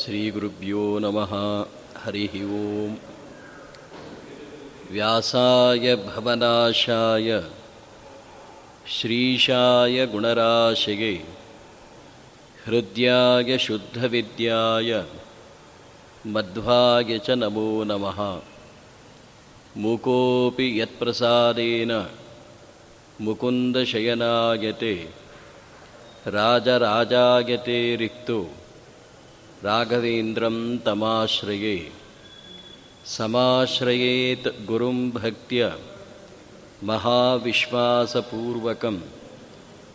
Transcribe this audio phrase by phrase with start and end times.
[0.00, 1.32] श्रीगुरुभ्यो नमः।
[2.02, 2.94] हरिः ओम्।
[4.92, 7.44] व्यासाय भवनाशाय
[8.88, 11.24] श्रीशाय गुणराशये
[12.66, 15.04] हृद्याय शुद्धविद्याय
[16.26, 18.40] मध्वाय च नमो नमः।
[19.76, 21.92] मुकोऽपि यत्प्रसादेन
[23.20, 24.94] मुकुन्दशयनायते
[26.26, 28.40] राजराजायते रिक्तो
[29.64, 31.92] राघवेन्द्रं तमाश्रये।
[33.04, 35.76] समाश्रयेत् गुरुं भक्त्या
[36.82, 39.00] महाविश्वासपूर्वकं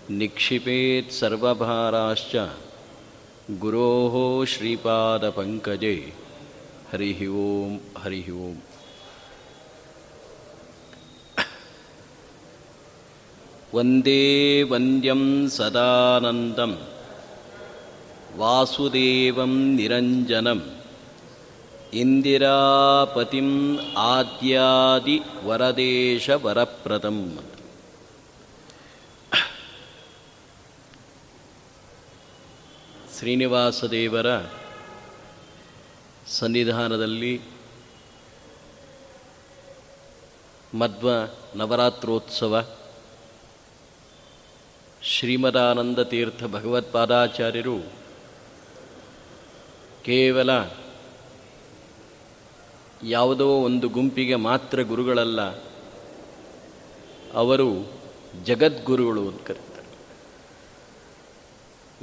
[0.10, 2.50] निक्षिपेत् सर्वभाराश्च
[3.52, 6.14] गुरोः श्रीपादपङ्कजे।
[6.92, 8.56] हरिः ओं हरिः ओम्।
[13.74, 15.48] वन्दे वन्द्यं
[18.38, 20.60] ವಾಸುದೇವಂ ನಿರಂಜನಂ.
[21.94, 23.50] ಇಂದಿರಾಪತಿಂ
[23.98, 27.38] ಆದ್ಯಾದಿ ವರದೇಶ ವರಪ್ರದಂ
[33.18, 34.26] ಶ್ರೀನಿವಾಸದೇವರ
[36.28, 37.42] ಸನ್ನಿಧಾನದಲ್ಲಿ
[40.74, 41.10] ಮಧ್ವ
[41.56, 42.66] ನವರಾತ್ರೋತ್ಸವ
[45.02, 48.05] ಶ್ರೀಮದಾನಂದ ತೀರ್ಥ ಭಗವತ್ಪಾದಾಚಾರ್ಯರು
[50.06, 50.50] ಕೇವಲ
[53.04, 55.42] ಯಾವುದೋ ಒಂದು ಗುಂಪಿಗೆ ಮಾತ್ರ ಗುರುಗಳಲ್ಲ,
[57.34, 57.92] ಅವರು
[58.44, 59.88] ಜಗದ್ಗುರುಗಳು ಅಂತ ಕರೀತಾರೆ.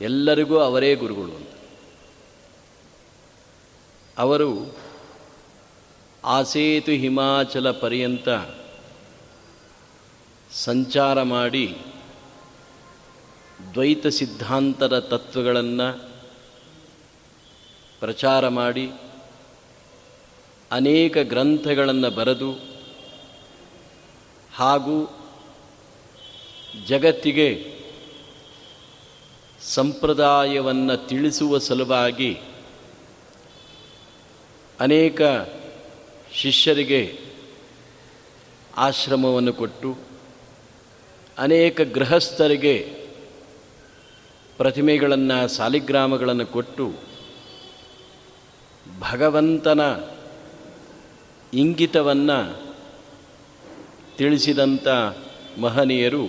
[0.05, 1.49] ಎಲ್ಲರಿಗೂ ಅವರೇ ಗುರುಗಳು ಅಂತ.
[4.19, 4.77] ಅವರು
[6.25, 8.29] ಆಸೇತು ಹಿಮಾಚಲ ಪರ್ಯಂತ
[10.53, 11.79] ಸಂಚಾರ ಮಾಡಿ
[13.75, 16.12] ದ್ವೈತ ಸಿದ್ಧಾಂತದ ತತ್ವಗಳನ್ನು
[18.03, 18.87] ಪ್ರಚಾರ ಮಾಡಿ
[20.71, 22.51] ಅನೇಕ ಗ್ರಂಥಗಳನ್ನು ಬರೆದು
[24.53, 24.97] ಹಾಗೂ
[26.87, 27.49] ಜಗತ್ತಿಗೆ
[29.73, 32.33] ಸಂಪ್ರದಾಯವನ್ನು ತಿಳಿಸುವ ಸಲುವಾಗಿ
[34.79, 35.21] ಅನೇಕ
[36.33, 37.03] ಶಿಷ್ಯರಿಗೆ
[38.79, 39.91] ಆಶ್ರಮವನ್ನು ಕೊಟ್ಟು
[41.37, 42.77] ಅನೇಕ ಗೃಹಸ್ಥರಿಗೆ
[44.59, 46.87] ಪ್ರತಿಮೆಗಳನ್ನು ಸಾಲಿಗ್ರಾಮಗಳನ್ನು ಕೊಟ್ಟು
[49.11, 49.81] ಭಗವಂತನ
[51.55, 52.73] ಇಂಗಿತವನ್ನು
[54.17, 54.89] ತಿಳಿಸಿದಂಥ
[55.61, 56.27] ಮಹನೀಯರು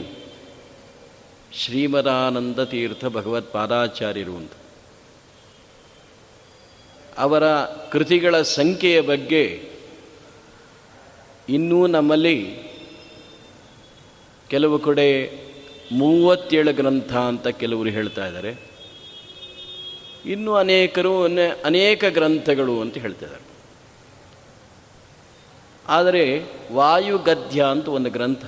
[1.54, 4.52] ಶ್ರೀಮದಾನಂದ ತೀರ್ಥ ಭಗವತ್ಪಾದಾಚಾರ್ಯರು ಅಂತ.
[7.18, 9.70] ಅವರ ಕೃತಿಗಳ ಸಂಖ್ಯೆಯ ಬಗ್ಗೆ
[11.50, 12.58] ಇನ್ನೂ ನಮ್ಮಲ್ಲಿ
[14.50, 15.08] ಕೆಲವು ಕಡೆ
[15.92, 18.73] ಮೂವತ್ತೇಳು ಗ್ರಂಥ ಅಂತ ಕೆಲವರು ಹೇಳ್ತಾ ಇದ್ದಾರೆ.
[20.26, 21.24] ಇನ್ನೂ ಅನೇಕರು
[21.66, 23.44] ಅನೇಕ ಗ್ರಂಥಗಳು ಅಂತ ಹೇಳ್ತಿದ್ದಾರೆ.
[25.88, 28.46] ಆದರೆ ವಾಯುಗದ್ಯ ಅಂತ ಒಂದು ಗ್ರಂಥ.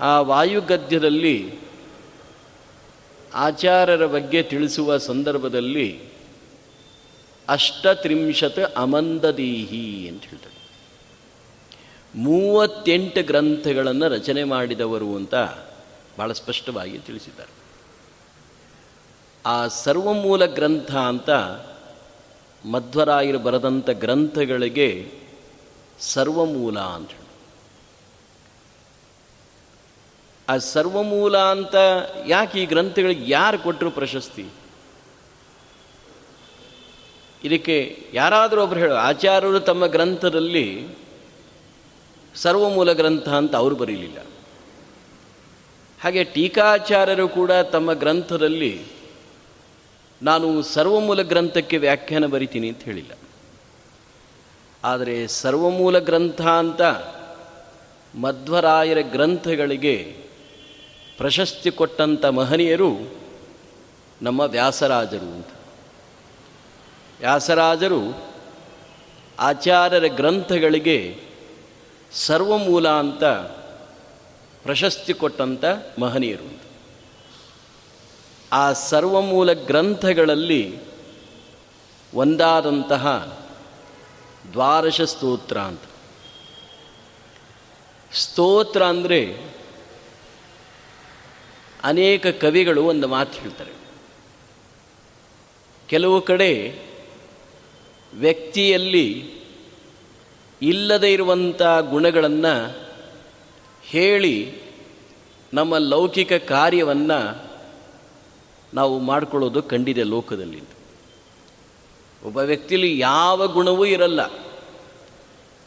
[0.00, 1.54] ಆ ವಾಯುಗದ್ಯದಲ್ಲಿ
[3.34, 6.00] ಆಚಾರ್ಯರ ಬಗ್ಗೆ ತಿಳಿಸುವ ಸಂದರ್ಭದಲ್ಲಿ
[7.48, 10.70] ಅಷ್ಟತ್ರಿಂಶತ್ ಅಮಂದದೀಹಿ ಅಂತ ಹೇಳ್ತಾರೆ.
[12.14, 15.34] ಮೂವತ್ತೆಂಟು ಗ್ರಂಥಗಳನ್ನು ರಚನೆ ಮಾಡಿದವರು ಅಂತ
[16.18, 17.59] ಭಾಳ ಸ್ಪಷ್ಟವಾಗಿ ತಿಳಿಸಿದ್ದಾರೆ.
[19.46, 21.30] ಆ ಸರ್ವಮೂಲ ಗ್ರಂಥ ಅಂತ
[22.66, 25.12] ಮಧ್ವರಾಯರು ಬರೆದಂಥ ಗ್ರಂಥಗಳಿಗೆ
[26.00, 27.10] ಸರ್ವಮೂಲ ಅಂತ
[30.48, 31.74] ಆ ಸರ್ವಮೂಲ ಅಂತ
[32.26, 34.46] ಯಾಕೆ ಈ ಗ್ರಂಥಗಳಿಗೆ ಯಾರು ಕೊಟ್ಟರು ಪ್ರಶಸ್ತಿ?
[37.44, 40.88] ಇದಕ್ಕೆ ಯಾರಾದರೂ ಒಬ್ರು ಹೇಳೋ, ಆಚಾರ್ಯರು ತಮ್ಮ ಗ್ರಂಥದಲ್ಲಿ
[42.34, 44.18] ಸರ್ವಮೂಲ ಗ್ರಂಥ ಅಂತ ಅವರು ಬರೀಲಿಲ್ಲ.
[46.00, 48.99] ಹಾಗೆ ಟೀಕಾಚಾರ್ಯರು ಕೂಡ ತಮ್ಮ ಗ್ರಂಥದಲ್ಲಿ
[50.22, 53.12] ನಾನು ಸರ್ವಮೂಲ ಗ್ರಂಥಕ್ಕೆ ವ್ಯಾಖ್ಯಾನ ಬರಿತೀನಿ ಅಂತ ಹೇಳಿಲ್ಲ.
[54.84, 56.82] ಆದರೆ ಸರ್ವಮೂಲ ಗ್ರಂಥ ಅಂತ
[58.14, 60.16] ಮಧ್ವರಾಯರ ಗ್ರಂಥಗಳಿಗೆ
[61.16, 63.20] ಪ್ರಶಸ್ತಿ ಕೊಟ್ಟಂಥ ಮಹನೀಯರು
[64.22, 65.46] ನಮ್ಮ ವ್ಯಾಸರಾಜರು ಅಂತ.
[67.20, 68.32] ವ್ಯಾಸರಾಜರು
[69.38, 71.16] ಆಚಾರ್ಯರ ಗ್ರಂಥಗಳಿಗೆ
[72.12, 73.24] ಸರ್ವಮೂಲ ಅಂತ
[74.62, 75.64] ಪ್ರಶಸ್ತಿ ಕೊಟ್ಟಂಥ
[75.98, 76.60] ಮಹನೀಯರು ಅಂತ.
[78.52, 80.78] ಆ ಸರ್ವಮೂಲ ಗ್ರಂಥಗಳಲ್ಲಿ
[82.14, 83.06] ಒಂದಾದಂತಹ
[84.52, 85.80] ದ್ವಾರಶ ಸ್ತೋತ್ರ ಅಂತ.
[88.12, 89.36] ಸ್ತೋತ್ರ ಅಂದರೆ
[91.82, 93.72] ಅನೇಕ ಕವಿಗಳು ಒಂದು ಮಾತು ಹೇಳ್ತಾರೆ.
[95.88, 96.78] ಕೆಲವು ಕಡೆ
[98.14, 99.34] ವ್ಯಕ್ತಿಯಲ್ಲಿ
[100.62, 102.80] ಇಲ್ಲದೇ ಇರುವಂಥ ಗುಣಗಳನ್ನು
[103.82, 104.54] ಹೇಳಿ
[105.52, 107.49] ನಮ್ಮ ಲೌಕಿಕ ಕಾರ್ಯವನ್ನು
[108.74, 110.62] ನಾವು ಮಾಡಿಕೊಳ್ಳೋದು ಕಂಡಿದೆ ಲೋಕದಲ್ಲಿ
[112.24, 114.20] ಒಬ್ಬ ವ್ಯಕ್ತಿಯಲ್ಲಿ ಯಾವ ಗುಣವೂ ಇರಲ್ಲ.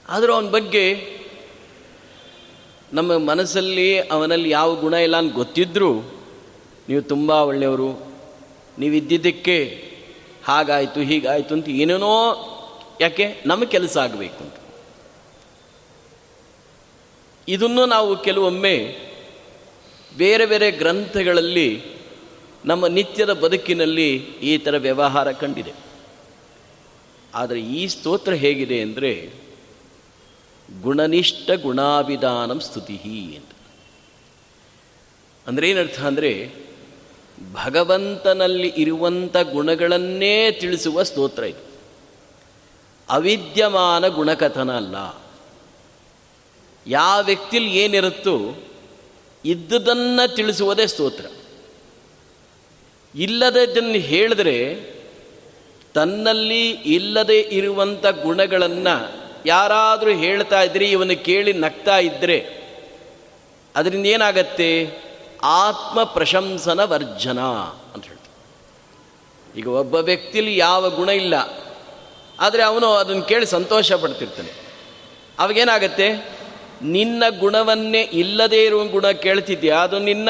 [0.09, 1.17] ಆದರೂ ಅವನ ಬಗ್ಗೆ
[2.93, 5.93] ನಮ್ಮ ಮನಸ್ಸಲ್ಲಿ ಅವನಲ್ಲಿ ಯಾವ ಗುಣ ಇಲ್ಲ ಅಂತ ಗೊತ್ತಿದ್ದರೂ
[6.89, 8.13] ನೀವು ತುಂಬ ಒಳ್ಳೆಯವರು.
[8.79, 9.87] ನೀವು ಇದ್ದಿದ್ದಕ್ಕೆ
[10.45, 12.49] ಹಾಗಾಯಿತು, ಹೀಗಾಯಿತು ಅಂತ ಏನೇನೋ
[13.01, 14.53] ಯಾಕೆ ನಮ್ಮ ಕೆಲಸ ಆಗಬೇಕು ಅಂತ.
[17.47, 18.97] ಇದನ್ನು ನಾವು ಕೆಲವೊಮ್ಮೆ
[20.17, 21.83] ಬೇರೆ ಬೇರೆ ಗ್ರಂಥಗಳಲ್ಲಿ
[22.65, 25.73] ನಮ್ಮ ನಿತ್ಯದ ಬದುಕಿನಲ್ಲಿ ಈ ಥರ ವ್ಯವಹಾರ ಕಂಡಿದೆ.
[27.33, 29.33] ಆದರೆ ಈ ಸ್ತೋತ್ರ ಹೇಗಿದೆ ಅಂದರೆ,
[30.81, 32.95] ಗುಣನಿಷ್ಠ ಗುಣಾಭಿಧಾನಂ ಸ್ತುತಿ
[33.35, 33.51] ಅಂತ.
[35.47, 36.53] ಅಂದರೆ ಏನರ್ಥ ಅಂದರೆ,
[37.53, 41.73] ಭಗವಂತನಲ್ಲಿ ಇರುವಂಥ ಗುಣಗಳನ್ನೇ ತಿಳಿಸುವ ಸ್ತೋತ್ರ ಇದು.
[43.09, 45.23] ಅವಿದ್ಯಮಾನ ಗುಣಕಥನ ಅಲ್ಲ.
[46.87, 48.63] ಯಾವ ವ್ಯಕ್ತಿಲಿ ಏನಿರುತ್ತೋ,
[49.45, 51.25] ಇದ್ದುದನ್ನು ತಿಳಿಸುವುದೇ ಸ್ತೋತ್ರ.
[53.15, 54.57] ಇಲ್ಲದನ್ನು ಹೇಳಿದ್ರೆ
[55.93, 58.95] ತನ್ನಲ್ಲಿ ಇಲ್ಲದೆ ಇರುವಂಥ ಗುಣಗಳನ್ನು
[59.45, 62.37] ಯಾರಾದರೂ ಹೇಳ್ತಾ ಇದ್ರೆ ಇವನು ಕೇಳಿ ನಗ್ತಾ ಇದ್ದರೆ
[63.75, 64.69] ಅದರಿಂದ ಏನಾಗತ್ತೆ?
[65.43, 67.39] ಆತ್ಮ ಪ್ರಶಂಸನ ವರ್ಜನ
[67.93, 69.59] ಅಂತ ಹೇಳ್ತಾರೆ.
[69.59, 71.35] ಈಗ ಒಬ್ಬ ವ್ಯಕ್ತಿಲಿ ಯಾವ ಗುಣ ಇಲ್ಲ,
[72.39, 74.51] ಆದರೆ ಅವನು ಅದನ್ನು ಕೇಳಿ ಸಂತೋಷ ಪಡ್ತಿರ್ತಾನೆ.
[75.39, 76.07] ಅವಾಗೇನಾಗತ್ತೆ?
[76.81, 79.75] ನಿನ್ನ ಗುಣವನ್ನೇ ಇಲ್ಲದೇ ಇರುವ ಗುಣ ಕೇಳ್ತಿದ್ಯಾ?
[79.75, 80.29] ಅದು ನಿನ್ನ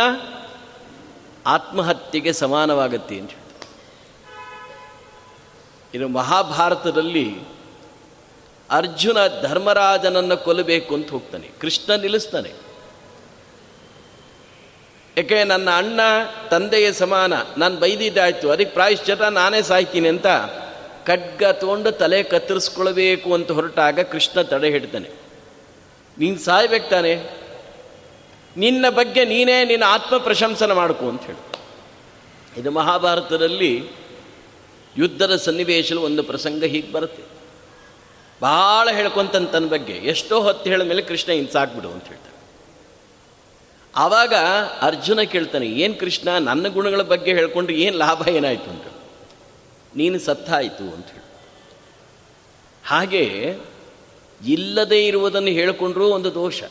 [1.45, 3.31] ಆತ್ಮಹತ್ಯೆಗೆ ಸಮಾನವಾಗತ್ತೆ ಅಂತ
[5.93, 7.39] ಇನ್ನು ಮಹಾಭಾರತದಲ್ಲಿ
[8.71, 11.51] ಅರ್ಜುನ ಧರ್ಮರಾಜನನ್ನು ಕೊಲ್ಲಬೇಕು ಅಂತ ಹೋಗ್ತಾನೆ.
[11.61, 12.51] ಕೃಷ್ಣ ನಿಲ್ಲಿಸ್ತಾನೆ.
[15.17, 15.99] ಯಾಕೆ ನನ್ನ ಅಣ್ಣ
[16.51, 20.27] ತಂದೆಯ ಸಮಾನ, ನಾನು ಬೈದಿದ್ದಾಯ್ತು ಅದಕ್ಕೆ ಪ್ರಾಯಶ್ಚಿತ ನಾನೇ ಸಾಯ್ತೀನಿ ಅಂತ
[21.05, 25.09] ಖಡ್ಗ ತಗೊಂಡು ತಲೆ ಕತ್ತರಿಸ್ಕೊಳ್ಬೇಕು ಅಂತ ಹೊರಟಾಗ ಕೃಷ್ಣ ತಡೆ ಹಿಡ್ತಾನೆ.
[26.19, 27.42] ನೀನು ಸಾಯ್ಬೇಕು ತಾನೆ?
[28.57, 31.53] ನಿನ್ನ ಬಗ್ಗೆ ನೀನೇ ನಿನ್ನ ಆತ್ಮ ಪ್ರಶಂಸನ ಮಾಡ್ಕೊ ಅಂತ ಹೇಳಿ.
[32.59, 33.87] ಇದು ಮಹಾಭಾರತದಲ್ಲಿ
[34.97, 37.23] ಯುದ್ಧದ ಸನ್ನಿವೇಶದಲ್ಲಿ ಒಂದು ಪ್ರಸಂಗ ಹೀಗೆ ಬರುತ್ತೆ.
[38.41, 39.93] ಭಾಳ ಹೇಳ್ಕೊಂತನ ತನ್ನ ಬಗ್ಗೆ.
[39.93, 42.33] ಎಷ್ಟೋ ಹೊತ್ತು ಹೇಳಿದ ಮೇಲೆ ಕೃಷ್ಣ ಇನ್ಸಾಕ್ಬಿಡು ಅಂತ ಹೇಳ್ತಾನೆ.
[43.95, 44.33] ಆವಾಗ
[44.81, 48.69] ಅರ್ಜುನ ಕೇಳ್ತಾನೆ, ಏನು ಕೃಷ್ಣ, ನನ್ನ ಗುಣಗಳ ಬಗ್ಗೆ ಹೇಳ್ಕೊಂಡ್ರೆ ಏನು ಲಾಭ ಏನಾಯಿತು?
[48.69, 48.83] ಅಂತ
[49.95, 51.23] ನೀನು ಸತ್ತಾಯಿತು ಅಂತ ಹೇಳಿ.
[52.85, 53.57] ಹಾಗೆ
[54.47, 56.63] ಇಲ್ಲದೇ ಇರುವುದನ್ನು ಹೇಳಿಕೊಂಡ್ರೂ ಒಂದು ದೋಷ.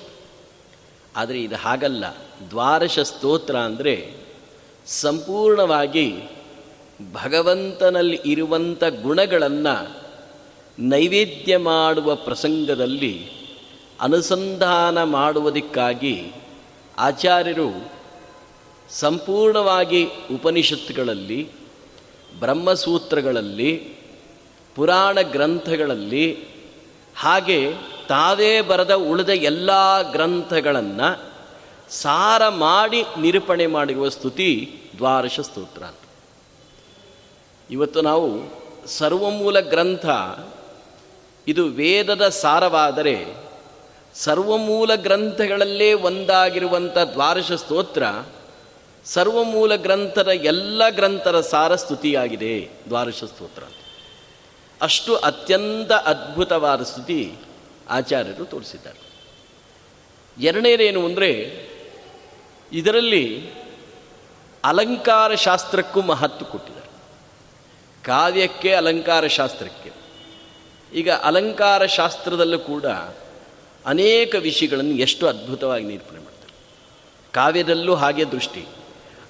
[1.16, 2.04] ಆದರೆ ಇದು ಹಾಗಲ್ಲ.
[2.50, 4.14] ದ್ವಾರಶ ಸ್ತೋತ್ರ ಅಂದರೆ
[4.86, 6.14] ಸಂಪೂರ್ಣವಾಗಿ
[7.12, 10.02] ಭಗವಂತನಲ್ಲಿ ಇರುವಂಥ ಗುಣಗಳನ್ನು
[10.78, 13.30] ನೈವೇದ್ಯ ಮಾಡುವ ಪ್ರಸಂಗದಲ್ಲಿ
[14.00, 16.32] ಅನುಸಂಧಾನ ಮಾಡುವುದಕ್ಕಾಗಿ
[16.98, 17.92] ಆಚಾರ್ಯರು
[18.90, 21.48] ಸಂಪೂರ್ಣವಾಗಿ ಉಪನಿಷತ್ತುಗಳಲ್ಲಿ,
[22.40, 23.96] ಬ್ರಹ್ಮಸೂತ್ರಗಳಲ್ಲಿ,
[24.74, 26.46] ಪುರಾಣ ಗ್ರಂಥಗಳಲ್ಲಿ
[27.16, 27.74] ಹಾಗೆ
[28.12, 29.70] ತಾವೇ ಬರೆದ ಉಳಿದ ಎಲ್ಲ
[30.12, 31.32] ಗ್ರಂಥಗಳನ್ನು
[31.90, 36.04] ಸಾರ ಮಾಡಿ ನಿರೂಪಣೆ ಮಾಡಿರುವ ಸ್ತುತಿ ದ್ವಾರಶ ಸ್ತೋತ್ರ ಅಂತ.
[37.70, 38.28] ಇವತ್ತು ನಾವು
[38.86, 40.06] ಸರ್ವಮೂಲ ಗ್ರಂಥ,
[41.48, 43.16] ಇದು ವೇದದ ಸಾರವಾದರೆ
[44.14, 48.02] ಸರ್ವಮೂಲ ಗ್ರಂಥಗಳಲ್ಲೇ ಒಂದಾಗಿರುವಂಥ ದ್ವಾರಶ ಸ್ತೋತ್ರ
[49.04, 53.62] ಸರ್ವಮೂಲ ಗ್ರಂಥದ ಎಲ್ಲ ಗ್ರಂಥದ ಸಾರ ಸ್ತುತಿಯಾಗಿದೆ ದ್ವಾರಶ ಸ್ತೋತ್ರ
[54.82, 57.34] ಅಷ್ಟು ಅತ್ಯಂತ ಅದ್ಭುತವಾದ ಸ್ತುತಿ
[57.88, 59.12] ಆಚಾರ್ಯರು ತೋರಿಸಿದ್ದಾರೆ.
[60.40, 61.62] ಎರಡನೇದೇನು ಅಂದರೆ,
[62.72, 63.50] ಇದರಲ್ಲಿ
[64.64, 66.82] ಅಲಂಕಾರ ಶಾಸ್ತ್ರಕ್ಕೂ ಮಹತ್ವ ಕೊಟ್ಟಿದ್ದಾರೆ.
[68.04, 69.92] ಕಾವ್ಯಕ್ಕೆ ಅಲಂಕಾರ ಶಾಸ್ತ್ರಕ್ಕೆ.
[70.94, 72.84] ಈಗ ಅಲಂಕಾರ ಶಾಸ್ತ್ರದಲ್ಲೂ ಕೂಡ
[73.86, 76.54] ಅನೇಕ ವಿಷಯಗಳನ್ನು ಎಷ್ಟು ಅದ್ಭುತವಾಗಿ ನಿರೂಪಣೆ ಮಾಡ್ತಾರೆ.
[77.32, 78.64] ಕಾವ್ಯದಲ್ಲೂ ಹಾಗೆ ದೃಷ್ಟಿ.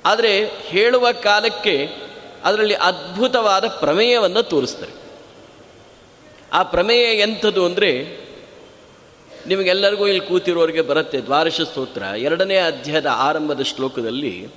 [0.04, 1.88] ಆದರೆ ಹೇಳುವ ಕಾಲಕ್ಕೆ
[2.44, 4.92] ಅದರಲ್ಲಿ ಅದ್ಭುತವಾದ ಪ್ರಮೇಯವನ್ನು ತೋರಿಸ್ತಾರೆ.
[6.52, 8.21] ಆ ಪ್ರಮೇಯ ಎಂಥದ್ದು ಅಂದರೆ
[9.46, 12.02] ನಿಮಗೆಲ್ಲರಿಗೂ ಇಲ್ಲಿ ಕೂತಿರೋರಿಗೆ ಬರುತ್ತೆ ದ್ವಾರಶ ಸ್ತೋತ್ರ.
[12.02, 14.48] ಎರಡನೇ ಅಧ್ಯಾಯದ ಆರಂಭದ ಶ್ಲೋಕದಲ್ಲಿ,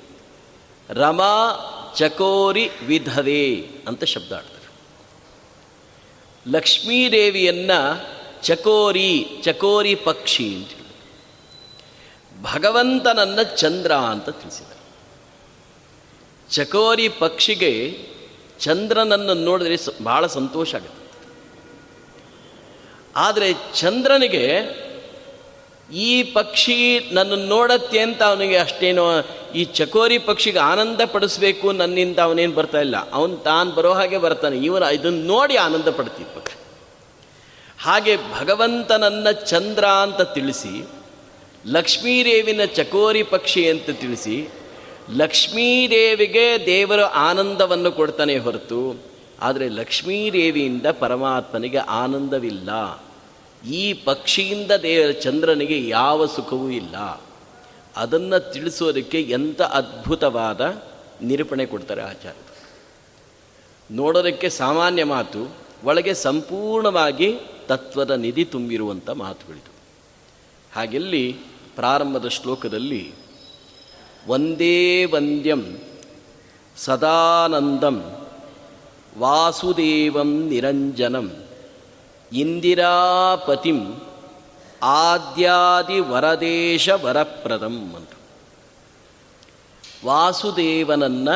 [0.90, 1.36] ರಮಾ
[1.96, 4.56] ಚಕೋರಿ ವಿಧವೆ ಅಂತ ಶಬ್ದ ಆಡ್ತಾರೆ
[6.52, 7.72] ಲಕ್ಷ್ಮೀದೇವಿಯನ್ನ
[8.42, 10.70] ಚಕೋರಿ ಚಕೋರಿ ಪಕ್ಷಿ ಅಂತ
[12.42, 14.76] ಭಗವಂತನನ್ನು ಚಂದ್ರ ಅಂತ ತಿಳಿಸಿದ್ದಾರೆ.
[16.50, 18.00] ಚಕೋರಿ ಪಕ್ಷಿಗೆ
[18.60, 21.05] ಚಂದ್ರನನ್ನು ನೋಡಿದ್ರೆ ಬಹಳ ಸಂತೋಷ ಆಗುತ್ತೆ.
[23.16, 24.46] ಆದರೆ ಚಂದ್ರನಿಗೆ
[25.94, 29.06] ಈ ಪಕ್ಷಿ ನನ್ನನ್ನು ನೋಡತ್ತೆ ಅಂತ ಅವನಿಗೆ ಅಷ್ಟೇನೋ
[29.56, 33.12] ಈ ಚಕೋರಿ ಪಕ್ಷಿಗೆ ಆನಂದ ಪಡಿಸ್ಬೇಕು ನನ್ನಿಂದ ಅವನೇನು ಬರ್ತಾ ಇಲ್ಲ.
[33.12, 34.58] ಅವನು ತಾನು ಬರೋ ಹಾಗೆ ಬರ್ತಾನೆ.
[34.58, 36.58] ಇವನು ಇದನ್ನು ನೋಡಿ ಆನಂದ ಪಡ್ತೀವಿ ಪಕ್ಷಿ.
[37.84, 40.88] ಹಾಗೆ ಭಗವಂತನನ್ನ ಚಂದ್ರ ಅಂತ ತಿಳಿಸಿ,
[41.68, 44.50] ಲಕ್ಷ್ಮೀದೇವಿನ ಚಕೋರಿ ಪಕ್ಷಿ ಅಂತ ತಿಳಿಸಿ,
[45.18, 49.02] ಲಕ್ಷ್ಮೀದೇವಿಗೆ ದೇವರು ಆನಂದವನ್ನು ಕೊಡ್ತಾನೆ ಹೊರತು,
[49.42, 52.70] ಆದರೆ ಲಕ್ಷ್ಮೀದೇವಿಯಿಂದ ಪರಮಾತ್ಮನಿಗೆ ಆನಂದವಿಲ್ಲ.
[53.66, 57.22] ಈ ಪಕ್ಷಿಯಿಂದ ದೇವರ ಚಂದ್ರನಿಗೆ ಯಾವ ಸುಖವೂ ಇಲ್ಲ.
[57.96, 60.84] ಅದನ್ನು ತಿಳಿಸೋದಕ್ಕೆ ಎಂಥ ಅದ್ಭುತವಾದ
[61.22, 62.46] ನಿರೂಪಣೆ ಕೊಡ್ತಾರೆ ಆಚಾರ್ಯರು.
[63.96, 69.72] ನೋಡೋದಕ್ಕೆ ಸಾಮಾನ್ಯ ಮಾತು, ಒಳಗೆ ಸಂಪೂರ್ಣವಾಗಿ ತತ್ವದ ನಿಧಿ ತುಂಬಿರುವಂಥ ಮಾತುಗಳಿದು.
[70.76, 71.36] ಹಾಗೆಲ್ಲಿ
[71.76, 73.14] ಪ್ರಾರಂಭದ ಶ್ಲೋಕದಲ್ಲಿ,
[74.28, 75.66] ಒಂದೇ ವಂದ್ಯಂ
[76.78, 78.28] ಸದಾನಂದಂ
[79.18, 81.45] ವಾಸುದೇವಂ ನಿರಂಜನಂ
[82.36, 84.02] ಇಂದಿರಾಪತಿಂ
[84.84, 88.10] ಆದ್ಯಾದಿ ವರದೇಶ ವರಪ್ರದಂ ಅಂತ.
[90.06, 91.30] ವಾಸುದೇವನನ್ನ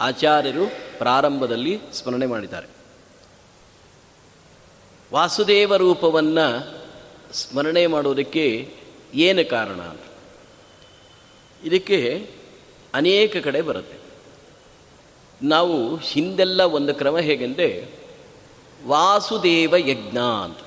[0.00, 0.66] ಆಚಾರ್ಯರು
[0.98, 2.66] ಪ್ರಾರಂಭದಲ್ಲಿ ಸ್ಮರಣೆ ಮಾಡಿದ್ದಾರೆ.
[5.12, 6.78] ವಾಸುದೇವ ರೂಪವನ್ನು
[7.32, 8.74] ಸ್ಮರಣೆ ಮಾಡೋದಕ್ಕೆ
[9.14, 10.00] ಏನು ಕಾರಣ ಅಂತ.
[11.64, 12.30] ಇದಕ್ಕೆ
[12.94, 13.96] ಅನೇಕ ಕಡೆ ಬರುತ್ತೆ.
[15.46, 18.05] ನಾವು ಹಿಂದೆಲ್ಲ ಒಂದು ಕ್ರಮ ಹೇಗೆಂದರೆ
[18.86, 20.58] ವಾಸುದೇವ ಯಜ್ಞ ಅಂತ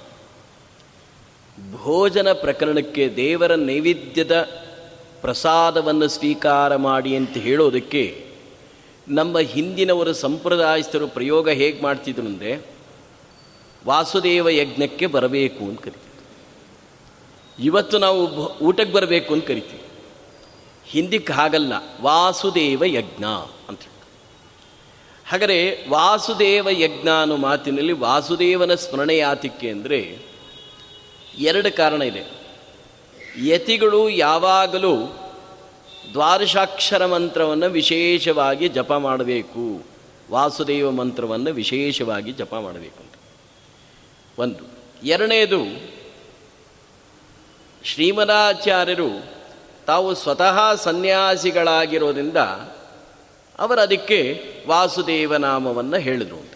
[1.76, 4.42] ಭೋಜನ ಪ್ರಕರಣಕ್ಕೆ ದೇವರ ನೈವೇದ್ಯದ
[5.22, 8.26] ಪ್ರಸಾದವನ್ನು ಸ್ವೀಕಾರ ಮಾಡಿ ಅಂತ ಹೇಳೋದಕ್ಕೆ
[9.08, 12.62] ನಮ್ಮ ಹಿಂದಿನವರು ಸಂಪ್ರದಾಯಸ್ಥರು ಪ್ರಯೋಗ ಹೇಗೆ ಮಾಡ್ತಿದ್ರು ಅಂದರೆ
[13.88, 16.10] ವಾಸುದೇವ ಯಜ್ಞಕ್ಕೆ ಬರಬೇಕು ಅಂತ ಕರಿತೀವಿ
[17.66, 19.82] ಇವತ್ತು ನಾವು ಊಟಕ್ಕೆ ಬರಬೇಕು ಅಂತ ಕರಿತೀವಿ.
[20.86, 23.26] ಹಿಂದಿಕ್ಕೆ ಹಾಗಲ್ಲ, ವಾಸುದೇವ ಯಜ್ಞ
[23.70, 23.80] ಅಂತ
[25.30, 30.18] ಹಾಗಾದರೆ ವಾಸುದೇವ ಯಜ್ಞ ಅನ್ನೋ ಮಾತಿನಲ್ಲಿ ವಾಸುದೇವನ ಸ್ಮರಣೆ ಯಾತಿಕ್ಕೆ ಅಂದರೆ
[31.38, 32.24] ಎರಡು ಕಾರಣ ಇದೆ.
[33.46, 34.96] ಯತಿಗಳು ಯಾವಾಗಲೂ
[36.14, 39.84] ದ್ವಾದಶಾಕ್ಷರ ಮಂತ್ರವನ್ನು ವಿಶೇಷವಾಗಿ ಜಪ ಮಾಡಬೇಕು.
[40.32, 43.14] ವಾಸುದೇವ ಮಂತ್ರವನ್ನು ವಿಶೇಷವಾಗಿ ಜಪ ಮಾಡಬೇಕು ಅಂತ.
[44.40, 44.64] ಒಂದು.
[45.04, 45.64] ಎರಡನೇದು,
[47.84, 49.26] ಶ್ರೀಮದಾಚಾರ್ಯರು
[49.88, 52.38] ತಾವು ಸ್ವತಃ ಸನ್ಯಾಸಿಗಳಾಗಿರೋದ್ರಿಂದ
[53.60, 54.20] ಅವರು ಅದಕ್ಕೆ
[54.68, 56.56] ವಾಸುದೇವ ನಾಮವನ್ನು ಹೇಳಿದರು ಅಂತ.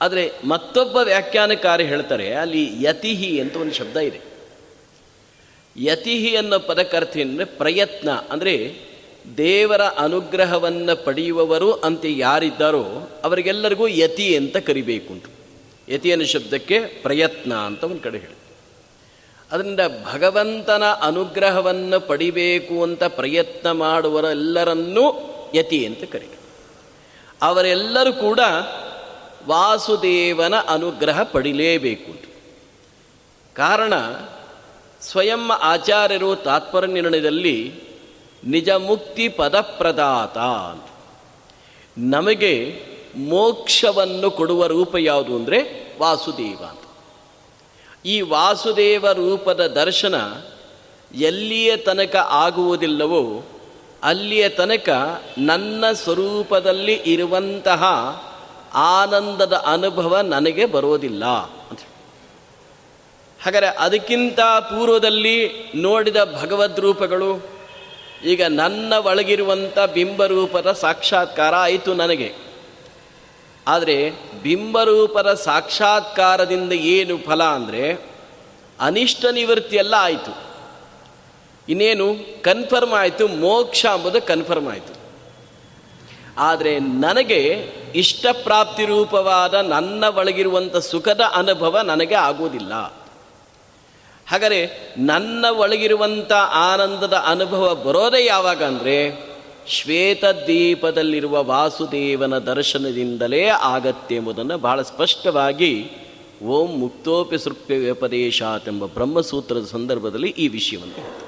[0.00, 4.20] ಆದರೆ ಮತ್ತೊಬ್ಬ ವ್ಯಾಖ್ಯಾನಕಾರಿ ಹೇಳ್ತಾರೆ, ಅಲ್ಲಿ ಯತಿಹಿ ಅಂತ ಒಂದು ಶಬ್ದ ಇದೆ.
[5.76, 8.54] ಯತಿಹಿ ಅನ್ನೋ ಪದಕರ್ಥ ಅಂದರೆ ಪ್ರಯತ್ನ, ಅಂದರೆ
[9.38, 12.84] ದೇವರ ಅನುಗ್ರಹವನ್ನು ಪಡೆಯುವವರು ಅಂತ ಯಾರಿದ್ದಾರೋ
[13.26, 15.26] ಅವರಿಗೆಲ್ಲರಿಗೂ ಯತಿ ಅಂತ ಕರಿಬೇಕು ಅಂತ.
[15.88, 18.36] ಯತಿ ಅನ್ನೋ ಶಬ್ದಕ್ಕೆ ಪ್ರಯತ್ನ ಅಂತ ಒಂದು ಕಡೆ ಹೇಳಿ
[19.50, 25.04] ಅದರಿಂದ ಭಗವಂತನ ಅನುಗ್ರಹವನ್ನು ಪಡಿಬೇಕು ಅಂತ ಪ್ರಯತ್ನ ಮಾಡುವರೆಲ್ಲರನ್ನೂ
[25.54, 26.26] ಯತಿ ಅಂತ ಕರೆ
[27.42, 28.40] ಅವರೆಲ್ಲರೂ ಕೂಡ
[29.46, 32.28] ವಾಸುದೇವನ ಅನುಗ್ರಹ ಪಡಿಲೇಬೇಕು
[33.54, 33.94] ಕಾರಣ,
[35.00, 37.74] ಸ್ವಯಂ ಆಚಾರ್ಯರು ತಾತ್ಪರ್ಯ ನಿರ್ಣಯದಲ್ಲಿ
[38.44, 40.38] ನಿಜ ಮುಕ್ತಿ ಪದಪ್ರದಾತ
[41.98, 42.82] ನಮಗೆ
[43.16, 45.58] ಮೋಕ್ಷವನ್ನು ಕೊಡುವ ರೂಪ ಯಾವುದು ಅಂದರೆ
[46.00, 46.80] ವಾಸುದೇವ ಅಂತ.
[48.04, 50.14] ಈ ವಾಸುದೇವ ರೂಪದ ದರ್ಶನ
[51.14, 53.42] ಎಲ್ಲಿಯ ತನಕ ಆಗುವುದಿಲ್ಲವೋ
[54.02, 54.88] ಅಲ್ಲಿಯ ತನಕ
[55.38, 57.84] ನನ್ನ ಸ್ವರೂಪದಲ್ಲಿ ಇರುವಂತಹ
[58.74, 61.24] ಆನಂದದ ಅನುಭವ ನನಗೆ ಬರೋದಿಲ್ಲ
[61.70, 61.80] ಅಂತ
[63.40, 67.40] ಹಾಗಾದರೆ ಅದಕ್ಕಿಂತ ಪೂರ್ವದಲ್ಲಿ ನೋಡಿದ ಭಗವದ್ ರೂಪಗಳು,
[68.24, 72.34] ಈಗ ನನ್ನ ಒಳಗಿರುವಂಥ ಬಿಂಬರೂಪದ ಸಾಕ್ಷಾತ್ಕಾರ ಆಯಿತು ನನಗೆ.
[73.66, 74.10] ಆದರೆ
[74.42, 77.92] ಬಿಂಬರೂಪದ ಸಾಕ್ಷಾತ್ಕಾರದಿಂದ ಏನು ಫಲ ಅಂದರೆ
[78.80, 80.47] ಅನಿಷ್ಟ ನಿವೃತ್ತಿಯೆಲ್ಲ ಆಯಿತು.
[81.68, 82.16] ಇನ್ನೇನು?
[82.42, 84.98] ಕನ್ಫರ್ಮ್ ಆಯಿತು, ಮೋಕ್ಷ ಅಂಬುದು ಕನ್ಫರ್ಮ್ ಆಯಿತು.
[86.38, 92.72] ಆದರೆ ನನಗೆ ಇಷ್ಟಪ್ರಾಪ್ತಿ ರೂಪವಾದ ನನ್ನ ಒಳಗಿರುವಂಥ ಸುಖದ ಅನುಭವ ನನಗೆ ಆಗುವುದಿಲ್ಲ.
[94.28, 99.28] ಹಾಗಾದರೆ ನನ್ನ ಒಳಗಿರುವಂಥ ಆನಂದದ ಅನುಭವ ಬರೋದೇ ಯಾವಾಗ ಅಂದರೆ
[99.66, 105.90] ಶ್ವೇತದ್ವೀಪದಲ್ಲಿರುವ ವಾಸುದೇವನ ದರ್ಶನದಿಂದಲೇ ಆಗತ್ತೆ ಎಂಬುದನ್ನು ಬಹಳ ಸ್ಪಷ್ಟವಾಗಿ
[106.46, 111.27] ಓಂ ಮುಕ್ತೋಪಿ ಸೃಪ್ಯ ವ್ಯಪದೇಶಾತ್ ಎಂಬ ಬ್ರಹ್ಮಸೂತ್ರದ ಸಂದರ್ಭದಲ್ಲಿ ಈ ವಿಷಯವನ್ನು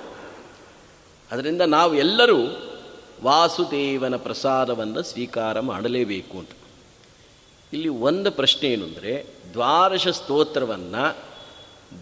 [1.30, 2.38] ಅದರಿಂದ ನಾವು ಎಲ್ಲರೂ
[3.22, 6.50] ವಾಸುದೇವನ ಪ್ರಸಾದವನ್ನು ಸ್ವೀಕಾರ ಮಾಡಲೇಬೇಕು ಅಂತ.
[7.72, 11.16] ಇಲ್ಲಿ ಒಂದು ಪ್ರಶ್ನೆ ಏನು ಅಂದರೆ, ದ್ವಾದಶ ಸ್ತೋತ್ರವನ್ನು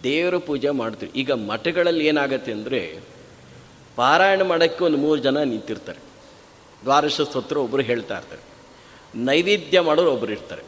[0.03, 2.99] ದೇವರ ಪೂಜೆ ಮಾಡ್ತೀವಿ ಈಗ ಮಠಗಳಲ್ಲಿ ಏನಾಗತ್ತೆ ಅಂದರೆ,
[3.95, 5.99] ಪಾರಾಯಣ ಮಾಡೋಕ್ಕೆ ಒಂದು ಮೂರು ಜನ ನಿಂತಿರ್ತಾರೆ.
[6.83, 8.41] ದ್ವಾದಶ ಸ್ತೋತ್ರ ಒಬ್ಬರು ಹೇಳ್ತಾ ಇರ್ತಾರೆ.
[9.15, 10.61] ನೈವೇದ್ಯ ಮಾಡೋರು ಒಬ್ಬರು ಇರ್ತಾರೆ.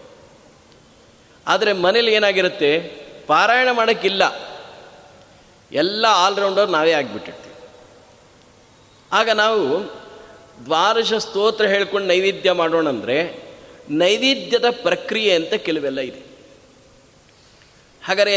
[1.48, 2.80] ಆದರೆ ಮನೇಲಿ ಏನಾಗಿರುತ್ತೆ,
[3.28, 4.24] ಪಾರಾಯಣ ಮಾಡೋಕ್ಕಿಲ್ಲ.
[5.72, 7.51] ಎಲ್ಲ ಆಲ್ರೌಂಡರ್ ನಾವೇ ಆಗಿಬಿಟ್ಟಿರ್ತೀವಿ.
[9.12, 9.80] ಆಗ ನಾವು
[10.66, 13.18] ದ್ವಾದಶ ಸ್ತೋತ್ರ ಹೇಳ್ಕೊಂಡು ನೈವೇದ್ಯ ಮಾಡೋಣ ಅಂದರೆ
[13.90, 16.22] ನೈವೇದ್ಯದ ಪ್ರಕ್ರಿಯೆ ಅಂತ ಕೆಲವೆಲ್ಲ ಇದೆ.
[18.04, 18.36] ಹಾಗಾದರೆ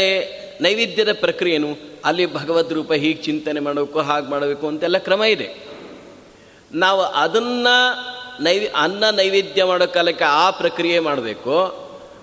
[0.61, 1.67] ನೈವೇದ್ಯದ ಪ್ರಕ್ರಿಯೆನು
[2.05, 5.47] ಅಲ್ಲಿ ಭಗವದ್ ರೂಪ ಹೀಗೆ ಚಿಂತನೆ ಮಾಡಬೇಕು, ಹಾಗೆ ಮಾಡಬೇಕು ಅಂತೆಲ್ಲ ಕ್ರಮ ಇದೆ.
[6.71, 11.65] ನಾವು ಅದನ್ನು ನೈವಿ, ಅನ್ನ ನೈವೇದ್ಯ ಮಾಡೋ ಕಾಲಕ್ಕೆ ಆ ಪ್ರಕ್ರಿಯೆ ಮಾಡಬೇಕು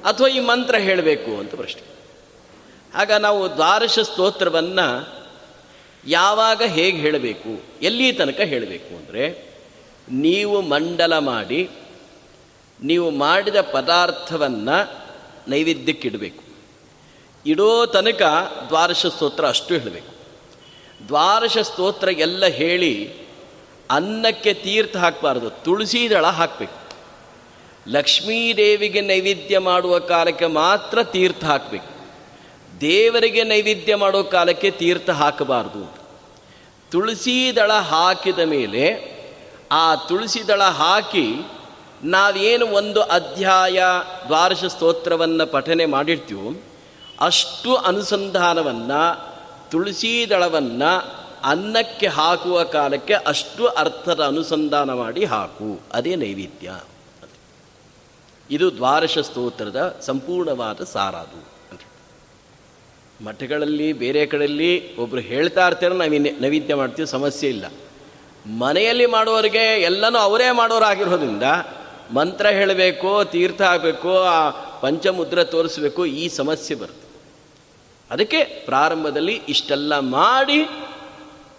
[0.05, 1.83] ಅಥವಾ ಈ ಮಂತ್ರ ಹೇಳಬೇಕು ಅಂತ ಪ್ರಶ್ನೆ.
[2.95, 4.87] ಆಗ ನಾವು ದ್ವಾದಶ ಸ್ತೋತ್ರವನ್ನು
[6.07, 9.53] ಯಾವಾಗ ಹೇಗೆ ಹೇಳಬೇಕು, ಎಲ್ಲಿ ತನಕ ಹೇಳಬೇಕು ಅಂದರೆ,
[10.11, 11.71] ನೀವು ಮಂಡಲ ಮಾಡಿ,
[12.83, 14.79] ನೀವು ಮಾಡಿದ ಪದಾರ್ಥವನ್ನು
[15.49, 16.45] ನೈವೇದ್ಯಕ್ಕಿಡಬೇಕು.
[17.47, 18.23] ಇಡೋ ತನಕ
[18.69, 20.13] ದ್ವಾದಶ ಸ್ತೋತ್ರ ಅಷ್ಟು ಹೇಳಬೇಕು.
[21.09, 23.13] ದ್ವಾದಶ ಸ್ತೋತ್ರ ಎಲ್ಲ ಹೇಳಿ,
[23.91, 26.83] ಅನ್ನಕ್ಕೆ ತೀರ್ಥ ಹಾಕಬಾರ್ದು, ತುಳಸಿ ದಳ ಹಾಕಬೇಕು.
[27.89, 31.92] ಲಕ್ಷ್ಮೀದೇವಿಗೆ ನೈವೇದ್ಯ ಮಾಡುವ ಕಾಲಕ್ಕೆ ಮಾತ್ರ ತೀರ್ಥ ಹಾಕಬೇಕು.
[32.83, 35.97] ದೇವರಿಗೆ ನೈವೇದ್ಯ ಮಾಡೋ ಕಾಲಕ್ಕೆ ತೀರ್ಥ ಹಾಕಬಾರ್ದು.
[36.91, 39.13] ತುಳಸಿ ದಳ ಹಾಕಿದ ಮೇಲೆ
[39.73, 41.35] ಆ ತುಳಸಿ ದಳ ಹಾಕಿ
[42.05, 43.83] ನಾವೇನು ಒಂದು ಅಧ್ಯಾಯ
[44.27, 46.61] ದ್ವಾರಶ ಸ್ತೋತ್ರವನ್ನು ಪಠನೆ ಮಾಡಿರ್ತೀವೋ,
[47.21, 49.35] ಅಷ್ಟು ಅನುಸಂಧಾನವನ್ನು,
[49.71, 51.13] ತುಳಸಿ ದಳವನ್ನು
[51.45, 55.81] ಅನ್ನಕ್ಕೆ ಹಾಕುವ ಕಾಲಕ್ಕೆ ಅಷ್ಟು ಅರ್ಥದ ಅನುಸಂಧಾನ ಮಾಡಿ ಹಾಕು.
[55.93, 56.81] ಅದೇ ನೈವೇದ್ಯ.
[58.51, 61.52] ಇದು ದ್ವಾರಶ ಸ್ತೋತ್ರದ ಸಂಪೂರ್ಣವಾದ ಸಾರ ಅದು
[63.21, 67.65] ಮಠಗಳಲ್ಲಿ ಬೇರೆ ಕಡೆಯಲ್ಲಿ ಒಬ್ಬರು ಹೇಳ್ತಾ ಇರ್ತಾರೆ ನಾವು ನೈವೇದ್ಯ ಮಾಡ್ತೀವಿ, ಸಮಸ್ಯೆ ಇಲ್ಲ.
[68.47, 71.43] ಮನೆಯಲ್ಲಿ ಮಾಡೋರಿಗೆ ಎಲ್ಲನೂ ಅವರೇ ಮಾಡೋರಾಗಿರೋದ್ರಿಂದ
[72.15, 77.09] ಮಂತ್ರ ಹೇಳಬೇಕು, ತೀರ್ಥ ಆಗಬೇಕು, ಆ ಪಂಚಮುದ್ರ ತೋರಿಸ್ಬೇಕು, ಈ ಸಮಸ್ಯೆ ಬರುತ್ತೆ.
[78.11, 80.65] ಅದಕ್ಕೆ ಪ್ರಾರಂಭದಲ್ಲಿ ಇಷ್ಟೆಲ್ಲ ಮಾಡಿ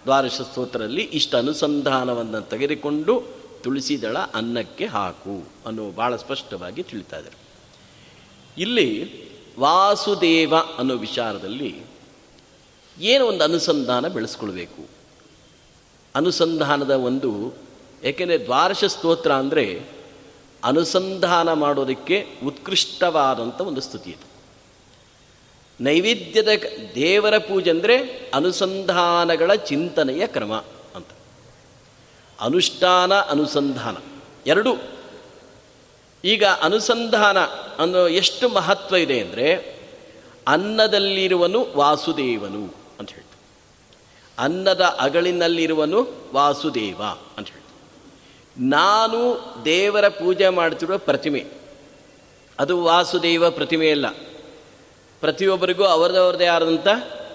[0.04, 3.22] ದ್ವಾದಶ ಸ್ತೋತ್ರದಲ್ಲಿ ಇಷ್ಟು ಅನುಸಂಧಾನವನ್ನು ತೆಗೆದುಕೊಂಡು
[3.62, 7.38] ತುಳಸಿ ದಳ ಅನ್ನಕ್ಕೆ ಹಾಕು ಅನ್ನೋ ಭಾಳ ಸ್ಪಷ್ಟವಾಗಿ ತಿಳಿತಾ ಇದ್ದಾರೆ.
[8.58, 8.88] ಇಲ್ಲಿ
[9.58, 11.82] ವಾಸುದೇವ ಅನ್ನೋ ವಿಚಾರದಲ್ಲಿ
[13.00, 14.88] ಏನು ಒಂದು ಅನುಸಂಧಾನ ಬೆಳೆಸ್ಕೊಳ್ಬೇಕು.
[16.14, 17.54] ಅನುಸಂಧಾನದ ಒಂದು,
[18.04, 19.86] ಏಕೆಂದರೆ ದ್ವಾರಶ ಸ್ತೋತ್ರ ಅಂದರೆ
[20.64, 24.34] ಅನುಸಂಧಾನ ಮಾಡೋದಕ್ಕೆ ಉತ್ಕೃಷ್ಟವಾದಂಥ ಒಂದು ಸ್ತುತಿ ಇದು.
[25.84, 26.48] ನೈವೇದ್ಯದ
[26.94, 27.96] ದೇವರ ಪೂಜೆ ಅಂದರೆ
[28.34, 30.52] ಅನುಸಂಧಾನಗಳ ಚಿಂತನೆಯ ಕ್ರಮ
[30.94, 31.06] ಅಂತ.
[32.40, 33.96] ಅನುಷ್ಠಾನ, ಅನುಸಂಧಾನ,
[34.46, 34.76] ಎರಡು
[36.24, 37.38] ಈಗ ಅನುಸಂಧಾನ
[37.78, 39.76] ಅನ್ನೋ ಎಷ್ಟು ಮಹತ್ವ ಇದೆ ಅಂದರೆ
[40.48, 43.64] ಅನ್ನದಲ್ಲಿರುವನು ವಾಸುದೇವನು ಅಂತ ಹೇಳ್ತಾರೆ.
[44.38, 47.02] ಅನ್ನದ ಅಗಳಿನಲ್ಲಿರುವನು ವಾಸುದೇವ
[47.38, 48.00] ಅಂತ ಹೇಳ್ತಾರೆ.
[48.68, 51.44] ನಾನು ದೇವರ ಪೂಜೆ ಮಾಡ್ತಿರುವ ಪ್ರತಿಮೆ.
[52.58, 54.08] ಅದು ವಾಸುದೇವ ಪ್ರತಿಮೆ ಅಲ್ಲ.
[55.20, 56.88] ಪ್ರತಿಯೊಬ್ಬರಿಗೂ ಅವರದವ್ರದೇ ಆದಂಥ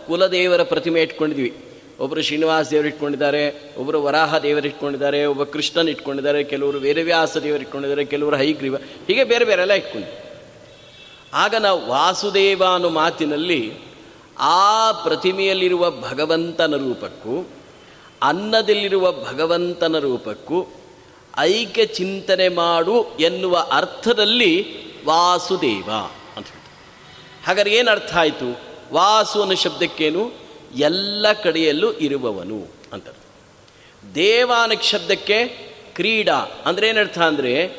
[0.08, 1.69] ಕುಲದೇವರ ಪ್ರತಿಮೆ ಇಟ್ಕೊಂಡಿದ್ವಿ
[2.00, 8.06] ಒಬ್ಬರು ಶ್ರೀನಿವಾಸ ದೇವರು ಇಟ್ಕೊಂಡಿದ್ದಾರೆ ಒಬ್ಬರು ವರಾಹ ದೇವರು ಇಟ್ಕೊಂಡಿದ್ದಾರೆ, ಒಬ್ಬ ಕೃಷ್ಣನ್ ಇಟ್ಕೊಂಡಿದ್ದಾರೆ, ಕೆಲವರು ವೇದವ್ಯಾಸ ದೇವರು ಇಟ್ಕೊಂಡಿದ್ದಾರೆ,
[8.06, 10.30] ಕೆಲವರು ಹೈಗ್ರೀವ, ಹೀಗೆ ಬೇರೆ ಬೇರೆ ಎಲ್ಲ ಇಟ್ಕೊಂಡು
[11.34, 13.74] ಆಗ ನಾವು ವಾಸುದೇವ ಅನ್ನೋ ಮಾತಿನಲ್ಲಿ
[14.40, 17.48] ಆ ಪ್ರತಿಮೆಯಲ್ಲಿರುವ ಭಗವಂತನ ರೂಪಕ್ಕೂ,
[18.24, 20.68] ಅನ್ನದಲ್ಲಿರುವ ಭಗವಂತನ ರೂಪಕ್ಕೂ
[21.38, 24.54] ಐಕ್ಯ ಚಿಂತನೆ ಮಾಡು ಎನ್ನುವ ಅರ್ಥದಲ್ಲಿ
[25.06, 25.92] ವಾಸುದೇವ
[26.38, 26.74] ಅಂತ ಹೇಳ್ತಾರೆ.
[27.46, 28.60] ಹಾಗಾದ್ರೆ ಏನು ಅರ್ಥ ಆಯಿತು?
[28.94, 30.49] ವಾಸು ಅನ್ನೋ ಶಬ್ದಕ್ಕೇನು?
[30.76, 33.08] ಎಲ್ಲ ಕಡೆಯಲ್ಲೂ ಇರುವವನು ಅಂತ
[34.16, 34.52] ದೇವ
[34.82, 35.46] ಶಬ್ದಕ್ಕೆ
[35.96, 37.72] ಕ್ರೀಡಾ ಅಂದ್ರೆ ಏನರ್ಥ ಅಂದರೆ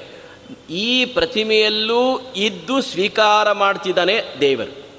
[0.70, 4.90] ಈ ಪ್ರತಿಮೆಯಲ್ಲೂ ಇದ್ದು ಸ್ವೀಕಾರ ಮಾಡ್ತಿದ್ದಾನೆ ದೇವರು.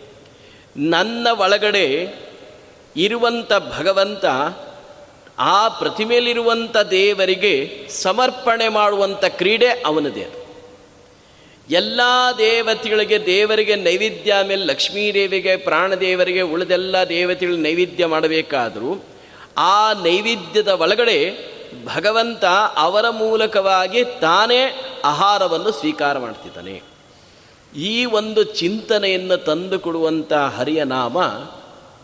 [0.89, 2.15] ನನ್ನ ಒಳಗಡೆ
[2.95, 4.25] ಇರುವಂಥ ಭಗವಂತ
[5.39, 10.40] ಆ ಪ್ರತಿಮೆಯಲ್ಲಿರುವಂಥ ದೇವರಿಗೆ ಸಮರ್ಪಣೆ ಮಾಡುವಂಥ ಕ್ರೀಡೆ ಅವನದೇ
[11.71, 12.01] ಎಲ್ಲ
[12.37, 19.03] ದೇವತೆಗಳಿಗೆ ದೇವರಿಗೆ ನೈವೇದ್ಯ ಮೇಲೆ ಲಕ್ಷ್ಮೀದೇವಿಗೆ ಪ್ರಾಣದೇವರಿಗೆ ಉಳಿದೆಲ್ಲ ದೇವತೆಗಳು ನೈವೇದ್ಯ ಮಾಡಬೇಕಾದರೂ,
[19.57, 21.17] ಆ ನೈವೇದ್ಯದ ಒಳಗಡೆ
[21.85, 26.81] ಭಗವಂತ ಅವರ ಮೂಲಕವಾಗಿ ತಾನೇ ಆಹಾರವನ್ನು ಸ್ವೀಕಾರ ಮಾಡ್ತಿದ್ದಾನೆ.
[27.75, 31.17] ಈ ಒಂದು ಚಿಂತನೆಯನ್ನು ತಂದು ಕೊಡುವಂಥ ಹರಿಯ ನಾಮ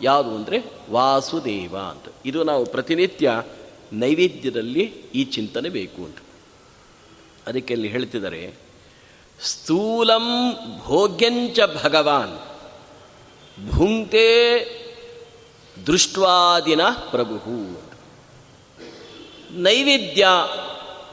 [0.02, 2.14] ಯಾವುದು ಅಂದರೆ ವಾಸುದೇವ ಅಂತ.
[2.26, 3.44] ಇದು ನಾವು ಪ್ರತಿನಿತ್ಯ
[3.94, 4.82] ನೈವೇದ್ಯದಲ್ಲಿ
[5.16, 6.18] ಈ ಚಿಂತನೆ ಬೇಕು ಅಂತ.
[7.48, 8.67] ಅದಕ್ಕೆ ಅಲ್ಲಿ ಹೇಳ್ತಿದ್ದಾರೆ
[9.44, 12.40] ಸ್ಥೂಲಂ ಭೋಗ್ಯಂಚ ಭಗವಾನ್.
[13.72, 14.60] ಭುಂಕ್ತೆ
[15.88, 17.36] ದೃಷ್ಟ್ವಾದಿನ ಪ್ರಭು
[19.52, 20.28] ನೈವೇದ್ಯ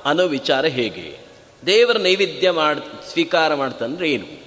[0.05, 1.19] ಅನ್ನೋ ವಿಚಾರ ಹೇಗೆ?
[1.67, 2.81] ದೇವರ ನೈವೇದ್ಯ ಮಾಡ್,
[3.13, 4.45] ಸ್ವೀಕಾರ ಮಾಡ್ತಂದ್ರೆ ಏನು?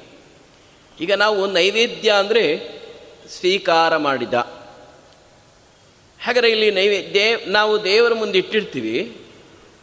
[1.01, 2.71] ಈಗ ನಾವು ನೈವೇದ್ಯ ಅಂದರೆ
[3.29, 4.33] ಸ್ವೀಕಾರ ಮಾಡಿದ.
[6.23, 9.21] ಹಾಗಾದರೆ ಇಲ್ಲಿ ನೈವೇದ್ಯ ನಾವು ದೇವರ ಮುಂದೆ ಇಟ್ಟಿರ್ತೀವಿ.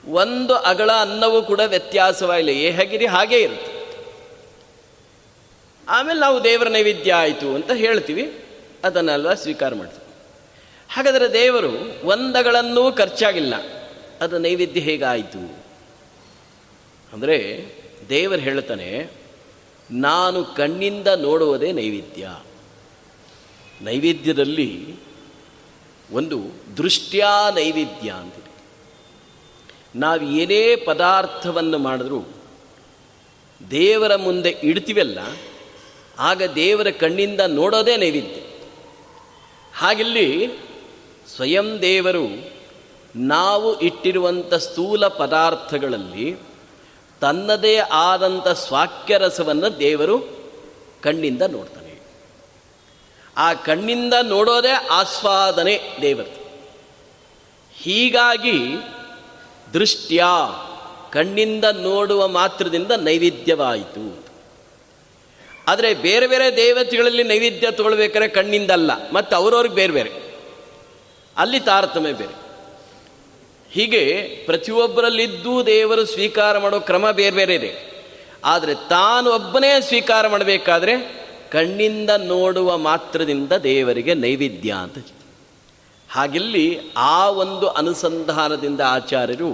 [0.08, 2.80] ಒಂದು ಅಗಳ ಅನ್ನವೂ ಕೂಡ ವ್ಯತ್ಯಾಸವಾಗಿಲ್ಲ.
[2.80, 3.73] ಹೇಗಿರಿ ಹಾಗೇ ಇರುತ್ತೆ.
[5.88, 8.44] ಆಮೇಲೆ ನಾವು ದೇವರ ನೈವೇದ್ಯ ಆಯಿತು ಅಂತ ಹೇಳ್ತೀವಿ.
[8.84, 10.14] ಅದನ್ನೆಲ್ಲ ಸ್ವೀಕಾರ ಮಾಡ್ತೀವಿ.
[10.92, 13.54] ಹಾಗಾದರೆ ದೇವರು ಒಂದಗಳನ್ನೂ ಖರ್ಚಾಗಿಲ್ಲ.
[14.20, 15.62] ಅದು ನೈವೇದ್ಯ ಹೇಗಾಯಿತು?
[17.12, 17.66] ಅಂದರೆ
[18.08, 19.10] ದೇವರು ಹೇಳ್ತಾನೆ,
[19.90, 22.36] ನಾನು ಕಣ್ಣಿಂದ ನೋಡುವುದೇ ನೈವೇದ್ಯ.
[23.80, 24.96] ನೈವೇದ್ಯದಲ್ಲಿ
[26.12, 26.40] ಒಂದು
[26.76, 28.54] ದೃಷ್ಟ್ಯಾ ನೈವೇದ್ಯ ಅಂತಿದೆ
[29.98, 32.24] ನಾವು ಏನೇ ಪದಾರ್ಥವನ್ನು ಮಾಡಿದ್ರೂ
[33.70, 35.18] ದೇವರ ಮುಂದೆ ಇಡ್ತೀವಲ್ಲ
[36.18, 38.40] ಆಗ ದೇವರ ಕಣ್ಣಿಂದ ನೋಡೋದೇ ನೈವೇದ್ಯ.
[39.76, 40.50] ಹಾಗಿಲ್ಲಿ
[41.36, 42.54] ಸ್ವಯಂ ದೇವರು
[43.16, 46.36] ನಾವು ಇಟ್ಟಿರುವಂಥ ಸ್ಥೂಲ ಪದಾರ್ಥಗಳಲ್ಲಿ
[47.20, 50.44] ತನ್ನದೇ ಆದಂಥ ಸ್ವಾಕ್ಯರಸವನ್ನು ದೇವರು
[51.02, 52.00] ಕಣ್ಣಿಂದ ನೋಡ್ತಾನೆ.
[53.36, 56.44] ಆ ಕಣ್ಣಿಂದ ನೋಡೋದೇ ಆಸ್ವಾದನೆ ದೇವರು
[57.72, 58.76] ಹೀಗಾಗಿ
[59.72, 60.24] ದೃಷ್ಟ್ಯ
[61.10, 64.23] ಕಣ್ಣಿಂದ ನೋಡುವ ಮಾತ್ರದಿಂದ ನೈವೇದ್ಯವಾಯಿತು.
[65.66, 70.10] ಆದರೆ ಬೇರೆ ಬೇರೆ ದೇವತೆಗಳಲ್ಲಿ ನೈವೇದ್ಯ ತಗೊಳ್ಬೇಕಾದ್ರೆ ಕಣ್ಣಿಂದಲ್ಲ, ಮತ್ತು ಅವ್ರವ್ರಿಗೆ ಬೇರೆ ಬೇರೆ.
[71.36, 72.34] ಅಲ್ಲಿ ತಾರತಮ್ಯ ಬೇರೆ.
[73.70, 74.02] ಹೀಗೆ
[74.46, 77.72] ಪ್ರತಿಯೊಬ್ಬರಲ್ಲಿದ್ದು ದೇವರು ಸ್ವೀಕಾರ ಮಾಡೋ ಕ್ರಮ ಬೇರೆ ಬೇರೆ ಇದೆ.
[78.44, 80.94] ಆದರೆ ತಾನು ಒಬ್ಬನೇ ಸ್ವೀಕಾರ ಮಾಡಬೇಕಾದ್ರೆ
[81.50, 84.98] ಕಣ್ಣಿಂದ ನೋಡುವ ಮಾತ್ರದಿಂದ ದೇವರಿಗೆ ನೈವೇದ್ಯ ಅಂತ
[86.10, 89.50] ಹಾಗಿಲ್ಲಿ ಆ ಒಂದು ಅನುಸಂಧಾನದಿಂದ ಆಚಾರ್ಯರು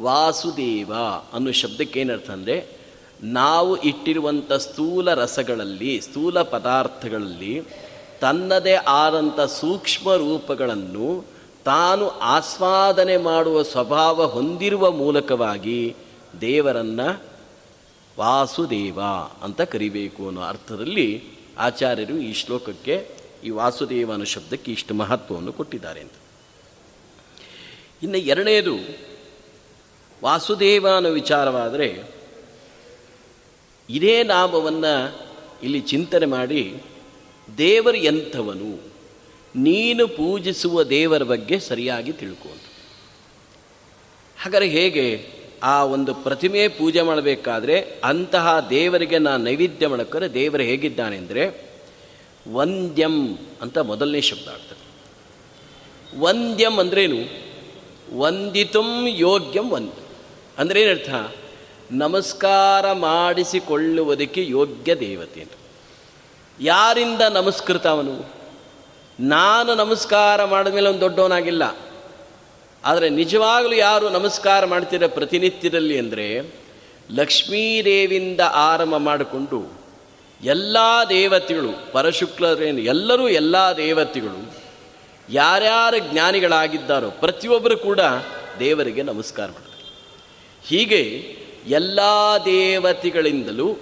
[0.00, 0.92] ವಾಸುದೇವ
[1.32, 2.75] ಅನ್ನೋ ಶಬ್ದಕ್ಕೆ ಏನರ್ಥ ಅಂದರೆ
[3.22, 7.62] ನಾವು ಇಟ್ಟಿರುವಂಥ ಸ್ಥೂಲ ರಸಗಳಲ್ಲಿ, ಸ್ಥೂಲ ಪದಾರ್ಥಗಳಲ್ಲಿ
[8.20, 11.24] ತನ್ನದೇ ಆದಂಥ ಸೂಕ್ಷ್ಮ ರೂಪಗಳನ್ನು
[11.64, 15.96] ತಾನು ಆಸ್ವಾದನೆ ಮಾಡುವ ಸ್ವಭಾವ ಹೊಂದಿರುವ ಮೂಲಕವಾಗಿ
[16.40, 17.22] ದೇವರನ್ನು
[18.18, 19.00] ವಾಸುದೇವ
[19.42, 21.24] ಅಂತ ಕರಿಬೇಕು ಅನ್ನೋ ಅರ್ಥದಲ್ಲಿ
[21.58, 23.10] ಆಚಾರ್ಯರು ಈ ಶ್ಲೋಕಕ್ಕೆ
[23.44, 26.12] ಈ ವಾಸುದೇವ ಅನ್ನೋ ಶಬ್ದಕ್ಕೆ ಇಷ್ಟು ಮಹತ್ವವನ್ನು ಕೊಟ್ಟಿದ್ದಾರೆ ಅಂತ.
[28.02, 28.74] ಇನ್ನು ಎರಡನೇದು
[30.24, 32.15] ವಾಸುದೇವ ಅನ್ನೋ ವಿಚಾರವಾದರೆ
[33.90, 35.26] ಇದೇ ನಾಮವನ್ನು
[35.62, 36.82] ಇಲ್ಲಿ ಚಿಂತನೆ ಮಾಡಿ,
[37.58, 38.82] ದೇವರು ಎಂಥವನು,
[39.56, 42.66] ನೀನು ಪೂಜಿಸುವ ದೇವರ ಬಗ್ಗೆ ಸರಿಯಾಗಿ ತಿಳ್ಕೊಂಡು.
[44.42, 45.28] ಹಾಗಾದರೆ ಹೇಗೆ
[45.62, 51.70] ಆ ಒಂದು ಪ್ರತಿಮೆ ಪೂಜೆ ಮಾಡಬೇಕಾದ್ರೆ ಅಂತಹ ದೇವರಿಗೆ ನಾನು ನೈವೇದ್ಯ ಮಾಡಕ್ಕರೆ ದೇವರು ಹೇಗಿದ್ದಾನೆ ಅಂದರೆ
[52.52, 54.86] ವಂದ್ಯಂ ಅಂತ ಮೊದಲನೇ ಶಬ್ದ ಆಗ್ತದೆ.
[56.18, 57.46] ವಂದ್ಯಂ ಅಂದ್ರೇನು?
[58.18, 60.02] ವಂದಿತುಂ ಯೋಗ್ಯಂ ವಂದ್ಯ
[60.58, 61.10] ಅಂದ್ರೆ ಏನರ್ಥ
[61.92, 65.46] ನಮಸ್ಕಾರ ಮಾಡಿಸಿಕೊಳ್ಳುವುದಕ್ಕೆ ಯೋಗ್ಯ ದೇವತೆ
[66.60, 68.34] ಯಾರಿಂದ ನಮಸ್ಕೃತ ಅವನು?
[69.20, 71.76] ನಾನು ನಮಸ್ಕಾರ ಮಾಡಿದ ಮೇಲೆ ಅವನು ದೊಡ್ಡವನಾಗಿಲ್ಲ.
[72.84, 76.54] ಆದರೆ ನಿಜವಾಗಲೂ ಯಾರು ನಮಸ್ಕಾರ ಮಾಡ್ತಿರ ಪ್ರತಿನಿತ್ಯದಲ್ಲಿ ಅಂದರೆ
[77.10, 79.80] ಲಕ್ಷ್ಮೀದೇವಿಂದ ಆರಂಭ ಮಾಡಿಕೊಂಡು
[80.42, 80.76] ಎಲ್ಲ
[81.08, 84.54] ದೇವತೆಗಳು ಪರಶುಕ್ಲರೇನು ಎಲ್ಲರೂ ಎಲ್ಲ ದೇವತೆಗಳು,
[85.30, 88.00] ಯಾರ್ಯಾರು ಜ್ಞಾನಿಗಳಾಗಿದ್ದಾರೋ ಪ್ರತಿಯೊಬ್ಬರು ಕೂಡ
[88.58, 89.66] ದೇವರಿಗೆ ನಮಸ್ಕಾರ ಮಾಡ್ತಾರೆ.
[90.64, 92.00] ಹೀಗೆ ಎಲ್ಲ
[92.44, 93.76] ದೇವತೆಗಳಿಂದಲೂ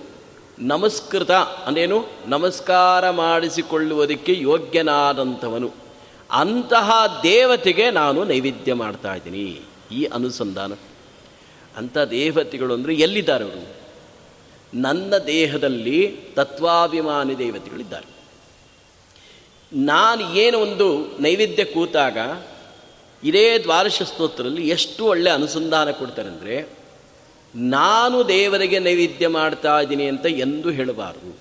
[0.58, 2.06] ನಮಸ್ಕೃತ ಅಂದೇನು?
[2.26, 5.70] ನಮಸ್ಕಾರ ಮಾಡಿಸಿಕೊಳ್ಳುವುದಕ್ಕೆ ಯೋಗ್ಯನಾದಂಥವನು.
[6.30, 9.60] ಅಂತಹ ದೇವತೆಗೆ ನಾನು ನೈವೇದ್ಯ ಮಾಡ್ತಾ ಇದ್ದೀನಿ.
[9.92, 10.72] ಈ ಅನುಸಂಧಾನ.
[11.76, 13.76] ಅಂಥ ದೇವತೆಗಳು ಅಂದರೆ ಎಲ್ಲಿದ್ದಾರೆ ಅವರು?
[14.74, 18.06] ನನ್ನ ದೇಹದಲ್ಲಿ ತತ್ವಾಭಿಮಾನಿ ದೇವತೆಗಳಿದ್ದಾರೆ.
[19.76, 22.18] ನಾನು ಏನು ಒಂದು ನೈವೇದ್ಯ ಕೂತಾಗ,
[23.24, 26.83] ಇದೇ ದ್ವಾದಶ ಸ್ತೋತ್ರದಲ್ಲಿ ಎಷ್ಟು ಒಳ್ಳೆಯ ಅನುಸಂಧಾನ ಕೊಡ್ತಾರೆ ಅಂದರೆ
[27.56, 31.38] ನಾನು ದೇವರಿಗೆ ನೈವೇದ್ಯ ಮಾಡ್ತಾ ಇದ್ದೀನಿ ಅಂತ ಎಂದು ಹೇಳಬಾರದು.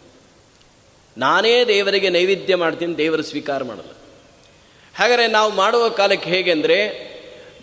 [1.18, 3.92] ನಾನೇ ದೇವರಿಗೆ ನೈವೇದ್ಯ ಮಾಡ್ತೀನಿ, ದೇವರು ಸ್ವೀಕಾರ ಮಾಡಲ್ಲ.
[4.96, 7.14] ಹಾಗಾದರೆ ನಾವು ಮಾಡುವ ಕಾಲಕ್ಕೆ ಹೇಗೆ ಅಂದರೆ,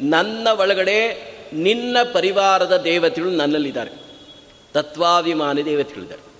[0.00, 3.90] ನನ್ನ ಒಳಗಡೆ ನಿನ್ನ ಪರಿವಾರದ ದೇವತೆಗಳು ನನ್ನಲ್ಲಿದ್ದಾರೆ.
[4.72, 6.30] ತತ್ವಾಭಿಮಾನಿ ದೇವತೆಗಳಿದ್ದಾರೆ.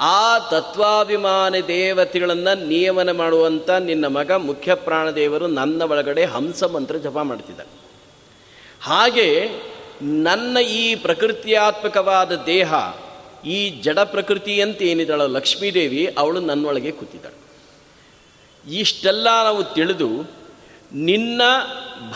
[0.00, 7.68] ಆ ತತ್ವಾಭಿಮಾನಿ ದೇವತೆಗಳನ್ನು ನಿಯಮನ ಮಾಡುವಂಥ ನಿನ್ನ ಮಗ ಮುಖ್ಯ ಪ್ರಾಣದೇವರು ನನ್ನ ಒಳಗಡೆ ಹಂಸ ಮಂತ್ರ ಜಪ ಮಾಡ್ತಿದ್ದಾರೆ
[8.82, 9.50] ಹಾಗೆ
[10.02, 12.74] ನನ್ನ ಈ ಪ್ರಕೃತಿಯಾತ್ಮಕವಾದ ದೇಹ,
[13.46, 17.38] ಈ ಜಡ ಪ್ರಕೃತಿ ಅಂತ ಏನಿದ್ದಾಳ ಲಕ್ಷ್ಮೀದೇವಿ, ಅವಳು ನನ್ನೊಳಗೆ ಕೂತಿದ್ದಾಳೆ.
[18.78, 20.30] ಇಷ್ಟೆಲ್ಲ ನಾವು ತಿಳಿದು
[20.92, 21.42] ನಿನ್ನ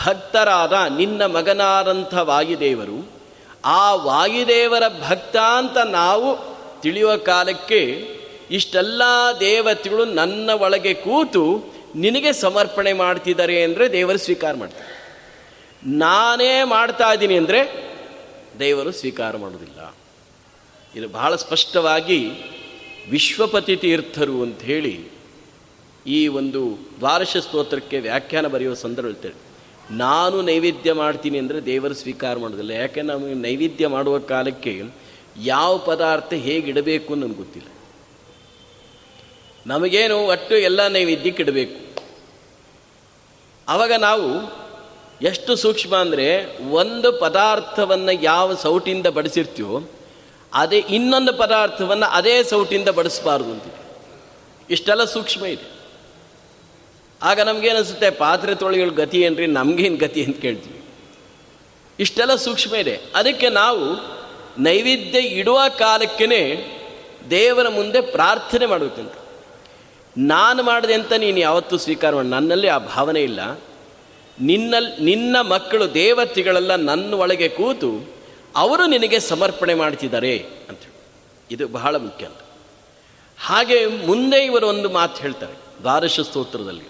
[0.05, 3.11] ಭಕ್ತರಾದ, ನಿನ್ನ ಮಗನಾದಂಥ ವಾಯುದೇವರು,
[3.65, 8.07] ಆ ವಾಯುದೇವರ ಭಕ್ತ ಅಂತ ನಾವು ತಿಳಿಯುವ ಕಾಲಕ್ಕೆ
[8.51, 9.01] ಇಷ್ಟೆಲ್ಲ
[9.39, 14.92] ದೇವತೆಗಳು ನನ್ನ ಒಳಗೆ ಕೂತು ನಿನಗೆ ಸಮರ್ಪಣೆ ಮಾಡ್ತಿದ್ದಾರೆ ಅಂದರೆ ದೇವರು ಸ್ವೀಕಾರ ಮಾಡ್ತಾರೆ.
[15.85, 17.93] ನಾನೇ ಮಾಡ್ತಾ ಇದ್ದೀನಿ ಅಂದರೆ
[18.59, 19.95] ದೇವರು ಸ್ವೀಕಾರ ಮಾಡೋದಿಲ್ಲ
[20.95, 22.27] ಇದು ಬಹಳ ಸ್ಪಷ್ಟವಾಗಿ
[23.09, 25.11] ವಿಶ್ವಪತಿ ತೀರ್ಥರು ಅಂಥೇಳಿ
[26.07, 29.53] ಈ ಒಂದು ದ್ವಾರಶ ಸ್ತೋತ್ರಕ್ಕೆ ವ್ಯಾಖ್ಯಾನ ಬರೆಯುವ ಸಂದರ್ಭ ಹೇಳ್ತೇವೆ
[29.91, 34.81] ನಾನು ನೈವೇದ್ಯ ಮಾಡ್ತೀನಿ ಅಂದರೆ ದೇವರು ಸ್ವೀಕಾರ ಮಾಡೋದಿಲ್ಲ ಯಾಕೆ ನಮಗೆ ನೈವೇದ್ಯ ಮಾಡುವ ಕಾಲಕ್ಕೆ
[35.37, 37.69] ಯಾವ ಪದಾರ್ಥ ಹೇಗಿಡಬೇಕು ನನಗೆ ಗೊತ್ತಿಲ್ಲ.
[39.67, 42.03] ನಮಗೇನು ಒಟ್ಟು ಎಲ್ಲ ನೈವೇದ್ಯಕ್ಕೆ ಇಡಬೇಕು.
[43.67, 44.62] ಆವಾಗ ನಾವು
[45.23, 49.81] ಎಷ್ಟು ಸೂಕ್ಷ್ಮ ಅಂದರೆ ಒಂದು ಪದಾರ್ಥವನ್ನು ಯಾವ ಸೌಟಿಂದ ಬಡಿಸಿರ್ತೀವೋ
[50.53, 53.63] ಅದೇ ಇನ್ನೊಂದು ಪದಾರ್ಥವನ್ನು ಅದೇ ಸೌಟಿಂದ ಬಡಿಸಬಾರ್ದು ಅಂತ.
[54.69, 55.73] ಇಷ್ಟೆಲ್ಲ ಸೂಕ್ಷ್ಮ ಇದೆ.
[57.23, 59.45] ಆಗ ನಮಗೇನಿಸುತ್ತೆ ಪಾತ್ರೆ ತೊಳೆಗಳ ಗತಿ ಏನ್ರಿ?
[59.45, 60.81] ನಮಗೇನು ಗತಿ ಅಂತ ಕೇಳ್ತೀವಿ.
[61.99, 62.99] ಇಷ್ಟೆಲ್ಲ ಸೂಕ್ಷ್ಮ ಇದೆ.
[63.15, 64.13] ಅದಕ್ಕೆ ನಾವು
[64.61, 66.65] ನೈವೇದ್ಯ ಇಡುವ ಕಾಲಕ್ಕೇ
[67.29, 69.13] ದೇವರ ಮುಂದೆ ಪ್ರಾರ್ಥನೆ ಮಾಡಬೇಕಂತ.
[70.17, 73.59] ನಾನು ಮಾಡಿದೆ ಅಂತ ನೀನು ಯಾವತ್ತೂ ಸ್ವೀಕಾರ ಮಾಡಿ ನನ್ನಲ್ಲಿ ಆ ಭಾವನೆ ಇಲ್ಲ.
[74.41, 78.15] ನಿನ್ನಲ್ಲಿ ನಿನ್ನ ಮಕ್ಕಳು ದೇವತೆಗಳೆಲ್ಲ ನನ್ನ ಒಳಗೆ ಕೂತು
[78.55, 80.37] ಅವರು ನಿನಗೆ ಸಮರ್ಪಣೆ ಮಾಡ್ತಿದ್ದಾರೆ
[80.69, 80.79] ಅಂತ
[81.51, 82.37] ಇದು ಬಹಳ ಮುಖ್ಯ ಅಂತ.
[83.39, 86.83] ಹಾಗೆ ಮುಂದೆ ಇವರು ಒಂದು ಮಾತು ಹೇಳ್ತಾರೆ ದ್ವಾದಶ ಸ್ತೋತ್ರದಲ್ಲಿ.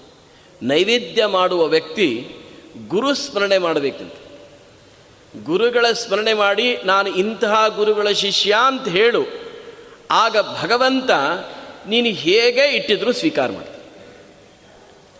[0.61, 2.27] ನೈವೇದ್ಯ ಮಾಡುವ ವ್ಯಕ್ತಿ
[2.87, 4.13] ಗುರು ಸ್ಮರಣೆ ಮಾಡಬೇಕಂತ.
[5.45, 9.25] ಗುರುಗಳ ಸ್ಮರಣೆ ಮಾಡಿ ನಾನು ಇಂತಹ ಗುರುಗಳ ಶಿಷ್ಯ ಅಂತ ಹೇಳು.
[10.11, 11.11] ಆಗ ಭಗವಂತ
[11.87, 13.95] ನೀನು ಹೇಗೆ ಇಟ್ಟಿದ್ರು ಸ್ವೀಕಾರ ಮಾಡ್ತೀನಿ.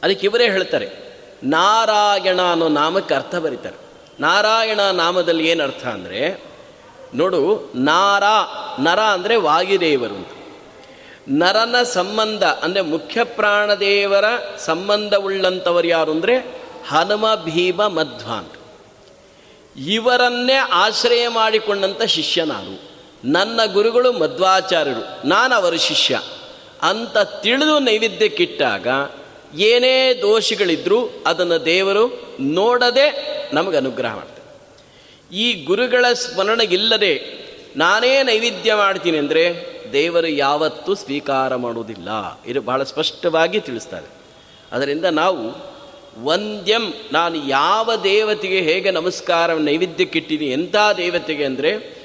[0.04, 1.03] ಅದಕ್ಕೆ ಇವರೇ ಹೇಳ್ತಾರೆ
[1.44, 3.76] ನಾರಾಯಣ ಅನ್ನೋ ನಾಮಕ್ಕೆ ಅರ್ಥ ಬರೀತಾರೆ.
[4.20, 6.44] ನಾರಾಯಣ ನಾಮದಲ್ಲಿ ಏನು ಅರ್ಥ ಅಂದರೆ,
[7.16, 8.24] ನೋಡು, ನಾರ,
[8.80, 10.28] ನರ ಅಂದರೆ ವಾಯುದೇವರು ಅಂತ.
[11.30, 14.26] ನರನ ಸಂಬಂಧ ಅಂದರೆ ಮುಖ್ಯ ಪ್ರಾಣದೇವರ
[14.58, 16.38] ಸಂಬಂಧವುಳ್ಳಂಥವರು ಯಾರು ಅಂದರೆ,
[16.90, 18.54] ಹನುಮ, ಭೀಮ, ಮಧ್ವ ಅಂತ.
[19.78, 22.94] ಇವರನ್ನೇ ಆಶ್ರಯ ಮಾಡಿಕೊಂಡಂಥ ಶಿಷ್ಯ ನಾನು
[23.32, 26.20] ನನ್ನ ಗುರುಗಳು ಮಧ್ವಾಚಾರ್ಯರು ನಾನು ಅವರ ಶಿಷ್ಯ.
[26.82, 28.88] ಅಂತ ತಿಳಿದು ನೈವೇದ್ಯಕ್ಕಿಟ್ಟಾಗ
[29.56, 33.08] ಏನೇ ದೋಷಗಳಿದ್ರೂ ಅದನ್ನು ದೇವರು ನೋಡದೆ
[33.54, 34.44] ನಮಗೆ ಅನುಗ್ರಹ ಮಾಡ್ತಾರೆ.
[35.36, 37.44] ಈ ಗುರುಗಳ ಸ್ಮರಣೆಗಿಲ್ಲದೆ
[37.78, 42.10] ನಾನೇ ನೈವೇದ್ಯ ಮಾಡ್ತೀನಿ ಅಂದರೆ ದೇವರು ಯಾವತ್ತೂ ಸ್ವೀಕಾರ ಮಾಡುವುದಿಲ್ಲ
[42.46, 44.06] ಇದು ಬಹಳ ಸ್ಪಷ್ಟವಾಗಿ ತಿಳಿಸ್ತಾರೆ.
[44.72, 45.74] ಅದರಿಂದ ನಾವು
[46.24, 52.04] ವಂದ್ಯಂ ನಾನು ಯಾವ ದೇವತೆಗೆ ಹೇಗೆ ನಮಸ್ಕಾರ ನೈವೇದ್ಯಕ್ಕಿಟ್ಟಿನಿ ಎಂಥ ದೇವತೆಗೆ ಅಂದರೆ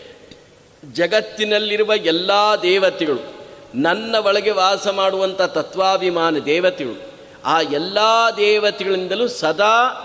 [0.95, 2.31] ಜಗತ್ತಿನಲ್ಲಿರುವ ಎಲ್ಲ
[2.63, 3.21] ದೇವತೆಗಳು,
[3.75, 7.08] ನನ್ನ ಒಳಗೆ ವಾಸ ಮಾಡುವಂಥ ತತ್ವಾಭಿಮಾನ ದೇವತೆಗಳು
[7.49, 7.99] ಆ ಎಲ್ಲ
[8.37, 10.05] ದೇವತೆಗಳಿಂದಲೂ ಸದಾ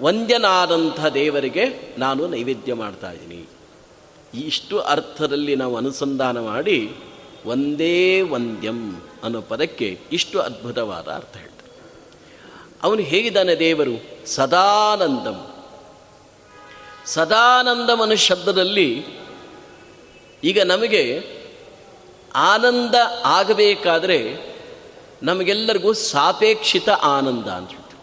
[0.00, 3.48] ವಂದ್ಯನಾದಂಥ ದೇವರಿಗೆ ನಾನು ನೈವೇದ್ಯ ಮಾಡ್ತಾ ಇದ್ದೀನಿ.
[4.46, 6.94] ಇಷ್ಟು ಅರ್ಥದಲ್ಲಿ ನಾವು ಅನುಸಂಧಾನ ಮಾಡಿ
[7.46, 11.70] ಒಂದೇ ವಂದ್ಯಂ ಅನ್ನೋ ಪದಕ್ಕೆ ಇಷ್ಟು ಅದ್ಭುತವಾದ ಅರ್ಥ ಹೇಳ್ತಾರೆ.
[12.82, 14.26] ಅವನು ಹೇಗಿದ್ದಾನೆ ದೇವರು?
[14.26, 15.64] ಸದಾನಂದಂ.
[17.06, 19.06] ಸದಾನಂದಂ ಅನ್ನೋ ಶಬ್ದದಲ್ಲಿ
[20.44, 21.24] ಈಗ ನಮಗೆ
[22.34, 24.18] ಆನಂದ ಆಗಬೇಕಾದ್ರೆ
[25.22, 28.02] ನಮಗೆಲ್ಲರಿಗೂ ಸಾಪೇಕ್ಷಿತ ಆನಂದ ಅಂತ ಹೇಳ್ತೀವಿ.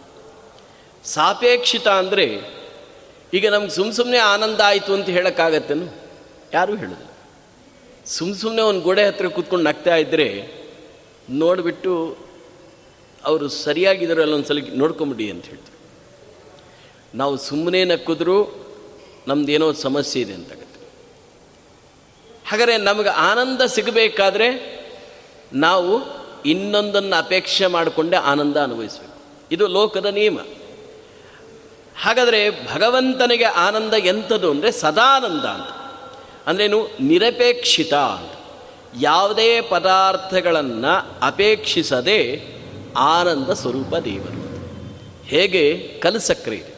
[1.07, 2.41] ಸಾಪೇಕ್ಷಿತ ಅಂದರೆ
[3.33, 5.95] ಈಗ ನಮ್ಗೆ ಸುಮ್ಮ ಸುಮ್ಮನೆ ಆನಂದ ಆಯಿತು ಅಂತ ಹೇಳೋಕ್ಕಾಗತ್ತೇನು?
[6.53, 7.13] ಯಾರೂ ಹೇಳಿದ್ರು
[8.05, 10.27] ಸುಮ್ಮ ಸುಮ್ಮನೆ ಒಂದು ಗೋಡೆ ಹತ್ತಿರ ಕೂತ್ಕೊಂಡು ನಗ್ತಾ ಇದ್ದರೆ
[11.29, 12.17] ನೋಡಿಬಿಟ್ಟು
[13.25, 15.77] ಅವರು ಸರಿಯಾಗಿದ್ದಾರಲ್ಲ ಅಲ್ಲೊಂದ್ಸಲ ಸಲ ನೋಡ್ಕೊಂಬಿಡಿ ಅಂತ ಹೇಳ್ತೀವಿ.
[17.15, 18.63] ನಾವು ಸುಮ್ಮನೆ ನಕ್ಕಿದ್ರೂ
[19.27, 20.51] ನಮ್ದೇನೋ ಸಮಸ್ಯೆ ಇದೆ ಅಂತ
[22.45, 24.47] ಹಾಗಾದರೆ ನಮಗೆ ಆನಂದ ಸಿಗಬೇಕಾದ್ರೆ
[25.53, 29.13] ನಾವು ಇನ್ನೊಂದನ್ನು ಅಪೇಕ್ಷೆ ಮಾಡಿಕೊಂಡೇ ಆನಂದ ಅನುಭವಿಸಬೇಕು.
[29.51, 30.39] ಇದು ಲೋಕದ ನಿಯಮ.
[32.01, 35.69] ಹಾಗಾದರೆ ಭಗವಂತನಿಗೆ ಆನಂದ ಎಂಥದ್ದು ಅಂದರೆ ಸದಾನಂದ ಅಂತ.
[36.47, 38.31] ಅಂದ್ರೇನು ನಿರಪೇಕ್ಷಿತ ಅಂತ.
[39.01, 42.43] ಯಾವುದೇ ಪದಾರ್ಥಗಳನ್ನು ಅಪೇಕ್ಷಿಸದೆ
[42.97, 44.43] ಆನಂದ ಸ್ವರೂಪ ದೇವರು.
[45.25, 45.77] ಹೇಗೆ?
[45.77, 46.73] ಕಲಸಕ್ರೆ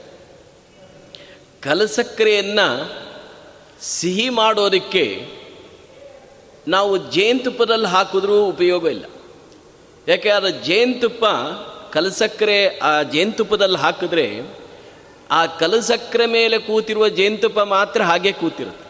[1.61, 2.91] ಕಲಸಕ್ರೆಯನ್ನು
[3.81, 5.27] ಸಿಹಿ ಮಾಡೋದಕ್ಕೆ
[6.67, 9.05] ನಾವು ಜೇನುತುಪ್ಪದಲ್ಲಿ ಹಾಕಿದ್ರೂ ಉಪಯೋಗ ಇಲ್ಲ.
[10.07, 11.25] ಯಾಕೆ ಅದು ಜೇನುತುಪ್ಪ
[11.93, 14.25] ಕಲಸಕ್ಕರೆ, ಆ ಜೇನುತುಪ್ಪದಲ್ಲಿ ಹಾಕಿದ್ರೆ
[15.31, 18.85] ಆ ಕಲಸಕ್ಕರೆ ಮೇಲೆ ಕೂತಿರುವ ಜೇನುತುಪ್ಪ ಮಾತ್ರ ಹಾಗೆ ಕೂತಿರುತ್ತೆ.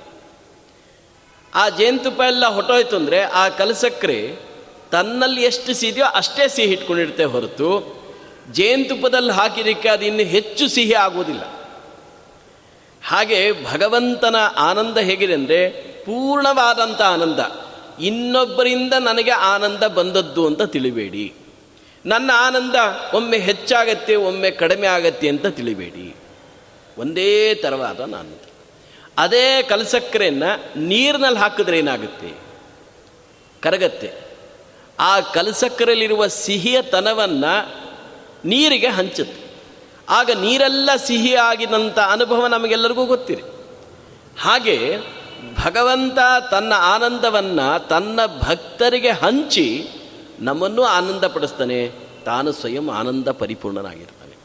[1.54, 4.20] ಆ ಜೇನುತುಪ್ಪ ಎಲ್ಲ ಹೊಟ್ಟೋಯ್ತು ಅಂದರೆ ಆ ಕಲಸಕ್ಕರೆ
[4.92, 7.70] ತನ್ನಲ್ಲಿ ಎಷ್ಟು ಸಿಹಿಯೋ ಅಷ್ಟೇ ಸಿಹಿ ಇಟ್ಕೊಂಡಿರುತ್ತೆ ಹೊರತು
[8.52, 11.44] ಜೇನುತುಪ್ಪದಲ್ಲಿ ಹಾಕಿದಕ್ಕೆ ಅದು ಇನ್ನು ಹೆಚ್ಚು ಸಿಹಿ ಆಗೋದಿಲ್ಲ
[13.04, 13.40] ಹಾಗೆ
[13.72, 15.60] ಭಗವಂತನ ಆನಂದ ಹೇಗಿದೆ ಅಂದರೆ
[16.06, 17.40] ಪೂರ್ಣವಾದಂಥ ಆನಂದ.
[18.00, 21.34] ಇನ್ನೊಬ್ಬರಿಂದ ನನಗೆ ಆನಂದ ಬಂದದ್ದು ಅಂತ ತಿಳಿಬೇಡಿ.
[22.06, 22.76] ನನ್ನ ಆನಂದ
[23.14, 26.16] ಒಮ್ಮೆ ಹೆಚ್ಚಾಗತ್ತೆ, ಒಮ್ಮೆ ಕಡಿಮೆ ಆಗತ್ತೆ ಅಂತ ತಿಳಿಬೇಡಿ.
[26.98, 28.42] ಒಂದೇ ಥರವಾದ ನಾನು.
[29.18, 32.34] ಅದೇ ಕಲಸಕ್ಕರೆಯನ್ನು ನೀರಿನಲ್ಲಿ ಹಾಕಿದ್ರೆ ಏನಾಗುತ್ತೆ?
[33.62, 34.12] ಕರಗತ್ತೆ.
[35.00, 37.86] ಆ ಕಲಸಕ್ಕರೆಯಲ್ಲಿರುವ ಸಿಹಿಯ ತನವನ್ನು
[38.46, 39.46] ನೀರಿಗೆ ಹಂಚುತ್ತೆ.
[40.10, 43.42] ಆಗ ನೀರೆಲ್ಲ ಸಿಹಿಯಾಗಿದಂಥ ಅನುಭವ ನಮಗೆಲ್ಲರಿಗೂ ಗೊತ್ತಿದೆ.
[44.40, 44.98] ಹಾಗೆ
[45.66, 46.18] ಭಗವಂತ
[46.52, 48.20] ತನ್ನ ಆನಂದವನ್ನು ತನ್ನ
[48.50, 49.88] ಭಕ್ತರಿಗೆ ಹಂಚಿ
[50.40, 51.92] ನಮ್ಮನ್ನು ಆನಂದ ಪಡಿಸ್ತಾನೆ
[52.26, 54.38] ತಾನು ಸ್ವಯಂ ಆನಂದ ಪರಿಪೂರ್ಣನಾಗಿರ್ತಾನೆ.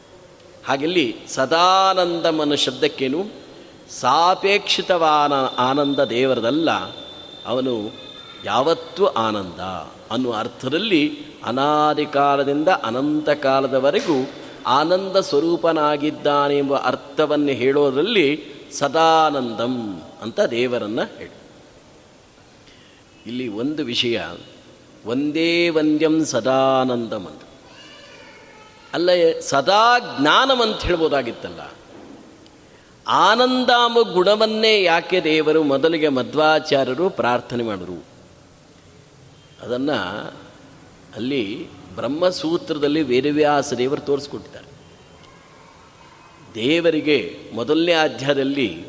[0.67, 3.25] ಹಾಗೆಲ್ಲಿ ಸದಾನಂದಮನ ಶಬ್ದಕ್ಕೇನು?
[3.99, 6.71] ಸಾಪೇಕ್ಷಿತವಾದ ಆನಂದ ದೇವರದಲ್ಲ.
[7.47, 7.91] ಅವನು
[8.45, 9.59] ಯಾವತ್ತೂ ಆನಂದ
[10.11, 14.29] ಅನ್ನುವ ಅರ್ಥದಲ್ಲಿ ಅನಾದಿ ಕಾಲದಿಂದ ಅನಂತ ಕಾಲದವರೆಗೂ
[14.67, 21.31] ಆನಂದ ಸ್ವರೂಪನಾಗಿದ್ದಾನೆ ಎಂಬ ಅರ್ಥವನ್ನು ಹೇಳೋದರಲ್ಲಿ ಸದಾನಂದಂ ಅಂತ ದೇವರನ್ನು ಹೇಳಿ.
[23.25, 24.21] ಇಲ್ಲಿ ಒಂದು ವಿಷಯ
[25.05, 27.41] ಒಂದೇ ವಂದ್ಯಂ ಸದಾನಂದಂ ಅಂತ.
[28.93, 31.59] ಅಲ್ಲ ಸದಾ ಜ್ಞಾನಂ ಅಂತ ಹೇಳ್ಬೋದಾಗಿತ್ತಲ್ಲ.
[33.07, 38.05] ಆನಂದಾಮ ಗುಣವನ್ನೇ ಯಾಕೆ ದೇವರು ಮೊದಲಿಗೆ ಮಧ್ವಾಚಾರ್ಯರು ಪ್ರಾರ್ಥನೆ ಮಾಡರು
[39.61, 40.33] ಅದನ್ನು
[41.15, 44.70] ಅಲ್ಲಿ ಬ್ರಹ್ಮಸೂತ್ರದಲ್ಲಿ ವೇದವ್ಯಾಸ ದೇವರು ತೋರಿಸ್ಕೊಟ್ಟಿದ್ದಾರೆ.
[46.55, 48.85] ದೇವರಿಗೆ ಮೊದಲನೇ ಅಧ್ಯಾಯದಲ್ಲಿ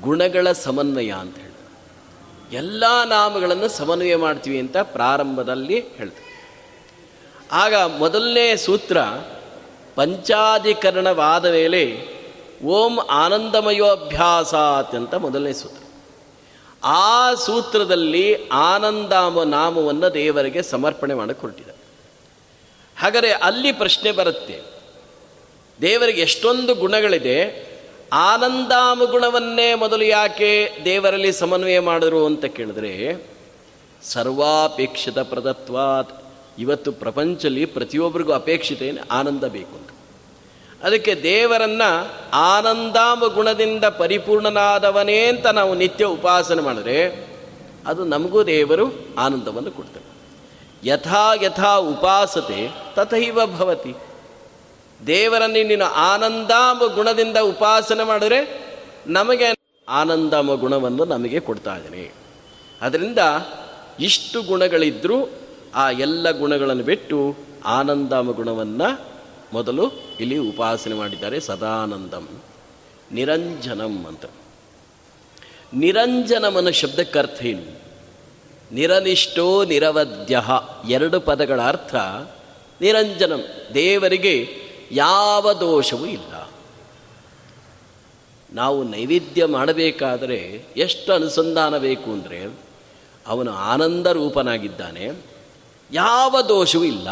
[0.00, 1.48] ಗುಣಗಳ ಸಮನ್ವಯ ಅಂತ ಹೇಳಿ
[2.56, 6.28] ಎಲ್ಲ ನಾಮಗಳನ್ನು ಸಮನ್ವಯ ಮಾಡ್ತೀವಿ ಅಂತ ಪ್ರಾರಂಭದಲ್ಲಿ ಹೇಳ್ತಾರೆ.
[7.52, 9.00] ಆಗ ಮೊದಲನೇ ಸೂತ್ರ
[9.94, 12.08] ಪಂಚಾಧಿಕರಣವಾದ ಮೇಲೆ
[12.64, 15.84] ಓಂ ಆನಂದಮಯೋಭ್ಯಾಸಾತ್ ಅಂತ ಮೊದಲನೇ ಸೂತ್ರ.
[16.84, 21.64] ಆ ಸೂತ್ರದಲ್ಲಿ ಆನಂದಾಮ ನಾಮವನ್ನು ದೇವರಿಗೆ ಸಮರ್ಪಣೆ ಮಾಡಕ್ಕೆ
[22.98, 24.77] ಹಾಗಾದರೆ ಅಲ್ಲಿ ಪ್ರಶ್ನೆ ಬರುತ್ತೆ.
[25.82, 27.68] ದೇವರಿಗೆ ಎಷ್ಟೊಂದು ಗುಣಗಳಿದೆ
[28.12, 33.26] ಆನಂದಾಮ ಗುಣವನ್ನೇ ಮೊದಲು ಯಾಕೆ ದೇವರಲ್ಲಿ ಸಮನ್ವಯ ಮಾಡಿದ್ರು ಅಂತ ಕೇಳಿದ್ರೆ,
[34.02, 36.22] ಸರ್ವಾಪೇಕ್ಷಿತ ಪ್ರದತ್ವಾತ್.
[36.58, 39.08] ಇವತ್ತು ಪ್ರಪಂಚದಲ್ಲಿ ಪ್ರತಿಯೊಬ್ಬರಿಗೂ ಅಪೇಕ್ಷಿತ ಏನು?
[39.10, 39.88] ಆನಂದ ಬೇಕು ಅಂತ.
[40.82, 47.28] ಅದಕ್ಕೆ ದೇವರನ್ನು ಆನಂದಾಮ ಗುಣದಿಂದ ಪರಿಪೂರ್ಣನಾದವನೇ ಅಂತ ನಾವು ನಿತ್ಯ ಉಪಾಸನೆ ಮಾಡಿದ್ರೆ,
[47.86, 50.08] ಅದು ನಮಗೂ ದೇವರು ಆನಂದವನ್ನು ಕೊಡ್ತೇವೆ
[50.88, 53.94] ಯಥಾ ಯಥಾ ಉಪಾಸತೆ ತಥೈವ ಭವತಿ.
[55.06, 58.68] ದೇವರನ್ನು ನೀನು ಆನಂದಾಮ ಗುಣದಿಂದ ಉಪಾಸನೆ ಮಾಡಿದ್ರೆ
[59.06, 59.58] ನಮಗೆ
[59.88, 62.12] ಆನಂದಾಮ ಗುಣವನ್ನು ನಮಗೆ ಕೊಡ್ತಾ ಇದ್ದಾನೆ.
[62.80, 63.18] ಅದರಿಂದ
[64.00, 65.28] ಇಷ್ಟು ಗುಣಗಳಿದ್ದರೂ
[65.74, 69.00] ಆ ಎಲ್ಲ ಗುಣಗಳನ್ನು ಬಿಟ್ಟು ಆನಂದಾಮ ಗುಣವನ್ನು
[69.52, 72.28] ಮೊದಲು ಇಲ್ಲಿ ಉಪಾಸನೆ ಮಾಡಿದ್ದಾರೆ ಸದಾನಂದಂ.
[73.12, 74.24] ನಿರಂಜನಂ ಅಂತ.
[75.74, 77.80] ನಿರಂಜನಮನ ಶಬ್ದಕ್ಕೆ ಅರ್ಥ ಏನು?
[78.74, 80.42] ನಿರನಿಷ್ಠೋ ನಿರವದ್ಯ
[80.88, 81.94] ಎರಡು ಪದಗಳ ಅರ್ಥ
[82.80, 83.44] ನಿರಂಜನಂ.
[83.74, 86.34] ದೇವರಿಗೆ ಯಾವ ದೋಷವೂ ಇಲ್ಲ.
[88.52, 90.38] ನಾವು ನೈವೇದ್ಯ ಮಾಡಬೇಕಾದರೆ
[90.76, 92.38] ಎಷ್ಟು ಅನುಸಂಧಾನ ಬೇಕು ಅಂದರೆ
[93.26, 95.06] ಅವನು ಆನಂದ ರೂಪನಾಗಿದ್ದಾನೆ,
[95.90, 97.08] ಯಾವ ದೋಷವೂ ಇಲ್ಲ.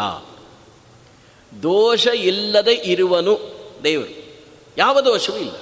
[1.53, 3.35] ದೋಷ ಇಲ್ಲದೆ ಇರುವನು
[3.85, 4.15] ದೇವರು,
[4.77, 5.59] ಯಾವ ದೋಷವೂ ಇಲ್ಲ.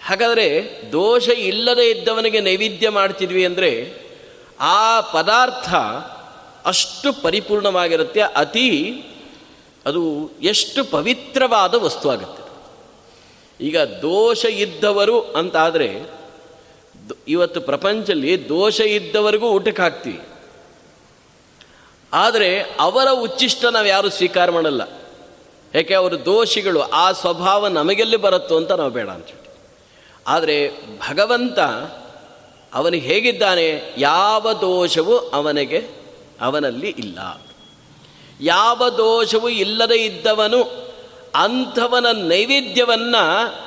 [0.00, 0.48] ಹಾಗಾದರೆ
[0.92, 3.70] ದೋಷ ಇಲ್ಲದೆ ಇದ್ದವನಿಗೆ ನೈವೇದ್ಯ ಮಾಡ್ತಿದ್ವಿ ಅಂದರೆ
[4.60, 5.74] ಆ ಪದಾರ್ಥ
[6.66, 8.68] ಅಷ್ಟು ಪರಿಪೂರ್ಣವಾಗಿರುತ್ತೆ, ಅತಿ
[9.86, 12.44] ಅದು ಎಷ್ಟು ಪವಿತ್ರವಾದ ವಸ್ತು ಆಗುತ್ತೆ.
[13.64, 16.14] ಈಗ ದೋಷ ಇದ್ದವರು ಅಂತಾದರೆ
[17.28, 20.20] ಇವತ್ತು ಪ್ರಪಂಚದಲ್ಲಿ ದೋಷ ಇದ್ದವರಿಗೂ ಊಟಕ್ಕೆ ಹಾಕ್ತೀವಿ.
[22.12, 24.82] ಆದರೆ ಅವರ ಉಚ್ಚಿಷ್ಟ ನಾವು ಯಾರು ಸ್ವೀಕಾರ ಮಾಡಲ್ಲ.
[25.74, 29.26] ಯಾಕೆ ಅವರು ದೋಷಿಗಳು, ಆ ಸ್ವಭಾವ ನಮಗೆಲ್ಲಿ ಬರುತ್ತೋ ಅಂತ ನಾವು ಬೇಡ ಅಂತ
[30.26, 31.58] ಆದರೆ ಭಗವಂತ
[32.74, 33.94] ಅವನಿಗೆ ಹೇಗಿದ್ದಾನೆ?
[33.98, 35.88] ಯಾವ ದೋಷವೂ ಅವನಿಗೆ,
[36.40, 37.18] ಅವನಲ್ಲಿ ಇಲ್ಲ.
[38.40, 40.64] ಯಾವ ದೋಷವೂ ಇಲ್ಲದೆ ಇದ್ದವನು
[41.34, 43.64] ಅಂಥವನ ನೈವೇದ್ಯವನ್ನು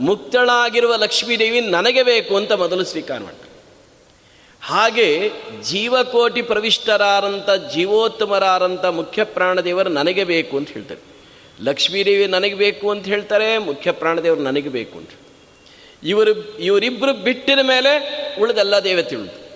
[0.00, 3.50] ಮುಕ್ತಳಾಗಿರುವ ಲಕ್ಷ್ಮೀದೇವಿ ನನಗೆ ಬೇಕು ಅಂತ ಮೊದಲು ಸ್ವೀಕಾರ ಮಾಡ್ತಾರೆ
[4.62, 5.30] ಹಾಗೆ
[5.62, 11.00] ಜೀವಕೋಟಿ ಪ್ರವಿಷ್ಟರಾರಂಥ ಜೀವೋತ್ತಮರಾರಂಥ ಮುಖ್ಯ ಪ್ರಾಣದೇವರು ನನಗೆ ಬೇಕು ಅಂತ ಹೇಳ್ತಾರೆ.
[11.62, 15.10] ಲಕ್ಷ್ಮೀದೇವಿ ನನಗೆ ಬೇಕು ಅಂತ ಹೇಳ್ತಾರೆ, ಮುಖ್ಯ ಪ್ರಾಣದೇವರು ನನಗೆ ಬೇಕು ಅಂತ
[16.04, 17.90] ಇವರು ಇವರಿಬ್ಬರು ಬಿಟ್ಟಿನ ಮೇಲೆ
[18.40, 19.50] ಉಳಿದೆಲ್ಲ ದೇವತೆ ಉಳಿದು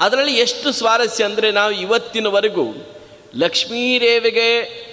[0.00, 2.93] ಅದರಲ್ಲಿ ಎಷ್ಟು ಸ್ವಾರಸ್ಯ ಅಂದರೆ ನಾವು ಇವತ್ತಿನವರೆಗೂ
[3.36, 4.48] ಲಕ್ಷ್ಮೀದೇವಿಗೆ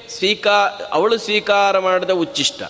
[0.10, 2.64] ಸ್ವೀಕಾರ ಅವಳು ಸ್ವೀಕಾರ ಮಾಡಿದ ಉಚ್ಚಿಷ್ಟ.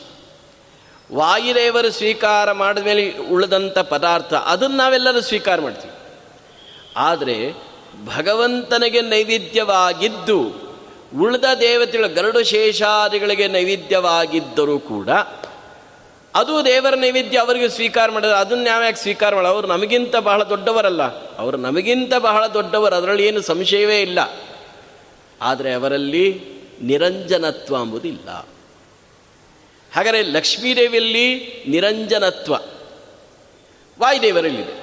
[1.14, 5.94] ವಾಯುದೇವರು ಸ್ವೀಕಾರ ಮಾಡಿದ ಮೇಲೆ ಉಳಿದಂಥ ಪದಾರ್ಥ, ಅದನ್ನು ನಾವೆಲ್ಲರೂ ಸ್ವೀಕಾರ ಮಾಡ್ತೀವಿ.
[6.98, 7.54] ಆದರೆ
[8.18, 10.42] ಭಗವಂತನಿಗೆ ನೈವೇದ್ಯವಾಗಿದ್ದು,
[11.22, 15.10] ಉಳಿದ ದೇವತೆಗಳ ಗರುಡು ಶೇಷಾದಿಗಳಿಗೆ ನೈವೇದ್ಯವಾಗಿದ್ದರೂ ಕೂಡ,
[16.36, 21.04] ಅದು ದೇವರ ನೈವೇದ್ಯ ಅವರಿಗೆ ಸ್ವೀಕಾರ ಮಾಡಿದ್ರೆ ಅದನ್ನು ನಾವು ಸ್ವೀಕಾರ ಮಾಡೋದು ಅವರು ನಮಗಿಂತ ಬಹಳ ದೊಡ್ಡವರಲ್ಲ.
[21.38, 24.20] ಅವರು ನಮಗಿಂತ ಬಹಳ ದೊಡ್ಡವರು, ಅದರಲ್ಲಿ ಏನು ಸಂಶಯವೇ ಇಲ್ಲ.
[25.42, 26.26] ಆದರೆ ಅವರಲ್ಲಿ
[26.82, 28.30] ನಿರಂಜನತ್ವ ಎಂಬುದಿಲ್ಲ.
[29.94, 31.28] ಹಾಗಾದರೆ ಲಕ್ಷ್ಮೀದೇವಿಯಲ್ಲಿ
[31.68, 32.54] ನಿರಂಜನತ್ವ,
[34.02, 34.76] ವಾಯುದೇವರಲ್ಲಿದೆ.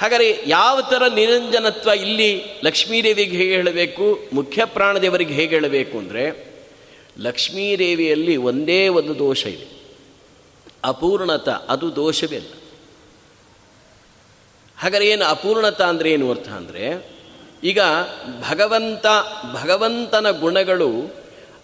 [0.00, 6.24] ಹಾಗಾದರೆ ಯಾವ ಥರ ನಿರಂಜನತ್ವ ಇಲ್ಲಿ ಲಕ್ಷ್ಮೀದೇವಿಗೆ ಹೇಗೆ ಹೇಳಬೇಕು, ಮುಖ್ಯ ಪ್ರಾಣದೇವರಿಗೆ ಹೇಗೆ ಹೇಳಬೇಕು ಅಂದರೆ,
[7.20, 9.68] ಲಕ್ಷ್ಮೀದೇವಿಯಲ್ಲಿ ಒಂದೇ ಒಂದು ದೋಷ ಇದೆ.
[10.84, 12.52] ಅಪೂರ್ಣತ, ಅದು ದೋಷವೇ ಅಲ್ಲ.
[14.78, 16.84] ಹಾಗಾದರೆ ಏನು ಅಪೂರ್ಣತ ಅಂದರೆ ಏನು ಅರ್ಥ ಅಂದರೆ
[17.64, 17.78] ಈಗ
[18.50, 19.06] ಭಗವಂತ,
[19.52, 21.14] ಭಗವಂತನ ಗುಣಗಳು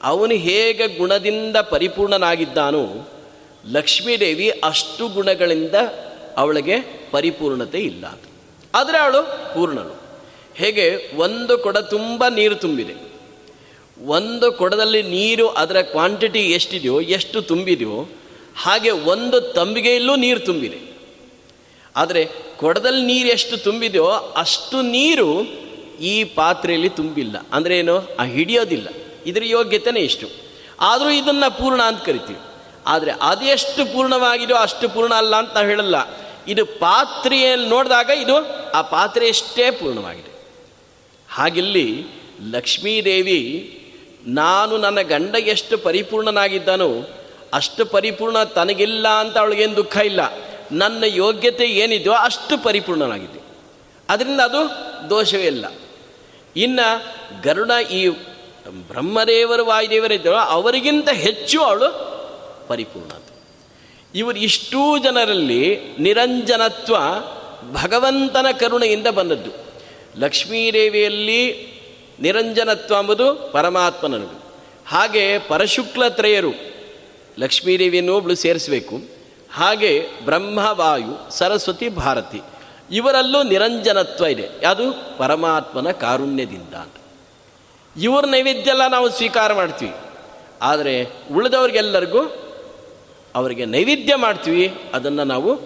[0.02, 3.08] ಅವನು ಹೇಗೆ ಗುಣದಿಂದ ಪರಿಪೂರ್ಣನಾಗಿದ್ದಾನೋ,
[3.70, 5.74] ಲಕ್ಷ್ಮೀದೇವಿ ಅಷ್ಟು ಗುಣಗಳಿಂದ
[6.36, 8.04] ಅವಳಿಗೆ ಪರಿಪೂರ್ಣತೆ ಇಲ್ಲ.
[8.74, 9.22] ಆದರೆ ಅವಳು
[9.54, 10.02] ಪೂರ್ಣಳು.
[10.54, 11.10] ಹೇಗೆ?
[11.16, 12.94] ಒಂದು ಕೊಡ ತುಂಬ ನೀರು ತುಂಬಿದೆ.
[14.06, 18.08] ಒಂದು ಕೊಡದಲ್ಲಿ ನೀರು ಅದರ ಕ್ವಾಂಟಿಟಿ ಎಷ್ಟಿದೆಯೋ, ಎಷ್ಟು ತುಂಬಿದೆಯೋ,
[18.56, 20.78] ಹಾಗೆ ಒಂದು ತಂಬಿಗೆಯಲ್ಲೂ ನೀರು ತುಂಬಿದೆ.
[21.96, 24.06] ಆದರೆ ಕೊಡದಲ್ಲಿ ನೀರು ಎಷ್ಟು ತುಂಬಿದೆಯೋ
[24.36, 25.67] ಅಷ್ಟು ನೀರು
[26.00, 27.36] ಈ ಪಾತ್ರೆಯಲ್ಲಿ ತುಂಬಿಲ್ಲ.
[27.52, 28.16] ಅಂದರೆ ಏನು?
[28.20, 28.88] ಆ ಹಿಡಿಯೋದಿಲ್ಲ.
[29.26, 30.28] ಇದರ ಯೋಗ್ಯತೆನೇ ಇಷ್ಟು.
[30.80, 32.38] ಆದರೂ ಇದನ್ನು ಪೂರ್ಣ ಅಂತ ಕರಿತೀವಿ.
[32.86, 35.94] ಆದರೆ ಅದೆಷ್ಟು ಪೂರ್ಣವಾಗಿದೆಯೋ ಅಷ್ಟು ಪೂರ್ಣ ಅಲ್ಲ ಅಂತ ನಾವು ಹೇಳಲ್ಲ.
[36.48, 38.36] ಇದು ಪಾತ್ರೆಯಲ್ಲಿ ನೋಡಿದಾಗ ಇದು
[38.70, 40.38] ಆ ಪಾತ್ರೆಯಷ್ಟೇ ಪೂರ್ಣವಾಗಿದೆ.
[41.28, 42.06] ಹಾಗಿಲ್ಲಿ
[42.50, 43.74] ಲಕ್ಷ್ಮೀದೇವಿ
[44.26, 46.88] ನಾನು ನನ್ನ ಗಂಡ ಎಷ್ಟು ಪರಿಪೂರ್ಣನಾಗಿದ್ದಾನೋ
[47.52, 50.20] ಅಷ್ಟು ಪರಿಪೂರ್ಣ ತನಗಿಲ್ಲ ಅಂತ ಅವಳಿಗೇನು ದುಃಖ ಇಲ್ಲ.
[50.72, 53.42] ನನ್ನ ಯೋಗ್ಯತೆ ಏನಿದೆಯೋ ಅಷ್ಟು ಪರಿಪೂರ್ಣನಾಗಿದೆ
[54.08, 54.70] ಅದರಿಂದ ಅದು
[55.10, 55.66] ದೋಷವೇ ಇಲ್ಲ.
[56.58, 57.04] ಇನ್ನು
[57.42, 58.08] ಗರುಡ ಈ
[58.68, 62.08] ಬ್ರಹ್ಮದೇವರು ವಾಯುದೇವರಿದ್ದರೋ ಅವರಿಗಿಂತ ಹೆಚ್ಚು ಅವಳು
[62.68, 63.10] ಪರಿಪೂರ್ಣ.
[64.14, 66.96] ಇವರು ಇಷ್ಟೂ ಜನರಲ್ಲಿ ನಿರಂಜನತ್ವ
[67.72, 69.50] ಭಗವಂತನ ಕರುಣೆಯಿಂದ ಬಂದದ್ದು.
[70.16, 71.68] ಲಕ್ಷ್ಮೀದೇವಿಯಲ್ಲಿ
[72.20, 74.44] ನಿರಂಜನತ್ವ ಎಂಬುದು ಪರಮಾತ್ಮನನು
[74.86, 76.52] ಹಾಗೆ ಪರಶುಕ್ಲತ್ರಯರು
[77.38, 79.00] ಲಕ್ಷ್ಮೀದೇವಿಯನ್ನು ಒಬ್ಳು ಸೇರಿಸಬೇಕು.
[79.52, 82.40] ಹಾಗೆ ಬ್ರಹ್ಮವಾಯು ಸರಸ್ವತಿ ಭಾರತಿ.
[82.92, 84.66] ಇವರಲ್ಲೂ ನಿರಂಜನತ್ವ ಇದೆ.
[84.66, 86.94] ಅದು ಪರಮಾತ್ಮನ ಕಾರುಣ್ಯದಿಂದ ಅಂತ.
[87.96, 89.94] ಇವ್ರ ನೈವೇದ್ಯ ಎಲ್ಲ ನಾವು ಸ್ವೀಕಾರ ಮಾಡ್ತೀವಿ.
[90.62, 92.22] ಆದರೆ ಉಳಿದವ್ರಿಗೆಲ್ಲರಿಗೂ
[93.34, 94.74] ಅವರಿಗೆ ನೈವೇದ್ಯ ಮಾಡ್ತೀವಿ.
[94.94, 95.60] ಅದನ್ನು ನಾವು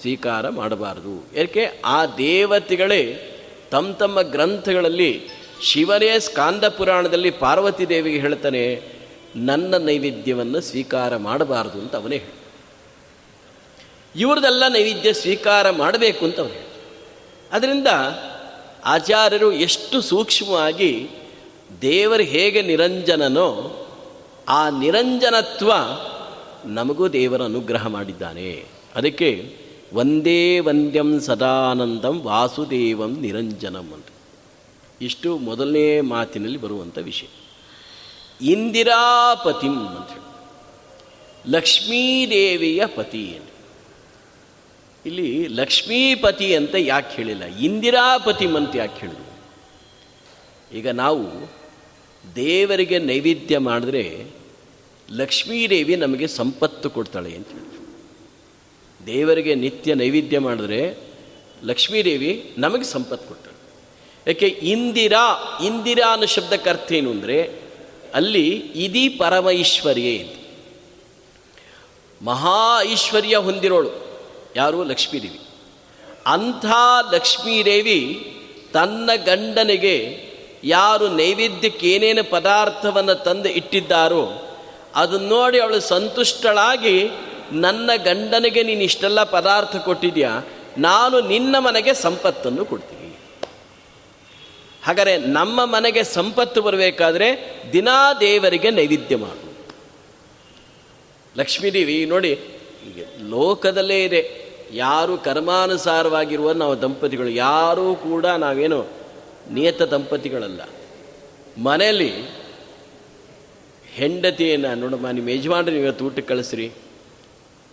[0.00, 1.36] ಸ್ವೀಕಾರ ಮಾಡಬಾರದು.
[1.36, 3.26] ಏಕೆ ಆ ದೇವತೆಗಳೇ
[3.70, 5.20] ತಮ್ಮ ತಮ್ಮ ಗ್ರಂಥಗಳಲ್ಲಿ
[5.62, 8.82] ಶಿವನೇ ಸ್ಕಾಂದ ಪುರಾಣದಲ್ಲಿ ಪಾರ್ವತಿ ದೇವಿಗೆ ಹೇಳ್ತಾನೆ,
[9.36, 12.22] ನನ್ನ ನೈವೇದ್ಯವನ್ನು ಸ್ವೀಕಾರ ಮಾಡಬಾರದು ಅಂತ ಅವನೇ
[14.16, 16.70] ಇವ್ರದೆಲ್ಲ ನೈವೇದ್ಯ ಸ್ವೀಕಾರ ಮಾಡಬೇಕು ಅಂತ ಅವ್ರು
[17.52, 17.86] ಅದರಿಂದ
[18.84, 21.08] ಆಚಾರ್ಯರು ಎಷ್ಟು ಸೂಕ್ಷ್ಮವಾಗಿ
[21.82, 23.76] ದೇವರು ಹೇಗೆ ನಿರಂಜನನೋ
[24.48, 25.72] ಆ ನಿರಂಜನತ್ವ
[26.64, 28.64] ನಮಗೂ ದೇವರ ಅನುಗ್ರಹ ಮಾಡಿದ್ದಾನೆ.
[28.94, 29.56] ಅದಕ್ಕೆ
[29.92, 34.06] ಒಂದೇ ವಂದ್ಯಂ ಸದಾನಂದಂ ವಾಸುದೇವಂ ನಿರಂಜನಂ ಅಂತ.
[35.00, 37.26] ಇಷ್ಟು ಮೊದಲನೇ ಮಾತಿನಲ್ಲಿ ಬರುವಂಥ ವಿಷಯ.
[38.46, 40.22] ಇಂದಿರಾಪತಿಂ ಅಂತ
[41.46, 43.49] ಲಕ್ಷ್ಮೀದೇವಿಯ ಪತಿ ಅಂತ.
[45.06, 47.44] ಇಲ್ಲಿ ಲಕ್ಷ್ಮೀಪತಿ ಅಂತ ಯಾಕೆ ಹೇಳಿಲ್ಲ?
[47.44, 49.30] ಇಂದಿರಾಪತಿ ಅಂತ ಯಾಕೆ ಹೇಳಿದ್ರು?
[50.76, 51.52] ಈಗ ನಾವು
[52.36, 54.26] ದೇವರಿಗೆ ನೈವೇದ್ಯ ಮಾಡಿದ್ರೆ
[55.10, 57.70] ಲಕ್ಷ್ಮೀದೇವಿ ನಮಗೆ ಸಂಪತ್ತು ಕೊಡ್ತಾಳೆ ಅಂತ ಹೇಳಿದ್ರು.
[59.06, 60.96] ದೇವರಿಗೆ ನಿತ್ಯ ನೈವೇದ್ಯ ಮಾಡಿದ್ರೆ
[61.62, 63.72] ಲಕ್ಷ್ಮೀದೇವಿ ನಮಗೆ ಸಂಪತ್ತು ಕೊಡ್ತಾಳೆ.
[64.26, 64.46] ಯಾಕೆ?
[64.46, 67.52] ಇಂದಿರಾ ಇಂದಿರಾ ಅನ್ನೋ ಶಬ್ದಕ್ಕೆ ಅರ್ಥ ಏನು ಅಂದರೆ
[68.14, 70.40] ಅಲ್ಲಿ ಇದೀ ಪರಮೈಶ್ವರ್ಯೇ ಇದೆ
[72.22, 74.09] ಮಹಾ ಐಶ್ವರ್ಯ ಹೊಂದಿರೋಳು.
[74.56, 74.84] ಯಾರು?
[74.84, 75.40] ಲಕ್ಷ್ಮೀದೇವಿ.
[76.26, 76.66] ಅಂಥ
[77.12, 78.26] ಲಕ್ಷ್ಮೀದೇವಿ
[78.72, 80.30] ತನ್ನ ಗಂಡನಿಗೆ
[80.64, 84.28] ಯಾರು ನೈವೇದ್ಯಕ್ಕೆ ಏನೇನು ಪದಾರ್ಥವನ್ನು ತಂದು ಇಟ್ಟಿದ್ದಾರೋ,
[84.94, 87.08] ಅದನ್ನು ನೋಡಿ ಅವಳು ಸಂತುಷ್ಟಳಾಗಿ,
[87.52, 90.48] ನನ್ನ ಗಂಡನಿಗೆ ನೀನು ಇಷ್ಟೆಲ್ಲ ಪದಾರ್ಥ ಕೊಟ್ಟಿದ್ಯಾ,
[90.78, 93.00] ನಾನು ನಿನ್ನ ಮನೆಗೆ ಸಂಪತ್ತನ್ನು ಕೊಡ್ತೀನಿ.
[94.82, 99.50] ಹಾಗಾದರೆ ನಮ್ಮ ಮನೆಗೆ ಸಂಪತ್ತು ಬರಬೇಕಾದ್ರೆ ದಿನಾ ದೇವರಿಗೆ ನೈವೇದ್ಯ ಮಾಡು.
[101.38, 102.40] ಲಕ್ಷ್ಮೀದೇವಿ ನೋಡಿ
[103.28, 104.39] ಲೋಕದಲ್ಲೇ ಇದೆ.
[104.74, 108.80] ಯಾರು ಕರ್ಮಾನುಸಾರವಾಗಿರುವ ನಾವು ದಂಪತಿಗಳು, ಯಾರೂ ಕೂಡ ನಾವೇನು
[109.50, 110.60] ನಿಯತ ದಂಪತಿಗಳಲ್ಲ.
[111.58, 112.12] ಮನೆಯಲ್ಲಿ
[113.92, 116.66] ಹೆಂಡತಿಯನ್ನು ನೋಡಮ್ಮ, ನಿಮ್ಮ ಯಜಮಾನ್ರಿ ಇವತ್ತು ಊಟಕ್ಕೆ ಕಳಿಸ್ರಿ.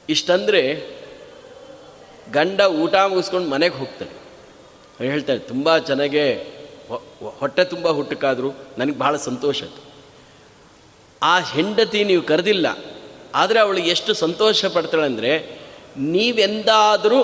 [0.10, 0.62] ಇಷ್ಟಂದರೆ
[2.34, 4.14] ಗಂಡ ಊಟ ಮುಗಿಸ್ಕೊಂಡು ಮನೆಗೆ ಹೋಗ್ತಾನೆ.
[4.98, 6.26] ಹೇಳ್ತಾನೆ, ತುಂಬ ಚೆನ್ನಾಗೆ
[7.39, 9.82] ಹೊಟ್ಟೆ ತುಂಬ ಹುಟ್ಟಕ್ಕಾದರೂ ನನಗೆ ಭಾಳ ಸಂತೋಷ ಆಯಿತು.
[11.22, 12.68] ಆ ಹೆಂಡತಿ ನೀವು ಕರೆದಿಲ್ಲ,
[13.36, 15.32] ಆದರೆ ಅವಳು ಎಷ್ಟು ಸಂತೋಷ ಪಡ್ತಾಳೆ ಅಂದರೆ
[15.98, 17.20] ನೀವೆಂದಾದರೂ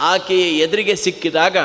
[0.00, 1.56] ಆಕೆಯ ಎದುರಿಗೆ ಸಿಕ್ಕಿದಾಗ,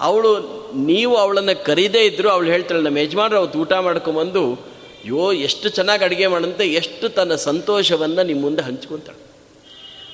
[0.00, 0.30] ಅವಳು
[0.74, 4.70] ನೀವು ಅವಳನ್ನು ಕರೀದೇ ಇದ್ದರೂ ಅವಳು ಹೇಳ್ತಾಳೆ, ನಮ್ಮ ಯಜಮಾನ್ರು ಅವತ್ತು ಊಟ ಮಾಡ್ಕೊಂಬಂದು
[5.04, 9.18] ಯೋ ಎಷ್ಟು ಚೆನ್ನಾಗಿ ಅಡುಗೆ ಮಾಡಂತೆ ಎಷ್ಟು ತನ್ನ ಸಂತೋಷವನ್ನು ನಿಮ್ಮ ಮುಂದೆ ಹಂಚ್ಕೊತಾಳೆ.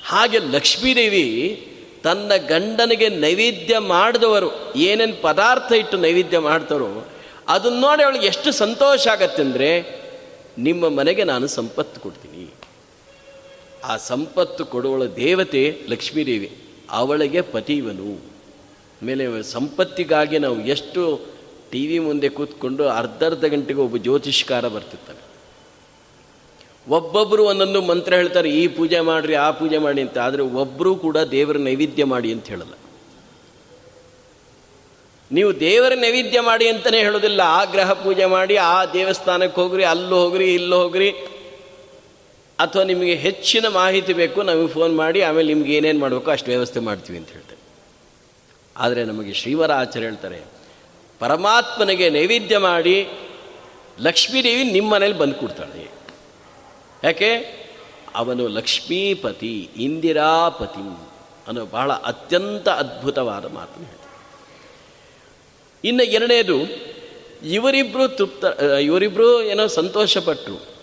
[0.05, 1.25] ಹಾಗೆ ಲಕ್ಷ್ಮೀದೇವಿ
[2.03, 7.07] ತನ್ನ ಗಂಡನಿಗೆ ನೈವೇದ್ಯ ಮಾಡಿದವರು, ಏನೇನು ಪದಾರ್ಥ ಇಟ್ಟು ನೈವೇದ್ಯ ಮಾಡ್ತಾರೋ,
[7.47, 9.97] ಅದನ್ನ ನೋಡಿ ಅವಳಿಗೆ ಎಷ್ಟು ಸಂತೋಷ ಆಗತ್ತೆ ಅಂದರೆ,
[10.57, 12.56] ನಿಮ್ಮ ಮನೆಗೆ ನಾನು ಸಂಪತ್ತು ಕೊಡ್ತೀನಿ.
[13.85, 16.49] ಆ ಸಂಪತ್ತು ಕೊಡುವಳ ದೇವತೆ ಲಕ್ಷ್ಮೀದೇವಿ,
[16.91, 18.11] ಅವಳಿಗೆ ಪತಿವನು
[19.01, 21.01] ಆಮೇಲೆ ಸಂಪತ್ತಿಗಾಗಿ ನಾವು ಎಷ್ಟು
[21.71, 25.21] ಟಿ ವಿ ಮುಂದೆ ಕೂತ್ಕೊಂಡು ಅರ್ಧ ಅರ್ಧ ಗಂಟೆಗೆ ಒಬ್ಬ ಜ್ಯೋತಿಷ್ಕಾರ ಬರ್ತಿರ್ತಾನೆ
[26.87, 30.17] ಒಬ್ಬೊಬ್ಬರು ಒಂದೊಂದು ಮಂತ್ರ ಹೇಳ್ತಾರೆ, ಈ ಪೂಜೆ ಮಾಡಿರಿ, ಆ ಪೂಜೆ ಮಾಡಿ ಅಂತ.
[30.17, 32.73] ಆದರೆ ಒಬ್ಬರೂ ಕೂಡ ದೇವರ ನೈವೇದ್ಯ ಮಾಡಿ ಅಂತ ಹೇಳಲ್ಲ.
[35.31, 37.41] ನೀವು ದೇವರ ನೈವೇದ್ಯ ಮಾಡಿ ಅಂತಲೇ ಹೇಳೋದಿಲ್ಲ.
[37.41, 41.09] ಆ ಗ್ರಹ ಪೂಜೆ ಮಾಡಿ, ಆ ದೇವಸ್ಥಾನಕ್ಕೆ ಹೋಗ್ರಿ, ಅಲ್ಲೂ ಹೋಗ್ರಿ, ಇಲ್ಲಿ ಹೋಗ್ರಿ.
[42.59, 47.17] ಅಥವಾ ನಿಮಗೆ ಹೆಚ್ಚಿನ ಮಾಹಿತಿ ಬೇಕು, ನಮಗೆ ಫೋನ್ ಮಾಡಿ, ಆಮೇಲೆ ನಿಮ್ಗೆ ಏನೇನು ಮಾಡಬೇಕು ಅಷ್ಟು ವ್ಯವಸ್ಥೆ ಮಾಡ್ತೀವಿ
[47.17, 47.61] ಅಂತ ಹೇಳ್ತಾರೆ.
[48.77, 50.39] ಆದರೆ ನಮಗೆ ಶ್ರೀವರ ಆಚಾರ್ಯ ಹೇಳ್ತಾರೆ,
[51.19, 52.97] ಪರಮಾತ್ಮನಿಗೆ ನೈವೇದ್ಯ ಮಾಡಿ
[54.01, 55.83] ಲಕ್ಷ್ಮೀದೇವಿ ನಿಮ್ಮ ಮನೇಲಿ ಬಂದು ಕೊಡ್ತಾಳೆ.
[57.03, 57.29] ಯಾಕೆ?
[58.15, 60.87] ಅವನು ಲಕ್ಷ್ಮೀಪತಿ, ಇಂದಿರಾಪತಿ
[61.47, 64.05] ಅನ್ನೋ ಬಹಳ ಅತ್ಯಂತ ಅದ್ಭುತವಾದ ಮಾತು ಹೇಳ್ತಾರೆ
[65.83, 66.57] ಇನ್ನು ಎರಡನೇದು
[67.45, 68.45] ಇವರಿಬ್ಬರು ತೃಪ್ತ
[68.81, 70.76] ಇವರಿಬ್ಬರು ಏನೋ ಸಂತೋಷಪಟ್ಟರು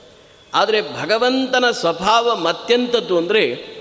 [0.55, 3.74] ಆದರೆ ಭಗವಂತನ ಸ್ವಭಾವ ಮತ್ತೆಂಥದ್ದು ಅಂದರೆ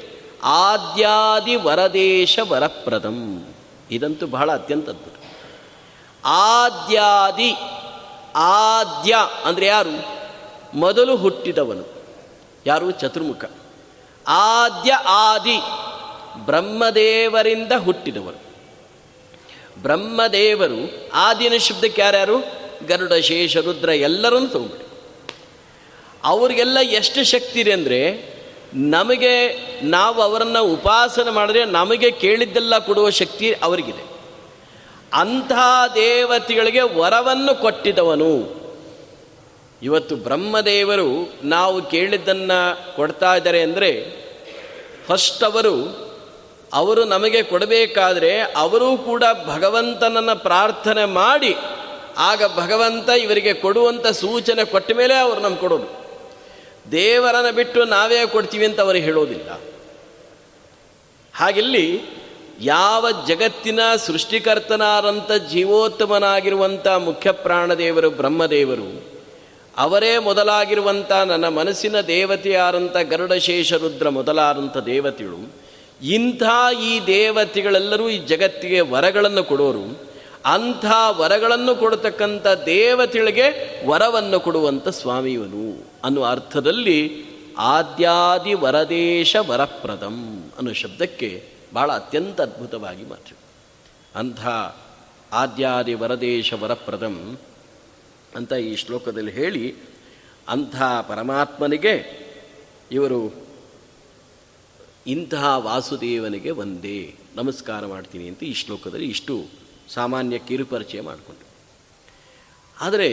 [0.43, 3.47] ಆದ್ಯಾದಿ ವರದೇಶ ವರಪ್ರದಂ.
[3.91, 5.23] ಇದಂತೂ ಬಹಳ ಅತ್ಯಂತದ್ದು.
[6.25, 7.55] ಆದ್ಯಾದಿ,
[8.35, 9.15] ಆದ್ಯ
[9.45, 10.23] ಅಂದರೆ ಯಾರು?
[10.77, 11.85] ಮೊದಲು ಹುಟ್ಟಿದವನು.
[12.65, 12.91] ಯಾರು?
[12.91, 13.45] ಚತುರ್ಮುಖ.
[14.27, 15.57] ಆದ್ಯ, ಆದಿ,
[16.45, 18.41] ಬ್ರಹ್ಮದೇವರಿಂದ ಹುಟ್ಟಿದವರು.
[19.81, 22.39] ಬ್ರಹ್ಮದೇವರು, ಆದಿನ ಶಬ್ದಕ್ಕೆ ಯಾರ್ಯಾರು?
[22.87, 24.49] ಗರುಡ ಶೇಷ ರುದ್ರ ಎಲ್ಲರನ್ನು
[26.23, 27.99] ಅವ್ರಿಗೆಲ್ಲ ಎಷ್ಟು ಶಕ್ತಿ ಇದೆ ಅಂದರೆ
[28.73, 29.33] ನಮಗೆ
[29.83, 34.03] ನಾವು ಅವರನ್ನು ಉಪಾಸನೆ ಮಾಡಿದ್ರೆ ನಮಗೆ ಕೇಳಿದ್ದೆಲ್ಲ ಕೊಡುವ ಶಕ್ತಿ ಅವರಿಗಿದೆ.
[35.13, 35.51] ಅಂಥ
[35.95, 38.63] ದೇವತೆಗಳಿಗೆ ವರವನ್ನು ಕೊಟ್ಟಿದವನು.
[39.81, 41.09] ಇವತ್ತು ಬ್ರಹ್ಮದೇವರು
[41.43, 43.91] ನಾವು ಕೇಳಿದ್ದನ್ನು ಕೊಡ್ತಾ ಇದ್ದಾರೆ ಅಂದರೆ
[45.07, 45.75] ಫಸ್ಟ್ ಅವರು
[46.73, 51.55] ಅವರು ನಮಗೆ ಕೊಡಬೇಕಾದ್ರೆ ಅವರೂ ಕೂಡ ಭಗವಂತನನ್ನು ಪ್ರಾರ್ಥನೆ ಮಾಡಿ,
[52.17, 56.02] ಆಗ ಭಗವಂತ ಇವರಿಗೆ ಕೊಡುವಂಥ ಸೂಚನೆ ಕೊಟ್ಟ ಮೇಲೆ ಅವರು ನಮ್ಗೆ ಕೊಡೋದು.
[56.91, 59.61] ದೇವರನ್ನು ಬಿಟ್ಟು ನಾವೇ ಕೊಡ್ತೀವಿ ಅಂತ ಅವರು ಹೇಳೋದಿಲ್ಲ.
[61.35, 62.01] ಹಾಗಿಲ್ಲಿ
[62.61, 69.13] ಯಾವ ಜಗತ್ತಿನ ಸೃಷ್ಟಿಕರ್ತನಾದಂಥ ಜೀವೋತ್ತಮನಾಗಿರುವಂಥ ಮುಖ್ಯ ಪ್ರಾಣದೇವರು ಬ್ರಹ್ಮದೇವರು,
[69.77, 75.55] ಅವರೇ ಮೊದಲಾಗಿರುವಂಥ ನನ್ನ ಮನಸ್ಸಿನ ದೇವತೆಯಾದಂಥ ಗರುಡಶೇಷ ರುದ್ರ ಮೊದಲಾದಂಥ ದೇವತೆಗಳು,
[76.03, 76.43] ಇಂಥ
[76.83, 80.12] ಈ ದೇವತೆಗಳೆಲ್ಲರೂ ಈ ಜಗತ್ತಿಗೆ ವರಗಳನ್ನು ಕೊಡೋರು.
[80.45, 83.45] ಅಂಥ ವರಗಳನ್ನು ಕೊಡತಕ್ಕಂಥ ದೇವತೆಗಳಿಗೆ
[83.85, 85.65] ವರವನ್ನು ಕೊಡುವಂಥ ಸ್ವಾಮಿಯವನು
[86.03, 86.99] ಅನ್ನುವ ಅರ್ಥದಲ್ಲಿ
[87.57, 90.17] ಆದ್ಯಾದಿ ವರದೇಶ ವರಪ್ರದಂ
[90.57, 91.29] ಅನ್ನೋ ಶಬ್ದಕ್ಕೆ
[91.75, 93.35] ಭಾಳ ಅತ್ಯಂತ ಅದ್ಭುತವಾಗಿ ಮಾತು
[94.15, 94.41] ಅಂಥ
[95.33, 97.15] ಆದ್ಯಾದಿ ವರದೇಶ ವರಪ್ರದಂ
[98.35, 99.63] ಅಂತ ಈ ಶ್ಲೋಕದಲ್ಲಿ ಹೇಳಿ
[100.49, 100.75] ಅಂಥ
[101.07, 101.95] ಪರಮಾತ್ಮನಿಗೆ
[102.91, 103.19] ಇವರು
[105.07, 109.35] ಇಂತಹ ವಾಸುದೇವನಿಗೆ ಒಂದೇ ನಮಸ್ಕಾರ ಮಾಡ್ತೀನಿ ಅಂತ ಈ ಶ್ಲೋಕದಲ್ಲಿ ಇಷ್ಟು
[109.89, 111.45] ಸಾಮಾನ್ಯ ಕಿರುಪರಿಚಯ ಮಾಡಿಕೊಂಡು
[112.81, 113.09] ಆದರೆ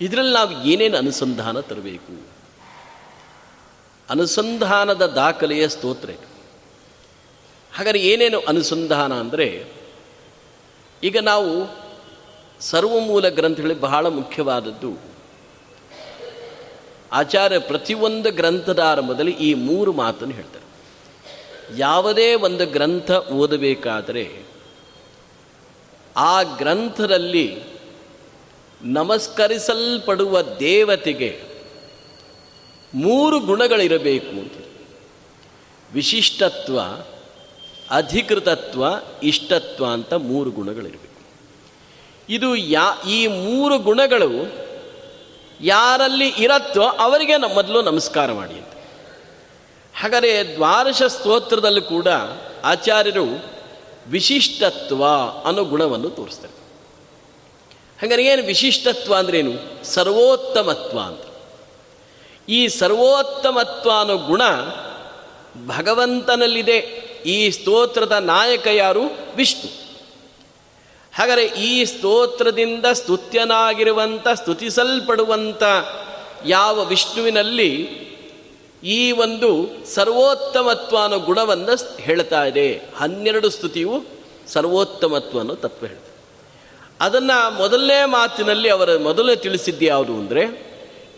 [0.00, 2.36] ಇದರಲ್ಲಿ ನಾವು ಏನೇನು ಅನುಸಂಧಾನ ತರಬೇಕು?
[4.10, 6.10] ಅನುಸಂಧಾನದ ದಾಖಲೆಯ ಸ್ತೋತ್ರ
[7.72, 9.66] ಹಾಗಾದರೆ ಏನೇನು ಅನುಸಂಧಾನ ಅಂದರೆ,
[11.02, 11.50] ಈಗ ನಾವು
[12.60, 14.98] ಸರ್ವಮೂಲ ಗ್ರಂಥಗಳಿಗೆ ಬಹಳ ಮುಖ್ಯವಾದದ್ದು,
[17.12, 20.64] ಆಚಾರ್ಯ ಪ್ರತಿಯೊಂದು ಗ್ರಂಥದ ಆರಂಭದಲ್ಲಿ ಈ ಮೂರು ಮಾತನ್ನು ಹೇಳ್ತಾರೆ.
[21.76, 24.45] ಯಾವುದೇ ಒಂದು ಗ್ರಂಥ ಓದಬೇಕಾದರೆ
[26.16, 27.62] ಆ ಗ್ರಂಥದಲ್ಲಿ
[28.82, 31.42] ನಮಸ್ಕರಿಸಲ್ಪಡುವ ದೇವತೆಗೆ
[32.94, 34.52] ಮೂರು ಗುಣಗಳಿರಬೇಕು ಅಂತ.
[35.92, 36.80] ವಿಶಿಷ್ಟತ್ವ,
[37.90, 38.84] ಅಧಿಕೃತತ್ವ,
[39.22, 41.06] ಇಷ್ಟತ್ವ ಅಂತ ಮೂರು ಗುಣಗಳಿರಬೇಕು.
[42.28, 44.52] ಇದು ಯಾ, ಈ ಮೂರು ಗುಣಗಳು
[45.60, 48.72] ಯಾರಲ್ಲಿ ಇರತ್ತೋ ಅವರಿಗೆ ಮೊದಲು ನಮಸ್ಕಾರ ಮಾಡಿ ಅಂತ.
[49.94, 52.06] ಹಾಗಾದರೆ ದ್ವಾದಶ ಸ್ತೋತ್ರದಲ್ಲೂ ಕೂಡ
[52.64, 53.55] ಆಚಾರ್ಯರು
[54.10, 55.04] ವಿಶಿಷ್ಟತ್ವ
[55.44, 56.56] ಅನ್ನೋ ಗುಣವನ್ನು ತೋರಿಸ್ತಾರೆ.
[58.02, 59.84] ಹಾಗಾದ್ರೆ ಏನು ವಿಶಿಷ್ಟತ್ವ ಅಂದ್ರೇನು?
[59.84, 61.20] ಸರ್ವೋತ್ತಮತ್ವ ಅಂತ.
[62.48, 64.42] ಈ ಸರ್ವೋತ್ತಮತ್ವ ಅನ್ನೋ ಗುಣ
[65.66, 66.76] ಭಗವಂತನಲ್ಲಿದೆ.
[67.26, 69.02] ಈ ಸ್ತೋತ್ರದ ನಾಯಕ ಯಾರು?
[69.36, 69.86] ವಿಷ್ಣು.
[71.14, 75.62] ಹಾಗಾದರೆ ಈ ಸ್ತೋತ್ರದಿಂದ ಸ್ತುತ್ಯನಾಗಿರುವಂಥ ಸ್ತುತಿಸಲ್ಪಡುವಂಥ
[76.46, 77.88] ಯಾವ ವಿಷ್ಣುವಿನಲ್ಲಿ
[78.82, 82.80] ಈ ಒಂದು ಸರ್ವೋತ್ತಮತ್ವ ಅನ್ನೋ ಗುಣವನ್ನು ಹೇಳ್ತಾ ಇದೆ.
[82.96, 84.04] ಹನ್ನೆರಡು ಸ್ತುತಿಯು
[84.48, 86.06] ಸರ್ವೋತ್ತಮತ್ವ ಅನ್ನೋ ತತ್ವ ಹೇಳ್ತದೆ.
[87.00, 90.66] ಅದನ್ನು ಮೊದಲನೇ ಮಾತಿನಲ್ಲಿ ಅವರ ಮೊದಲನೇ ತಿಳಿಸಿದ್ದು ಯಾವುದು ಅಂದರೆ,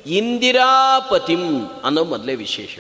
[0.07, 2.79] ಇಂದಿರಾಪತಿಂ ಅನ್ನೋ ಮೊದಲೇ ವಿಶೇಷ.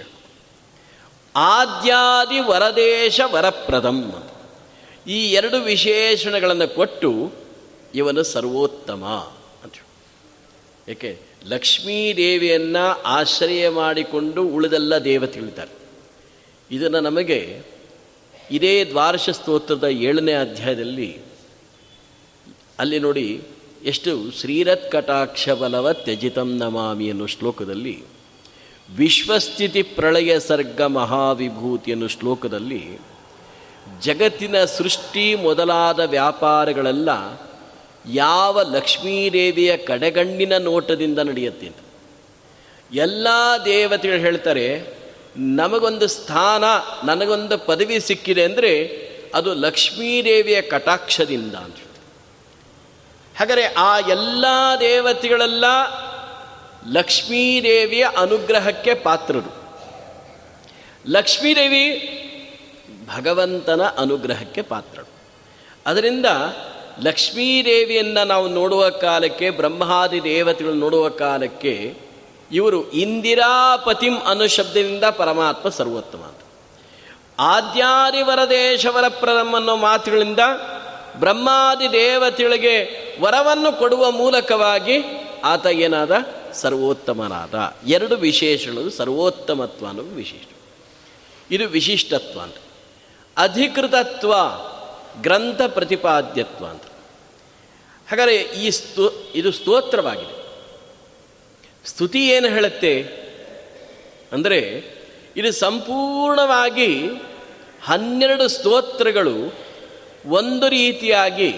[1.36, 4.22] ಆದ್ಯಾದಿ ವರದೇಶ ವರಪ್ರದಂ
[5.06, 7.32] ಈ ಎರಡು ವಿಶೇಷಣಗಳನ್ನು ಕೊಟ್ಟು
[7.94, 9.04] ಇವನು ಸರ್ವೋತ್ತಮ
[9.64, 9.74] ಅಂತ
[10.88, 11.27] ಏಕೆ?
[11.46, 15.70] ಲಕ್ಷ್ಮೀದೇವಿಯನ್ನು ಆಶ್ರಯ ಮಾಡಿಕೊಂಡು ಉಳಿದೆಲ್ಲ ದೇವತೆಗಳಿದ್ದಾರೆ.
[16.70, 17.62] ಇದನ್ನು ನಮಗೆ
[18.50, 21.18] ಇದೇ ದ್ವಾರಶ ಸ್ತೋತ್ರದ ಏಳನೇ ಅಧ್ಯಾಯದಲ್ಲಿ
[22.78, 23.42] ಅಲ್ಲಿ ನೋಡಿ
[23.84, 28.04] ಎಷ್ಟು ಶ್ರೀರತ್ ಕಟಾಕ್ಷ ಬಲವ ತ್ಯಜಿತಂ ನಮಾಮಿ ಅನ್ನೋ ಶ್ಲೋಕದಲ್ಲಿ,
[28.96, 32.98] ವಿಶ್ವಸ್ಥಿತಿ ಪ್ರಳಯ ಸರ್ಗ ಮಹಾವಿಭೂತಿ ಅನ್ನೋ ಶ್ಲೋಕದಲ್ಲಿ
[34.02, 37.10] ಜಗತ್ತಿನ ಸೃಷ್ಟಿ ಮೊದಲಾದ ವ್ಯಾಪಾರಗಳೆಲ್ಲ
[38.14, 41.70] ಯಾವ ಲಕ್ಷ್ಮೀದೇವಿಯ ಕಡೆಗಣ್ಣಿನ ನೋಟದಿಂದ ನಡೆಯುತ್ತೆ
[42.94, 43.28] ಎಲ್ಲ
[43.64, 44.84] ದೇವತೆಗಳು ಹೇಳ್ತಾರೆ,
[45.36, 46.64] ನಮಗೊಂದು ಸ್ಥಾನ,
[47.06, 48.72] ನನಗೊಂದು ಪದವಿ ಸಿಕ್ಕಿದೆ ಅಂದರೆ
[49.34, 51.76] ಅದು ಲಕ್ಷ್ಮೀದೇವಿಯ ಕಟಾಕ್ಷದಿಂದ ಅಂತ
[53.38, 54.44] ಹಾಗಾದರೆ ಆ ಎಲ್ಲ
[54.80, 55.64] ದೇವತೆಗಳೆಲ್ಲ
[56.92, 59.52] ಲಕ್ಷ್ಮೀದೇವಿಯ ಅನುಗ್ರಹಕ್ಕೆ ಪಾತ್ರರು.
[61.08, 61.84] ಲಕ್ಷ್ಮೀದೇವಿ
[63.16, 65.08] ಭಗವಂತನ ಅನುಗ್ರಹಕ್ಕೆ ಪಾತ್ರರು.
[65.86, 66.26] ಅದರಿಂದ
[67.02, 71.94] ಲಕ್ಷ್ಮೀದೇವಿಯನ್ನು ನಾವು ನೋಡುವ ಕಾಲಕ್ಕೆ, ಬ್ರಹ್ಮಾದಿ ದೇವತೆಗಳು ನೋಡುವ ಕಾಲಕ್ಕೆ
[72.52, 76.38] ಇವರು ಇಂದಿರಾಪತಿಂ ಅನ್ನೋ ಶಬ್ದದಿಂದ ಪರಮಾತ್ಮ ಸರ್ವೋತ್ತಮ ಅಂತ
[77.38, 80.38] ಆದ್ಯಾದಿ ವರದೇಶವರ ಪ್ರದಮ್ ಅನ್ನೋ ಮಾತುಗಳಿಂದ
[81.16, 82.88] ಬ್ರಹ್ಮಾದಿ ದೇವತೆಗಳಿಗೆ
[83.20, 84.98] ವರವನ್ನು ಕೊಡುವ ಮೂಲಕವಾಗಿ
[85.44, 86.10] ಆತ ಏನಾದ?
[86.52, 87.74] ಸರ್ವೋತ್ತಮನಾದ.
[87.86, 90.46] ಎರಡು ವಿಶೇಷಗಳು ಸರ್ವೋತ್ತಮತ್ವ ಅನ್ನೋದು ವಿಶೇಷ.
[91.50, 92.54] ಇದು ವಿಶಿಷ್ಟತ್ವ ಅಂತ.
[93.36, 94.34] ಅಧಿಕೃತತ್ವ,
[95.22, 96.82] ಗ್ರಂಥ ಪ್ರತಿಪಾದ್ಯತ್ವ ಅಂತ.
[98.08, 100.34] ಹಾಗಾದರೆ ಈ ಸ್ತೋ, ಇದು ಸ್ತೋತ್ರವಾಗಿದೆ.
[101.84, 102.92] ಸ್ತುತಿ ಏನು ಹೇಳುತ್ತೆ?
[104.32, 104.60] ಅಂದರೆ
[105.36, 106.90] ಇದು ಸಂಪೂರ್ಣವಾಗಿ
[107.82, 109.36] ಹನ್ನೆರಡು ಸ್ತೋತ್ರಗಳು
[110.38, 111.50] ಒಂದು ರೀತಿಯಾಗಿ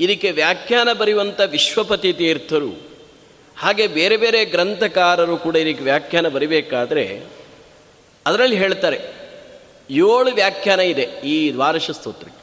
[0.00, 2.72] ಇದಕ್ಕೆ ವ್ಯಾಖ್ಯಾನ ಬರೆಯುವಂಥ ವಿಶ್ವಪತಿ ತೀರ್ಥರು,
[3.56, 7.04] ಹಾಗೆ ಬೇರೆ ಬೇರೆ ಗ್ರಂಥಕಾರರು ಕೂಡ ಇದಕ್ಕೆ ವ್ಯಾಖ್ಯಾನ ಬರಿಬೇಕಾದ್ರೆ
[8.26, 8.98] ಅದರಲ್ಲಿ ಹೇಳ್ತಾರೆ,
[9.90, 12.35] ಏಳು ವ್ಯಾಖ್ಯಾನ ಇದೆ ಈ ದ್ವಾರಶ ಸ್ತೋತ್ರಕ್ಕೆ.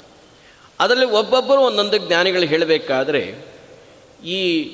[0.79, 3.35] ಅದರಲ್ಲಿ ಒಬ್ಬೊಬ್ಬರು ಒಂದೊಂದು ಜ್ಞಾನಿಗಳು ಹೇಳಬೇಕಾದ್ರೆ,
[4.25, 4.71] ಈ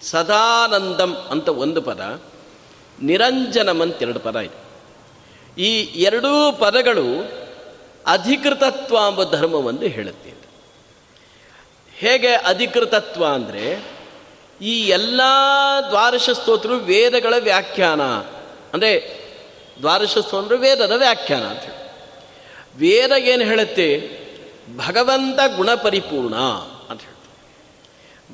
[0.00, 2.22] ಸದಾನಂದಂ ಅಂತ ಒಂದು ಪದ,
[3.02, 4.70] ನಿರಂಜನಂ ಅಂತ ಎರಡು ಪದ ಇದೆ.
[5.62, 7.32] ಈ ಎರಡೂ ಪದಗಳು
[8.06, 10.30] ಅಧಿಕೃತತ್ವ ಎಂಬ ಧರ್ಮವನ್ನು ಹೇಳುತ್ತೆ.
[11.94, 13.84] ಹೇಗೆ ಅಧಿಕೃತತ್ವ ಅಂದರೆ,
[14.62, 15.20] ಈ ಎಲ್ಲ
[15.88, 18.02] ದ್ವಾದಶ ಸ್ತೋತ್ರ ವೇದಗಳ ವ್ಯಾಖ್ಯಾನ.
[18.74, 19.20] ಅಂದರೆ
[19.78, 21.90] ದ್ವಾದಶ ಸ್ತೋತ್ರ ವೇದದ ವ್ಯಾಖ್ಯಾನ ಅಂತ ಹೇಳಿ.
[22.78, 24.19] ವೇದ ಏನು ಹೇಳುತ್ತೆ?
[24.76, 26.36] ಭಗವಂತ ಗುಣಪರಿಪೂರ್ಣ
[26.90, 27.10] ಅಂತ ಹೇಳ್ತಾರೆ.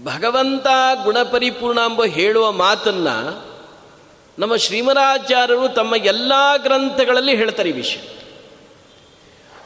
[0.04, 0.66] ಭಗವಂತ
[1.04, 3.46] ಗುಣಪರಿಪೂರ್ಣ ಎಂಬ ಹೇಳುವ ಮಾತನ್ನು
[4.38, 8.18] ನಮ್ಮ ಶ್ರೀಮರಾಚಾರ್ಯರು ತಮ್ಮ ಎಲ್ಲ ಗ್ರಂಥಗಳಲ್ಲಿ ಹೇಳ್ತಾರೆ ಈ ವಿಷಯ.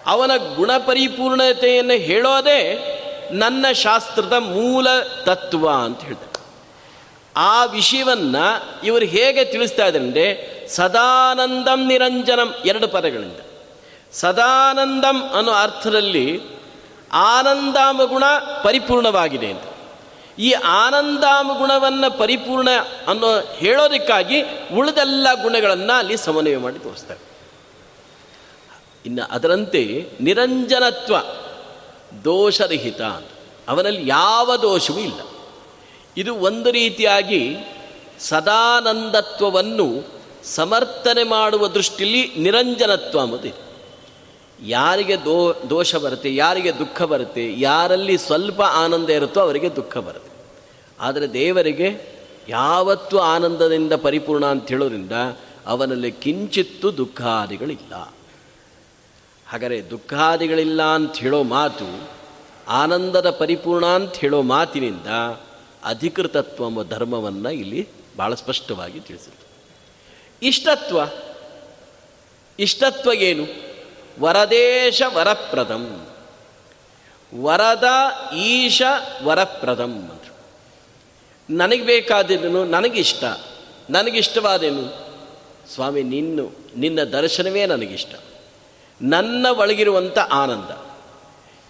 [0.06, 2.86] ಅವನ ಗುಣಪರಿಪೂರ್ಣತೆಯನ್ನು ಹೇಳೋದೇ
[3.32, 4.86] ನನ್ನ ಶಾಸ್ತ್ರದ ಮೂಲ
[5.24, 6.30] ತತ್ವ ಅಂತ ಹೇಳ್ತಾರೆ.
[7.36, 13.40] ಆ ವಿಷಯವನ್ನು ಇವರು ಹೇಗೆ ತಿಳಿಸ್ತಾ ಇದ್ದಾರೆ ಸದಾನಂದಂ ನಿರಂಜನಂ ಎರಡು ಪದಗಳಿಂದ.
[14.12, 16.59] ಸದಾನಂದಂ ಅನ್ನೋ ಅರ್ಥದಲ್ಲಿ
[17.12, 18.24] ಆನಂದಾಮ ಗುಣ
[18.62, 19.62] ಪರಿಪೂರ್ಣವಾಗಿದೆ ಅಂತ.
[20.38, 22.68] ಈ ಆನಂದಾಮ ಗುಣವನ್ನು ಪರಿಪೂರ್ಣ
[23.08, 24.42] ಅನ್ನೋ ಹೇಳೋದಕ್ಕಾಗಿ
[24.74, 27.20] ಉಳಿದೆಲ್ಲ ಗುಣಗಳನ್ನು ಅಲ್ಲಿ ಸಮನ್ವಯ ಮಾಡಿ ತೋರಿಸ್ತಾರೆ.
[29.06, 31.16] ಇನ್ನು ಅದರಂತೆ ನಿರಂಜನತ್ವ,
[32.24, 33.28] ದೋಷರಹಿತ ಅಂತ.
[33.68, 35.20] ಅವನಲ್ಲಿ ಯಾವ ದೋಷವೂ ಇಲ್ಲ.
[36.16, 37.56] ಇದು ಒಂದು ರೀತಿಯಾಗಿ
[38.20, 43.69] ಸದಾನಂದತ್ವವನ್ನು ಸಮರ್ಥನೆ ಮಾಡುವ ದೃಷ್ಟಿಯಲ್ಲಿ ನಿರಂಜನತ್ವ ಎಂಬುದಿದೆ
[44.62, 50.30] ಯಾರಿಗೆ ದೋ, ದೋಷ ಬರುತ್ತೆ, ಯಾರಿಗೆ ದುಃಖ ಬರುತ್ತೆ, ಯಾರಲ್ಲಿ ಸ್ವಲ್ಪ ಆನಂದ ಇರುತ್ತೋ ಅವರಿಗೆ ದುಃಖ ಬರುತ್ತೆ.
[51.00, 55.12] ಆದರೆ ದೇವರಿಗೆ ಯಾವತ್ತೂ ಆನಂದದಿಂದ ಪರಿಪೂರ್ಣ ಅಂತ ಹೇಳೋದ್ರಿಂದ
[55.66, 58.14] ಅವನಲ್ಲಿ ಕಿಂಚಿತ್ತೂ ದುಃಖಾದಿಗಳಿಲ್ಲ.
[59.46, 62.08] ಹಾಗಾದರೆ ದುಃಖಾದಿಗಳಿಲ್ಲ ಅಂತ ಹೇಳೋ ಮಾತು,
[62.68, 65.06] ಆನಂದದ ಪರಿಪೂರ್ಣ ಅಂತ ಹೇಳೋ ಮಾತಿನಿಂದ
[65.84, 67.88] ಅಧಿಕೃತತ್ವ ಧರ್ಮವನ್ನು ಇಲ್ಲಿ
[68.18, 69.46] ಭಾಳ ಸ್ಪಷ್ಟವಾಗಿ ತಿಳಿಸುತ್ತೆ.
[70.46, 71.00] ಇಷ್ಟತ್ವ
[72.58, 73.69] ಇಷ್ಟತ್ವ ಏನು?
[74.20, 76.06] ವರದೇಶ ವರಪ್ರದಂ.
[77.40, 77.84] ವರದ
[78.34, 78.82] ಈಶ
[79.22, 80.36] ವರಪ್ರದಂ ಅಂದರು.
[81.56, 83.24] ನನಗೆ ಬೇಕಾದೇನು ನನಗಿಷ್ಟ.
[83.90, 85.10] ನನಗಿಷ್ಟವಾದೇನು?
[85.74, 88.14] ಸ್ವಾಮಿ, ನಿನ್ನು, ನಿನ್ನ ದರ್ಶನವೇ ನನಗಿಷ್ಟ.
[89.02, 90.96] ನನ್ನ ಒಳಗಿರುವಂಥ ಆನಂದ.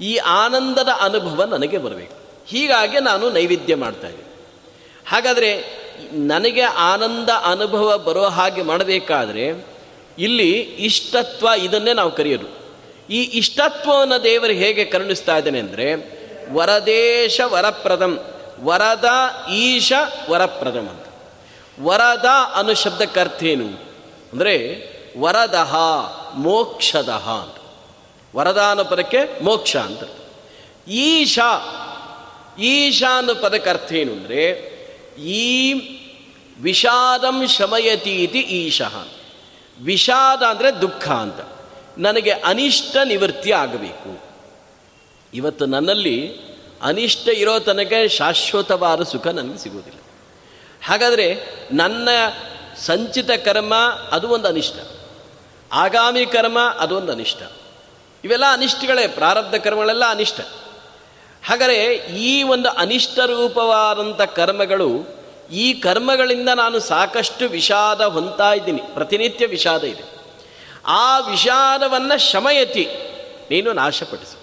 [0.02, 2.14] ಈ ಆನಂದದ ಅನುಭವ ನನಗೆ ಬರಬೇಕು.
[2.46, 4.30] ಹೀಗಾಗಿ ನಾನು ನೈವೇದ್ಯ ಮಾಡ್ತಾ ಇದ್ದೀನಿ.
[5.06, 5.64] ಹಾಗಾದರೆ
[6.12, 9.69] ನನಗೆ ಆನಂದ ಅನುಭವ ಬರೋ ಹಾಗೆ ಮಾಡಬೇಕಾದ್ರೆ
[10.20, 10.50] ಇಲ್ಲಿ
[10.88, 12.48] ಇಷ್ಟತ್ವ ಇದನ್ನೇ ನಾವು ಕರೆಯೋದು.
[13.10, 15.86] ಈ ಇಷ್ಟತ್ವವನ್ನು ದೇವರು ಹೇಗೆ ಕರುಣಿಸ್ತಾ ಇದ್ದಾನೆ ಅಂದರೆ,
[16.52, 18.12] ವರದೇಶ ವರಪ್ರದಂ,
[18.60, 19.08] ವರದ
[19.58, 19.92] ಈಶ
[20.30, 21.06] ವರಪ್ರದಂ ಅಂತ.
[21.80, 23.68] ವರದ ಅನ್ನೋ ಶಬ್ದಕ್ಕೆ ಅರ್ಥ ಏನು?
[24.32, 24.54] ಅಂದರೆ,
[25.18, 25.74] ವರದಹ,
[26.34, 27.56] ಮೋಕ್ಷದಹ ಅಂತ.
[28.36, 30.02] ವರದ ಅನ್ನೋ ಪದಕ್ಕೆ ಮೋಕ್ಷ ಅಂತ
[31.06, 31.38] ಈಶ
[32.58, 34.42] ಈಶ ಅನ್ನೋ ಪದಕ್ಕೆ ಅರ್ಥ ಏನು ಅಂದರೆ,
[35.38, 35.46] ಈ
[36.60, 38.94] ವಿಷಾದಂ ಶಮಯತಿ ಇತಿ ಈಶಃ
[39.84, 41.40] ವಿಷಾದ ಅಂದರೆ ದುಃಖ ಅಂತ.
[41.98, 44.24] ನನಗೆ ಅನಿಷ್ಟ ನಿವೃತ್ತಿ ಆಗಬೇಕು.
[45.34, 46.36] ಇವತ್ತು ನನ್ನಲ್ಲಿ
[46.82, 49.98] ಅನಿಷ್ಟ ಇರೋ ತನಕ ಶಾಶ್ವತವಾದ ಸುಖ ನನಗೆ ಸಿಗೋದಿಲ್ಲ
[50.84, 51.34] ಹಾಗಾದರೆ
[51.72, 52.08] ನನ್ನ
[52.76, 53.74] ಸಂಚಿತ ಕರ್ಮ
[54.12, 54.74] ಅದು ಒಂದು ಅನಿಷ್ಟ.
[55.72, 57.42] ಆಗಾಮಿ ಕರ್ಮ ಅದು ಒಂದು ಅನಿಷ್ಟ.
[58.24, 60.40] ಇವೆಲ್ಲ ಅನಿಷ್ಟಗಳೇ, ಪ್ರಾರಬ್ಧ ಕರ್ಮಗಳೆಲ್ಲ ಅನಿಷ್ಟ.
[61.44, 65.19] ಹಾಗಾದರೆ ಈ ಒಂದು ಅನಿಷ್ಟ ರೂಪವಾದಂಥ ಕರ್ಮಗಳು
[65.50, 68.82] ಈ ಕರ್ಮಗಳಿಂದ ನಾನು ಸಾಕಷ್ಟು ವಿಷಾದ ಹೊಂತಾ ಇದ್ದೀನಿ.
[68.94, 70.04] ಪ್ರತಿನಿತ್ಯ ವಿಷಾದ ಇದೆ.
[70.86, 72.84] ಆ ವಿಷಾದವನ್ನು ಶಮಯತಿ,
[73.50, 74.36] ನೀನು ನಾಶಪಡಿಸು.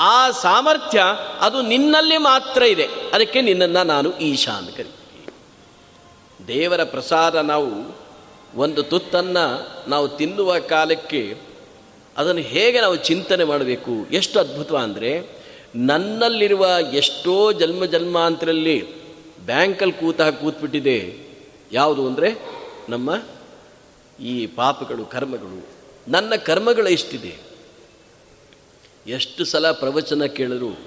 [0.00, 1.02] ಆ ಸಾಮರ್ಥ್ಯ
[1.40, 2.86] ಅದು ನಿನ್ನಲ್ಲಿ ಮಾತ್ರ ಇದೆ.
[3.12, 5.04] ಅದಕ್ಕೆ ನಿನ್ನನ್ನು ನಾನು ಈಶಾ ಅಂತ ಕರಿತೀನಿ
[6.48, 7.70] ದೇವರ ಪ್ರಸಾದ ನಾವು
[8.54, 9.44] ಒಂದು ತುತ್ತನ್ನು
[9.88, 11.22] ನಾವು ತಿನ್ನುವ ಕಾಲಕ್ಕೆ
[12.16, 15.10] ಅದನ್ನು ಹೇಗೆ ನಾವು ಚಿಂತನೆ ಮಾಡಬೇಕು, ಎಷ್ಟು ಅದ್ಭುತ ಅಂದರೆ
[15.76, 19.05] ನನ್ನಲ್ಲಿರುವ ಎಷ್ಟೋ ಜನ್ಮ ಜನ್ಮಾಂತರಲ್ಲಿ
[19.46, 21.26] ಬ್ಯಾಂಕಲ್ಲಿ ಕೂತ ಕೂತ್ಬಿಟ್ಟಿದೆ.
[21.72, 22.30] ಯಾವುದು ಅಂದರೆ
[22.88, 23.22] ನಮ್ಮ
[24.20, 25.66] ಈ ಪಾಪಗಳು, ಕರ್ಮಗಳು.
[26.08, 27.36] ನನ್ನ ಕರ್ಮಗಳು ಎಷ್ಟಿದೆ
[29.06, 30.78] ಎಷ್ಟು ಸಲ ಪ್ರವಚನ ಕೇಳಿದ್ರು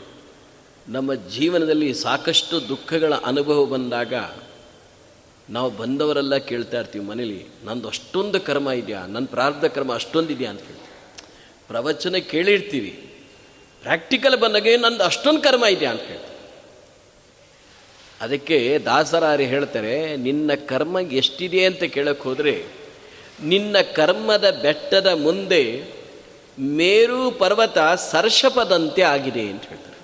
[0.88, 4.14] ನಮ್ಮ ಜೀವನದಲ್ಲಿ ಸಾಕಷ್ಟು ದುಃಖಗಳ ಅನುಭವ ಬಂದಾಗ
[5.49, 9.05] ನಾವು ಬಂದವರೆಲ್ಲ ಕೇಳ್ತಾ ಇರ್ತೀವಿ ಮನೇಲಿ, ನಂದು ಅಷ್ಟೊಂದು ಕರ್ಮ ಇದೆಯಾ?
[9.05, 10.88] ನನ್ನ ಪ್ರಾರ್ಥ ಕರ್ಮ ಅಷ್ಟೊಂದು ಇದೆಯಾ ಅಂತ ಕೇಳ್ತೀವಿ.
[11.68, 13.14] ಪ್ರವಚನ ಕೇಳಿರ್ತೀವಿ.
[13.82, 15.91] ಪ್ರಾಕ್ಟಿಕಲ್ ಬಂದಾಗ ನಂದು ಅಷ್ಟೊಂದು ಕರ್ಮ ಇದೆಯಾ?
[15.91, 16.38] ಅಂತ ಕೇಳ್ತೀವಿ.
[18.22, 22.65] ಅದಕ್ಕೆ ದಾಸರಾರಿ ಹೇಳ್ತಾರೆ, ನಿನ್ನ ಕರ್ಮ ಎಷ್ಟಿದೆ ಅಂತ ಕೇಳಕ್ಕೆ ಹೋದರೆ,
[23.41, 25.84] ನಿನ್ನ ಕರ್ಮದ ಬೆಟ್ಟದ ಮುಂದೆ
[26.59, 27.78] ಮೇರು ಪರ್ವತ
[28.11, 29.97] ಸರ್ಷಪದಂತೆ ಆಗಿದೆ ಅಂತ ಹೇಳ್ತಾರೆ.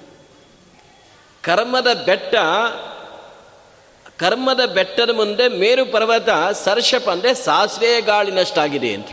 [1.41, 2.35] ಕರ್ಮದ ಬೆಟ್ಟ,
[4.19, 9.07] ಕರ್ಮದ ಬೆಟ್ಟದ ಮುಂದೆ ಮೇರು ಪರ್ವತ ಸರ್ಷಪ ಅಂದರೆ ಸಾಸಿವೆ ಗಾಳಿನಷ್ಟಾಗಿದೆ ಅಂತ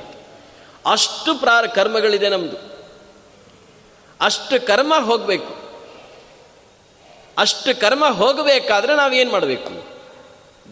[0.87, 2.57] ಅಷ್ಟು ಪ್ರಾರ, ಕರ್ಮಗಳಿದೆ ನಮ್ಮದು
[4.21, 5.62] ಅಷ್ಟು ಕರ್ಮ ಹೋಗಬೇಕು.
[7.39, 9.93] ಅಷ್ಟು ಕರ್ಮ ಹೋಗಬೇಕಾದ್ರೆ ನಾವೇನು ಮಾಡಬೇಕು?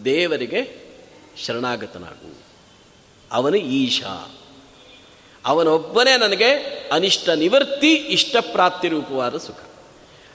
[0.05, 0.81] ದೇವರಿಗೆ
[1.45, 2.37] ಶರಣಾಗತನಾಗು.
[3.31, 4.31] ಅವನು ಈಶಾ.
[5.45, 6.53] ಅವನೊಬ್ಬನೇ ನನಗೆ
[6.91, 9.57] ಅನಿಷ್ಟ ನಿವೃತ್ತಿ ಇಷ್ಟಪ್ರಾಪ್ತಿ ರೂಪವಾದ ಸುಖ.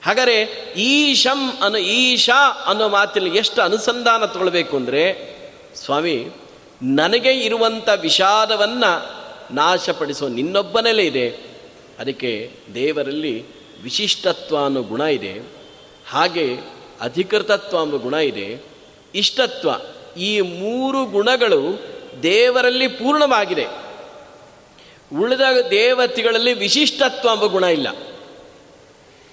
[0.02, 0.42] ಹಾಗಾದರೆ
[0.76, 5.36] ಈಶಂ ಅನ್ನೋ ಈಶಾ ಅನ್ನೋ ಮಾತಿನಲ್ಲಿ ಎಷ್ಟು ಅನುಸಂಧಾನ ತಗೊಳ್ಬೇಕು ಅಂದರೆ,
[5.74, 6.28] ಸ್ವಾಮಿ,
[6.82, 11.28] ನನಗೆ ಇರುವಂಥ ವಿಷಾದವನ್ನು ನಾಶಪಡಿಸೋ ನಿನ್ನೊಬ್ಬನಲ್ಲೇ ಇದೆ.
[11.98, 13.44] ಅದಕ್ಕೆ ದೇವರಲ್ಲಿ
[13.82, 15.55] ವಿಶಿಷ್ಟತ್ವ ಅನ್ನೋ ಗುಣ ಇದೆ.
[16.08, 16.56] ಹಾಗೆ
[17.00, 18.64] ಅಧಿಕೃತತ್ವ ಎಂಬ ಗುಣ ಇದೆ.
[19.14, 19.70] ಇಷ್ಟತ್ವ
[20.18, 21.82] ಈ ಮೂರು ಗುಣಗಳು
[22.22, 23.66] ದೇವರಲ್ಲಿ ಪೂರ್ಣವಾಗಿದೆ.
[25.18, 25.40] ಉಳಿದ
[25.70, 27.88] ದೇವತೆಗಳಲ್ಲಿ ವಿಶಿಷ್ಟತ್ವ ಎಂಬ ಗುಣ ಇಲ್ಲ.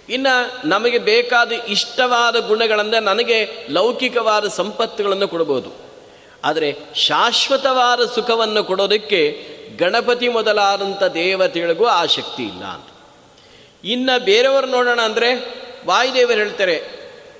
[0.09, 5.69] ಇನ್ನು ನಮಗೆ ಬೇಕಾದ ಇಷ್ಟವಾದ ಗುಣಗಳಂದರೆ ನನಗೆ ಲೌಕಿಕವಾದ ಸಂಪತ್ತುಗಳನ್ನು ಕೊಡಬಹುದು
[6.43, 9.47] ಆದರೆ ಶಾಶ್ವತವಾದ ಸುಖವನ್ನು ಕೊಡೋದಕ್ಕೆ
[9.78, 12.86] ಗಣಪತಿ ಮೊದಲಾದಂಥ ದೇವತೆಗಳಿಗೂ ಆ ಶಕ್ತಿ ಇಲ್ಲ ಅಂತ.
[13.84, 16.84] ಇನ್ನು ಬೇರೆಯವರು ನೋಡೋಣ ಅಂದರೆ ವಾಯುದೇವರು ಹೇಳ್ತಾರೆ,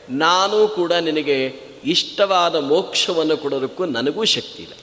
[0.10, 1.38] ನಾನು ಕೂಡ ನಿನಗೆ
[1.84, 4.74] ಇಷ್ಟವಾದ ಮೋಕ್ಷವನ್ನು ಕೊಡೋದಕ್ಕೂ ನನಗೂ ಶಕ್ತಿ ಇಲ್ಲ.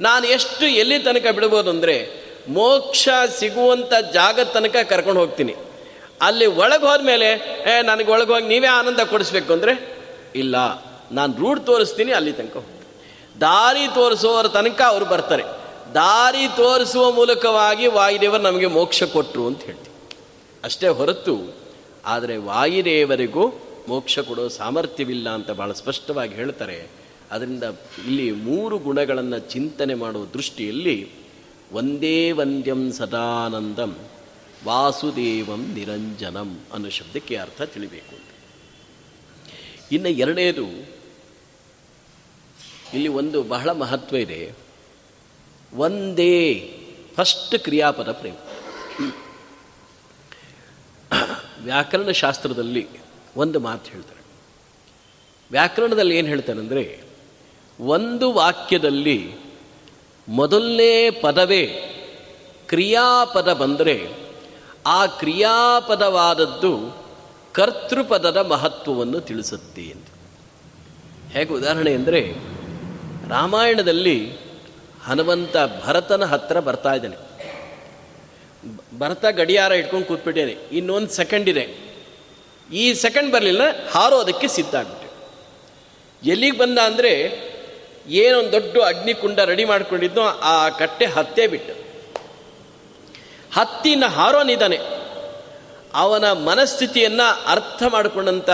[0.00, 5.54] ನಾನು ಎಷ್ಟು ಎಲ್ಲಿ ತನಕ ಬಿಡ್ಬೋದು ಅಂದರೆ, ಮೋಕ್ಷ ಸಿಗುವಂಥ ಜಾಗ ತನಕ ಕರ್ಕೊಂಡು ಹೋಗ್ತೀನಿ.
[6.20, 7.28] ಅಲ್ಲಿ ಒಳಗೆ ಹೋದ್ಮೇಲೆ,
[7.70, 10.02] ಏ, ನನಗೆ ಒಳಗೆ ಹೋಗಿ ನೀವೇ ಆನಂದ ಕೊಡಿಸ್ಬೇಕು ಅಂದರೆ,
[10.34, 10.56] ಇಲ್ಲ,
[11.12, 12.76] ನಾನು ರೂಟ್ ತೋರಿಸ್ತೀನಿ, ಅಲ್ಲಿ ತನಕ ಹೋಗ್ತೀನಿ.
[13.40, 15.42] ದಾರಿ ತೋರಿಸುವವರ ತನಕ ಅವರು ಬರ್ತಾರೆ.
[15.94, 20.16] ದಾರಿ ತೋರಿಸುವ ಮೂಲಕವಾಗಿ ವಾಯುದೇವರು ನಮಗೆ ಮೋಕ್ಷ ಕೊಟ್ಟರು ಅಂತ ಹೇಳ್ತೀವಿ
[20.64, 21.58] ಅಷ್ಟೇ ಹೊರತು
[22.06, 23.48] ಆದರೆ ವಾಯುದೇವರಿಗೂ
[23.88, 26.88] ಮೋಕ್ಷ ಕೊಡೋ ಸಾಮರ್ಥ್ಯವಿಲ್ಲ ಅಂತ ಭಾಳ ಸ್ಪಷ್ಟವಾಗಿ ಹೇಳ್ತಾರೆ.
[27.30, 27.62] ಅದರಿಂದ
[28.06, 31.10] ಇಲ್ಲಿ ಮೂರು ಗುಣಗಳನ್ನು ಚಿಂತನೆ ಮಾಡುವ ದೃಷ್ಟಿಯಲ್ಲಿ
[31.72, 33.96] ಒಂದೇ ವಂದ್ಯಂ ಸದಾನಂದಂ,
[34.64, 38.32] ವಾಸುದೇವಂ ನಿರಂಜನಂ ಅನ್ನೋ ಶಬ್ದಕ್ಕೆ ಅರ್ಥ ತಿಳಿಬೇಕು ಅಂತ.
[39.92, 40.66] ಇನ್ನು ಎರಡನೇದು,
[42.94, 44.52] ಇಲ್ಲಿ ಒಂದು ಬಹಳ ಮಹತ್ವ ಇದೆ.
[45.74, 46.34] ಒಂದೇ
[47.16, 48.34] ಫಸ್ಟ್ ಕ್ರಿಯಾಪದ ಪ್ರೇಮ
[51.64, 52.88] ವ್ಯಾಕರಣ ಶಾಸ್ತ್ರದಲ್ಲಿ
[53.36, 54.20] ಒಂದು ಮಾತು ಹೇಳ್ತಾರೆ.
[55.50, 57.04] ವ್ಯಾಕರಣದಲ್ಲಿ ಏನು ಹೇಳ್ತಾರೆ ಅಂದರೆ
[57.80, 59.34] ಒಂದು ವಾಕ್ಯದಲ್ಲಿ
[60.28, 61.66] ಮೊದಲನೇ ಪದವೇ
[62.68, 64.08] ಕ್ರಿಯಾಪದ ಬಂದರೆ,
[64.86, 66.96] ಆ ಕ್ರಿಯಾಪದವಾದದ್ದು
[67.52, 70.06] ಕರ್ತೃಪದದ ಮಹತ್ವವನ್ನು ತಿಳಿಸುತ್ತೆ ಅಂತ.
[71.32, 72.34] ಹೇಗೆ ಉದಾಹರಣೆ ಅಂದರೆ,
[73.28, 74.32] ರಾಮಾಯಣದಲ್ಲಿ
[75.04, 77.25] ಹನುಮಂತ ಭರತನ ಹತ್ತಿರ ಬರ್ತಾ ಇದ್ದಾನೆ.
[78.98, 80.52] ಭರತ ಗಡಿಯಾರ ಇಟ್ಕೊಂಡು ಕೂತ್ಬಿಟ್ಟೇನೆ.
[80.72, 81.86] ಇನ್ನೊಂದು ಸೆಕೆಂಡ್ ಇದೆ.
[82.72, 83.60] ಈ ಸೆಕೆಂಡ್ ಬರಲಿಲ್ಲ
[83.90, 85.06] ಹಾರೋದಕ್ಕೆ ಸಿದ್ಧ ಆಗ್ಬಿಟ್ಟೆ.
[86.30, 87.12] ಎಲ್ಲಿಗೆ ಬಂದ ಅಂದರೆ,
[88.08, 91.72] ಏನೊಂದು ದೊಡ್ಡ ಅಗ್ನಿಕುಂಡ ರೆಡಿ ಮಾಡ್ಕೊಂಡಿದ್ದು ಆ ಕಟ್ಟೆ ಹತ್ತೇ ಬಿಟ್ಟು.
[93.54, 94.78] ಹತ್ತಿನ ಹಾರೋನಿದ್ದಾನೆ
[95.94, 98.50] ಅವನ ಮನಸ್ಥಿತಿಯನ್ನು ಅರ್ಥ ಮಾಡಿಕೊಂಡಂಥ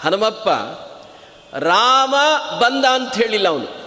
[0.00, 0.48] ಹನುಮಪ್ಪ,
[1.56, 2.14] ರಾಮ
[2.58, 3.81] ಬಂದ ಅಂತ ಹೇಳಿಲ್ಲ ಅವನು.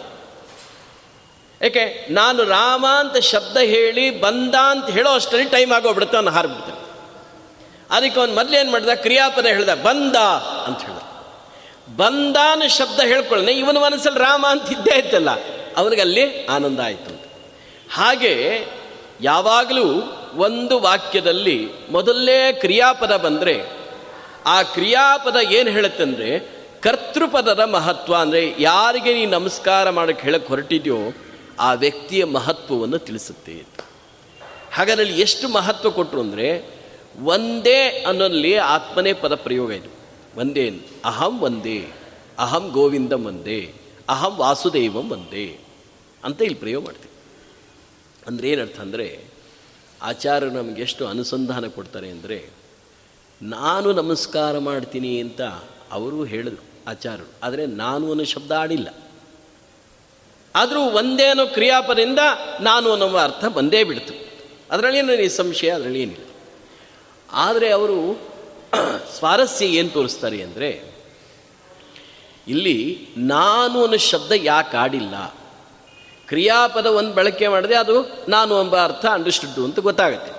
[1.61, 6.81] ಯಾಕೆ ನಾನು ರಾಮ ಅಂತ ಶಬ್ದ ಹೇಳಿ ಬಂದ ಅಂತ ಹೇಳೋ ಅಷ್ಟರಲ್ಲಿ ಟೈಮ್ ಆಗೋಗ್ಬಿಡುತ್ತೆ ಅವನು ಹಾರ್ಬಿಡ್ತಾನೆ
[7.91, 8.93] ಅದಕ್ಕೆ ಅವನು ಮೊದಲು ಏನು ಮಾಡಿದ?
[8.95, 10.15] ಕ್ರಿಯಾಪದ ಹೇಳ್ದ, ಬಂದ
[10.67, 11.01] ಅಂತ ಹೇಳ್ದ.
[11.97, 15.31] ಬಂದಾನ ಶಬ್ದ ಹೇಳ್ಕೊಳ್ಳೆ ಇವನ ಮನಸ್ಸಲ್ಲಿ ರಾಮ ಅಂತ ಇದ್ದೇ ಇತ್ತಲ್ಲ
[15.77, 17.13] ಅವನಿಗೆ ಅಲ್ಲಿ ಆನಂದ ಆಯಿತು
[17.91, 18.33] ಹಾಗೆ
[19.21, 19.87] ಯಾವಾಗಲೂ
[20.37, 21.57] ಒಂದು ವಾಕ್ಯದಲ್ಲಿ
[21.89, 23.55] ಮೊದಲನೇ ಕ್ರಿಯಾಪದ ಬಂದರೆ,
[24.45, 26.29] ಆ ಕ್ರಿಯಾಪದ ಏನು ಹೇಳುತ್ತಂದರೆ
[26.81, 30.97] ಕರ್ತೃಪದದ ಮಹತ್ವ ಅಂದರೆ, ಯಾರಿಗೆ ನೀ ನಮಸ್ಕಾರ ಮಾಡೋಕ್ಕೆ ಹೇಳಕ್ಕೆ ಹೊರಟಿದ್ಯೋ
[31.59, 33.65] ಆ ವ್ಯಕ್ತಿಯ ಮಹತ್ವವನ್ನು ತಿಳಿಸುತ್ತೆ.
[34.73, 36.75] ಹಾಗಾದಲ್ಲಿ ಎಷ್ಟು ಮಹತ್ವ ಕೊಟ್ಟರು ಅಂದರೆ,
[37.23, 39.89] ಒಂದೇ ಅನ್ನೋಲ್ಲಿ ಆತ್ಮನೇ ಪದ ಪ್ರಯೋಗ ಇದು.
[40.39, 41.87] ಒಂದೇ ಅಹಂ ಒಂದೇ.
[42.39, 43.73] ಅಹಂ ಗೋವಿಂದಂ ಒಂದೇ.
[44.09, 45.59] ಅಹಂ ವಾಸುದೇವಂ ಒಂದೇ.
[46.23, 47.11] ಅಂತ ಇಲ್ಲಿ ಪ್ರಯೋಗ ಮಾಡ್ತೀವಿ.
[48.27, 49.23] ಅಂದರೆ ಏನರ್ಥ ಅಂದರೆ,
[50.01, 52.49] ಆಚಾರ್ಯರು ನಮಗೆ ಎಷ್ಟು ಅನುಸಂಧಾನ ಕೊಡ್ತಾರೆ ಅಂದರೆ,
[53.41, 55.41] ನಾನು ನಮಸ್ಕಾರ ಮಾಡ್ತೀನಿ ಅಂತ
[55.91, 57.29] ಅವರು ಹೇಳಿದರು ಆಚಾರ್ಯರು.
[57.43, 58.87] ಆದರೆ ನಾನು ಅನ್ನೋ ಶಬ್ದ ಆಡಿಲ್ಲ.
[60.55, 62.21] ಆದರೂ ಒಂದೇನೋ ಕ್ರಿಯಾಪದಿಂದ
[62.59, 64.13] ನಾನು ಅನ್ನುವ ಅರ್ಥ ಬಂದೇ ಬಿಡ್ತು.
[64.71, 66.25] ಅದರಲ್ಲಿ ಅದರಲ್ಲೇನು ಸಂಶಯ, ಅದರಲ್ಲಿ ಏನಿಲ್ಲ.
[67.29, 67.97] ಆದರೆ ಅವರು
[69.17, 70.69] ಸ್ವಾರಸ್ಯ ಏನು ತೋರಿಸ್ತಾರೆ ಅಂದರೆ,
[72.47, 72.77] ಇಲ್ಲಿ
[73.17, 75.15] ನಾನು ಅನ್ನೋ ಶಬ್ದ ಯಾಕೆ ಆಡಿಲ್ಲ?
[76.27, 77.95] ಕ್ರಿಯಾಪದ ಒಂದು ಬಳಕೆ ಮಾಡಿದೆ, ಅದು
[78.27, 80.33] ನಾನು ಎಂಬ ಅರ್ಥ ಅಂಡರ್ಸ್ಟುಡ್ಡು ಅಂತ ಗೊತ್ತಾಗುತ್ತೆ.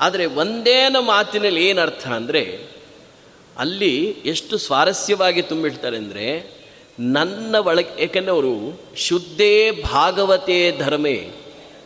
[0.00, 2.42] ಆದರೆ ಒಂದೇನ ಮಾತಿನಲ್ಲಿ ಏನು ಅರ್ಥ ಅಂದರೆ,
[3.56, 3.94] ಅಲ್ಲಿ
[4.26, 6.57] ಎಷ್ಟು ಸ್ವಾರಸ್ಯವಾಗಿ ತುಂಬಿಡ್ತಾರೆ ಅಂದರೆ
[6.98, 11.30] ನನ್ನ ಒಳಗೆ ಏಕೆಂದರೆ ಅವರು ಶುದ್ಧೇ ಭಾಗವತೆ ಧರ್ಮೇ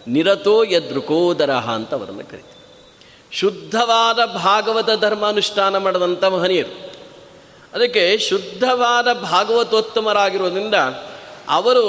[0.09, 2.53] ನಿರತೋ ಯದೃಕೋದರ ಅಂತ ಅವರನ್ನು ಕರೀತಾರೆ.
[3.33, 6.93] ಶುದ್ಧವಾದ ಭಾಗವತ ಧರ್ಮಾನುಷ್ಠಾನ ಮಾಡಿದಂಥ ಮಹನೀಯರು.
[7.73, 10.75] ಅದಕ್ಕೆ ಶುದ್ಧವಾದ ಭಾಗವತೋತ್ತಮರಾಗಿರೋದ್ರಿಂದ
[11.49, 11.87] ಅವರು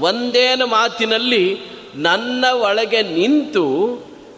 [0.00, 1.58] ಒಂದೇನ ಮಾತಿನಲ್ಲಿ
[1.94, 3.66] ನನ್ನ ಒಳಗೆ ನಿಂತು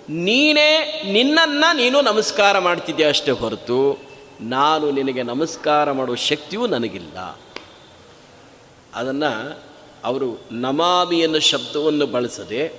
[0.09, 3.99] ನೀನೇ ನಿನ್ನನ್ನು ನೀನು ನಮಸ್ಕಾರ ಮಾಡ್ತಿದ್ದೆ ಅಷ್ಟೇ ಹೊರತು,
[4.41, 7.41] ನಾನು ನಿನಗೆ ನಮಸ್ಕಾರ ಮಾಡುವ ಶಕ್ತಿಯೂ ನನಗಿಲ್ಲ.
[8.95, 9.61] ಅದನ್ನು
[10.05, 12.73] ಅವರು ನಮಾಮಿ ಅನ್ನೋ ಶಬ್ದವನ್ನು ಬಳಸದೆ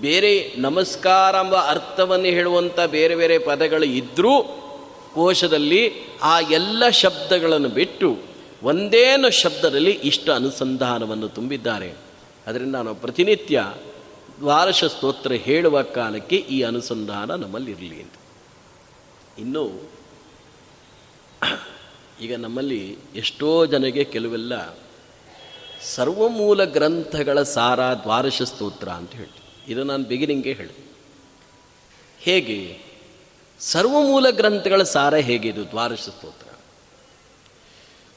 [0.00, 4.42] ಬೇರೆ ನಮಸ್ಕಾರ ಎಂಬ ಅರ್ಥವನ್ನು ಹೇಳುವಂಥ ಬೇರೆ ಬೇರೆ ಪದಗಳು ಇದ್ದರೂ
[5.14, 8.18] ಕೋಶದಲ್ಲಿ ಆ ಎಲ್ಲ ಶಬ್ದಗಳನ್ನು ಬಿಟ್ಟು
[8.62, 11.94] ಒಂದೇನು ಶಬ್ದದಲ್ಲಿ ಇಷ್ಟ ಅನುಸಂಧಾನವನ್ನು ತುಂಬಿದ್ದಾರೆ.
[12.46, 13.72] ಅದರಿಂದ ನಾವು ಪ್ರತಿನಿತ್ಯ
[14.38, 18.12] ದ್ವಾರಶ ಸ್ತೋತ್ರ ಹೇಳುವ ಕಾಲಕ್ಕೆ ಈ ಅನುಸಂಧಾನ ನಮ್ಮಲ್ಲಿರಲಿ ಅಂತ.
[19.38, 19.90] ಇನ್ನು
[22.22, 24.78] ಈಗ ನಮ್ಮಲ್ಲಿ ಎಷ್ಟೋ ಜನಗೆ ಕೆಲವೆಲ್ಲ
[25.82, 29.72] ಸರ್ವಮೂಲ ಗ್ರಂಥಗಳ ಸಾರ ದ್ವಾರಶ ಸ್ತೋತ್ರ ಅಂತ ಹೇಳಿ.
[29.72, 30.88] ಇದು ನಾನು ಬಿಗಿನಿಂಗೇ ಹೇಳಿದೆ.
[32.20, 32.78] ಹೇಗೆ?
[33.60, 35.70] ಸರ್ವಮೂಲ ಗ್ರಂಥಗಳ ಸಾರ ಹೇಗೆ ಇದು?
[35.70, 36.48] ದ್ವಾರಶ ಸ್ತೋತ್ರ.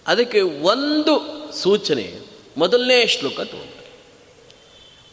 [0.08, 1.22] ಅದಕ್ಕೆ ಒಂದು
[1.54, 2.20] ಸೂಚನೆ
[2.58, 3.92] ಮೊದಲನೇ ಶ್ಲೋಕ ತಗೊಂಡ್ರೆ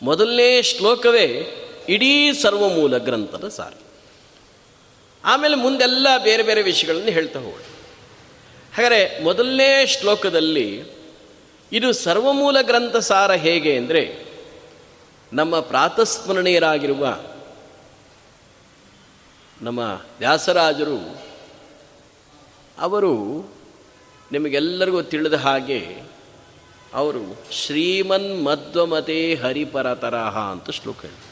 [0.03, 1.55] ಮೊದಲನೇ ಶ್ಲೋಕವೇ
[1.89, 3.73] ಇಡೀ ಸರ್ವಮೂಲ ಗ್ರಂಥದ ಸಾರ.
[5.25, 7.61] ಆಮೇಲೆ ಮುಂದೆಲ್ಲ ಬೇರೆ ಬೇರೆ ವಿಷಯಗಳನ್ನು ಹೇಳ್ತಾ ಹೋಗೋಣ.
[8.75, 10.98] ಹಾಗಾದರೆ ಮೊದಲನೇ ಶ್ಲೋಕದಲ್ಲಿ
[11.73, 14.25] ಇದು ಸರ್ವಮೂಲ ಗ್ರಂಥ ಸಾರ ಹೇಗೆ ಅಂದರೆ
[15.33, 17.19] ನಮ್ಮ ಪ್ರಾತಸ್ಮರಣೀಯರಾಗಿರುವ
[19.63, 19.79] ನಮ್ಮ
[20.19, 21.19] ವ್ಯಾಸರಾಜರು,
[22.79, 23.53] ಅವರು
[24.33, 26.03] ನಿಮಗೆಲ್ಲರಿಗೂ ತಿಳಿದ ಹಾಗೆ
[26.95, 31.29] ಅವರು ಶ್ರೀಮನ್ ಮಧ್ವಮತೆ ಹರಿಪರತರಹ ಅಂತ ಶ್ಲೋಕ ಹೇಳಿ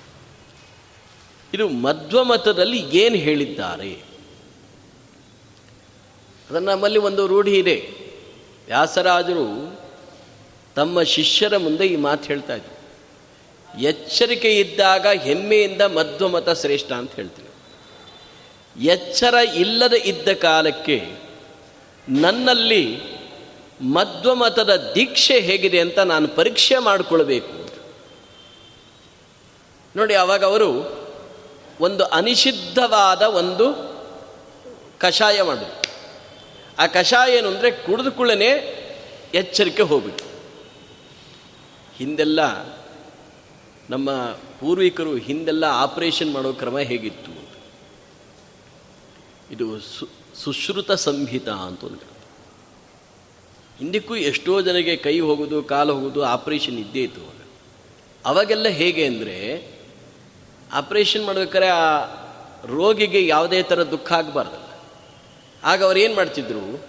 [1.55, 3.93] ಇದು ಮಧ್ವಮತದಲ್ಲಿ ಏನು ಹೇಳಿದ್ದಾರೆ?
[6.51, 7.77] ಅದನ್ನು ನಮ್ಮಲ್ಲಿ ಒಂದು ರೂಢಿ ಇದೆ.
[8.67, 9.76] ವ್ಯಾಸರಾಜರು
[10.77, 12.75] ತಮ್ಮ ಶಿಷ್ಯರ ಮುಂದೆ ಈ ಮಾತು ಹೇಳ್ತಾ ಇದ್ದೆ
[13.83, 17.51] ಎಚ್ಚರಿಕೆ ಇದ್ದಾಗ ಹೆಮ್ಮೆಯಿಂದ ಮಧ್ವಮತ ಶ್ರೇಷ್ಠ ಅಂತ ಹೇಳ್ತೀನಿ.
[18.85, 20.97] ಎಚ್ಚರ ಇಲ್ಲದೆ ಇದ್ದ ಕಾಲಕ್ಕೆ
[22.09, 22.83] ನನ್ನಲ್ಲಿ
[23.81, 27.55] ಮಧ್ವಮತದ ದೀಕ್ಷೆ ಹೇಗಿದೆ ಅಂತ ನಾನು ಪರೀಕ್ಷೆ ಮಾಡಿಕೊಳ್ಬೇಕು.
[29.97, 30.71] ನೋಡಿ, ಅವಾಗ ಅವರು
[31.81, 33.67] ಒಂದು ಅನಿಷಿದ್ಧವಾದ ಒಂದು
[34.99, 35.83] ಕಷಾಯ ಮಾಡಿದ್ರು.
[36.79, 38.51] ಆ ಕಷಾಯ ಏನು ಅಂದರೆ ಕುಡಿದು ಕುಳ್ಳನೆ
[39.35, 40.26] ಎಚ್ಚರಿಕೆ ಹೋಗ್ಬಿಟ್ಟು
[41.99, 42.41] ಹಿಂದೆಲ್ಲ
[43.91, 44.11] ನಮ್ಮ
[44.61, 47.47] ಪೂರ್ವಿಕರು ಹಿಂದೆಲ್ಲ ಆಪರೇಷನ್ ಮಾಡೋ ಕ್ರಮ ಹೇಗಿತ್ತು
[49.51, 52.17] ಇದು ಸು ಸುಶ್ರುತ ಸಂಹಿತ ಅಂತ ಒಂದು
[53.79, 57.41] ಹಿಂದಕ್ಕೂ ಎಷ್ಟೋ ಜನಗೆ ಕೈ ಹೋಗೋದು, ಕಾಲು ಹೋಗೋದು, ಆಪರೇಷನ್ ಇದ್ದೇ ಇತ್ತು ಅವಾಗ.
[58.25, 59.69] ಅವಾಗೆಲ್ಲ ಹೇಗೆ ಅಂದರೆ,
[60.73, 62.05] ಆಪರೇಷನ್ ಮಾಡ್ಬೇಕಾದ್ರೆ ಆ
[62.67, 64.81] ರೋಗಿಗೆ ಯಾವುದೇ ಥರ ದುಃಖ ಆಗಬಾರ್ದಲ್ಲ.
[65.65, 66.87] ಆಗ ಅವ್ರು ಏನು ಮಾಡ್ತಿದ್ರು?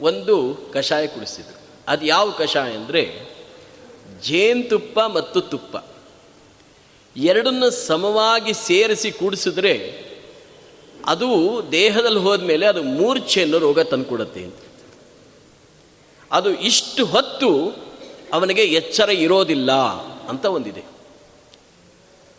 [0.00, 1.60] ಒಂದು ಕಷಾಯ ಕುಡಿಸ್ತಿದ್ರು.
[1.88, 3.35] ಅದು ಯಾವ ಕಷಾಯ ಅಂದರೆ
[4.22, 5.76] ಜೇನುತುಪ್ಪ ಮತ್ತು ತುಪ್ಪ.
[7.16, 10.06] ಎರಡನ್ನು ಸಮವಾಗಿ ಸೇರಿಸಿ ಕೂಡಿಸಿದ್ರೆ
[11.06, 14.56] ಅದು ದೇಹದಲ್ಲಿ ಹೋದ್ಮೇಲೆ ಅದು ಮೂರ್ಛೆಯನ್ನು ರೋಗ ತಂದುಕೊಡುತ್ತೆ ಅಂತ.
[16.32, 17.70] ಅದು ಇಷ್ಟು ಹೊತ್ತು
[18.32, 19.72] ಅವನಿಗೆ ಎಚ್ಚರ ಇರೋದಿಲ್ಲ
[20.28, 20.84] ಅಂತ ಒಂದಿದೆ.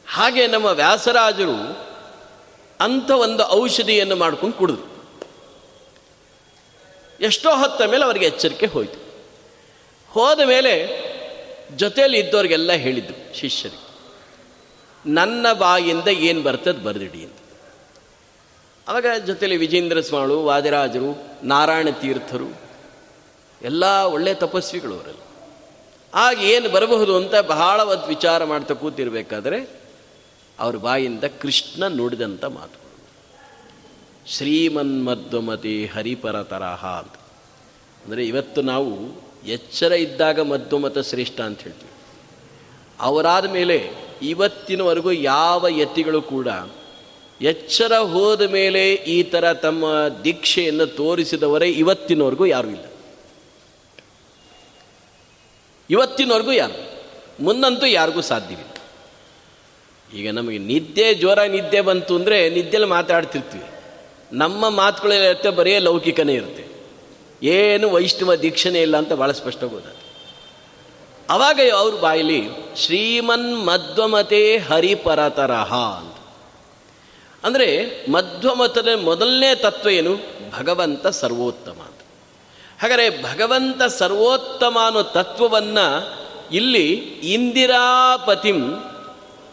[0.07, 1.87] ಹಾಗೆ ನಮ್ಮ ವ್ಯಾಸರಾಜರು
[2.79, 4.97] ಅಂಥ ಒಂದು ಔಷಧಿಯನ್ನು ಮಾಡ್ಕೊಂಡು ಕುಡಿದ್ರು.
[7.21, 8.99] ಎಷ್ಟೋ ಹೊತ್ತ ಮೇಲೆ ಅವರಿಗೆ ಎಚ್ಚರಿಕೆ ಹೋಯಿತು.
[10.09, 11.06] ಹೋದ ಮೇಲೆ
[11.75, 13.83] ಜೊತೆಯಲ್ಲಿ ಇದ್ದವ್ರಿಗೆಲ್ಲ ಹೇಳಿದರು ಶಿಷ್ಯರಿಗೆ,
[15.05, 17.39] ನನ್ನ ಬಾಯಿಂದ ಏನು ಬರ್ತದೆ ಬರೆದಿಡಿ ಅಂತ.
[18.87, 21.09] ಅವಾಗ ಜೊತೆಯಲ್ಲಿ ವಿಜೇಂದ್ರ ಸ್ವಾಮಿ, ವಾದಿರಾಜರು,
[21.43, 22.49] ನಾರಾಯಣ ತೀರ್ಥರು,
[23.61, 25.23] ಎಲ್ಲ ಒಳ್ಳೆ ತಪಸ್ವಿಗಳು ಅವರಲ್ಲಿ.
[26.13, 29.69] ಆಗ ಏನು ಬರಬಹುದು ಅಂತ ಬಹಳ ಹೊತ್ತು ವಿಚಾರ ಮಾಡ್ತಾ ಕೂತಿರ್ಬೇಕಾದ್ರೆ
[30.59, 32.79] ಅವ್ರ ಬಾಯಿಂದ ಕೃಷ್ಣ ನುಡಿದಂಥ ಮಾತು.
[34.27, 37.15] ಶ್ರೀಮನ್ಮಧ್ವಮತಿ ಹರಿಪರ ತರಹ ಅಂತ.
[38.03, 38.91] ಅಂದರೆ ಇವತ್ತು ನಾವು
[39.47, 41.91] ಎಚ್ಚರ ಇದ್ದಾಗ ಮಧ್ವಮತ ಶ್ರೇಷ್ಠ ಅಂತ ಹೇಳ್ತೀವಿ.
[42.99, 43.89] ಅವರಾದ ಮೇಲೆ
[44.21, 46.47] ಇವತ್ತಿನವರೆಗೂ ಯಾವ ಯತಿಗಳು ಕೂಡ
[47.41, 52.83] ಎಚ್ಚರ ಹೋದ ಮೇಲೆ ಈ ಥರ ತಮ್ಮ ದೀಕ್ಷೆಯನ್ನು ತೋರಿಸಿದವರೇ ಇವತ್ತಿನವರೆಗೂ ಯಾರೂ ಇಲ್ಲ.
[55.89, 57.03] ಇವತ್ತಿನವರೆಗೂ ಯಾರು?
[57.43, 58.71] ಮುಂದಂತೂ ಯಾರಿಗೂ ಸಾಧ್ಯವಿಲ್ಲ.
[60.17, 63.65] ಈಗ ನಮಗೆ ನಿದ್ದೆ, ಜ್ವರ ನಿದ್ದೆ ಬಂತು ಅಂದರೆ ನಿದ್ದೆಯಲ್ಲಿ ಮಾತಾಡ್ತಿರ್ತೀವಿ.
[64.33, 66.66] ನಮ್ಮ ಮಾತುಗಳೆಲ್ಲ ಬರೀ ಲೌಕಿಕನೇ ಇರುತ್ತೆ.
[67.41, 70.03] ಏನು ವೈಷ್ಣವ ದೀಕ್ಷಣೆ ಇಲ್ಲ ಅಂತ ಭಾಳ ಸ್ಪಷ್ಟ ಗೊತ್ತಾಗ್ತದೆ
[71.29, 76.13] ಅವಾಗ ಅವ್ರ ಬಾಯಲ್ಲಿ ಶ್ರೀಮನ್ ಮಧ್ವಮತೆ ಹರಿಪರತರಹ ಅಂತ.
[77.45, 77.67] ಅಂದರೆ
[78.11, 80.15] ಮಧ್ವಮತದ ಮೊದಲನೇ ತತ್ವ ಏನು?
[80.57, 82.01] ಭಗವಂತ ಸರ್ವೋತ್ತಮ ಅಂತ.
[82.81, 85.87] ಹಾಗಾದರೆ ಭಗವಂತ ಸರ್ವೋತ್ತಮ ಅನ್ನೋ ತತ್ವವನ್ನು
[86.51, 86.87] ಇಲ್ಲಿ
[87.33, 88.73] ಇಂದಿರಾಪತಿಂ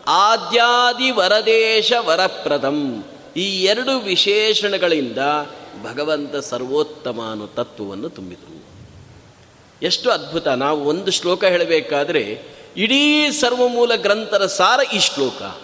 [0.07, 3.05] ಆದ್ಯಾದಿ ವರದೇಶ ವರಪ್ರದಂ
[3.37, 5.19] ಈ ಎರಡು ವಿಶೇಷಣಗಳಿಂದ
[5.83, 8.65] ಭಗವಂತ ಸರ್ವೋತ್ತಮ ಅನ್ನೋ ತತ್ವವನ್ನು ತುಂಬಿದರು.
[9.83, 12.43] ಎಷ್ಟು ಅದ್ಭುತ, ನಾವು ಒಂದು ಶ್ಲೋಕ ಹೇಳಬೇಕಾದ್ರೆ
[12.77, 15.61] ಇಡೀ ಸರ್ವಮೂಲ ಗ್ರಂಥರ ಸಾರ ಈ ಶ್ಲೋಕ.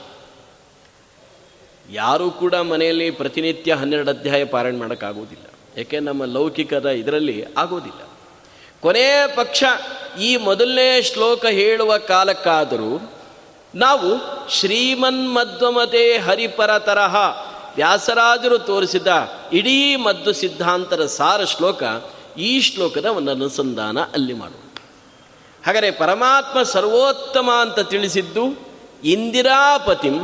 [1.92, 5.44] ಯಾರೂ ಕೂಡ ಮನೆಯಲ್ಲಿ ಪ್ರತಿನಿತ್ಯ ಹನ್ನೆರಡು ಅಧ್ಯಾಯ ಪಾರಾಯಣ ಮಾಡೋಕ್ಕಾಗೋದಿಲ್ಲ.
[5.76, 8.08] ಯಾಕೆ ನಮ್ಮ ಲೌಕಿಕದ ಇದರಲ್ಲಿ ಆಗೋದಿಲ್ಲ.
[8.80, 9.64] ಕೊನೆಯ ಪಕ್ಷ
[10.20, 13.12] ಈ ಮೊದಲನೇ ಶ್ಲೋಕ ಹೇಳುವ ಕಾಲಕ್ಕಾದರೂ
[13.74, 14.14] ನಾವು
[14.50, 17.16] ಶ್ರೀಮನ್ಮಧ್ವಮತೆ ಹರಿಪರ ತರಹ
[17.74, 19.06] ವ್ಯಾಸರಾಜರು ತೋರಿಸಿದ
[19.52, 21.82] ಇಡೀ ಮದ್ದು ಸಿದ್ಧಾಂತರ ಸಾರ ಶ್ಲೋಕ
[22.38, 24.56] ಈ ಶ್ಲೋಕದ ಒಂದು ಅನುಸಂಧಾನ ಅಲ್ಲಿ ಮಾಡುವ
[25.66, 28.70] ಹಾಗಾದರೆ ಪರಮಾತ್ಮ ಸರ್ವೋತ್ತಮ ಅಂತ ತಿಳಿಸಿದ್ದು
[29.04, 30.18] ಇಂದಿರಾಪತಿಂ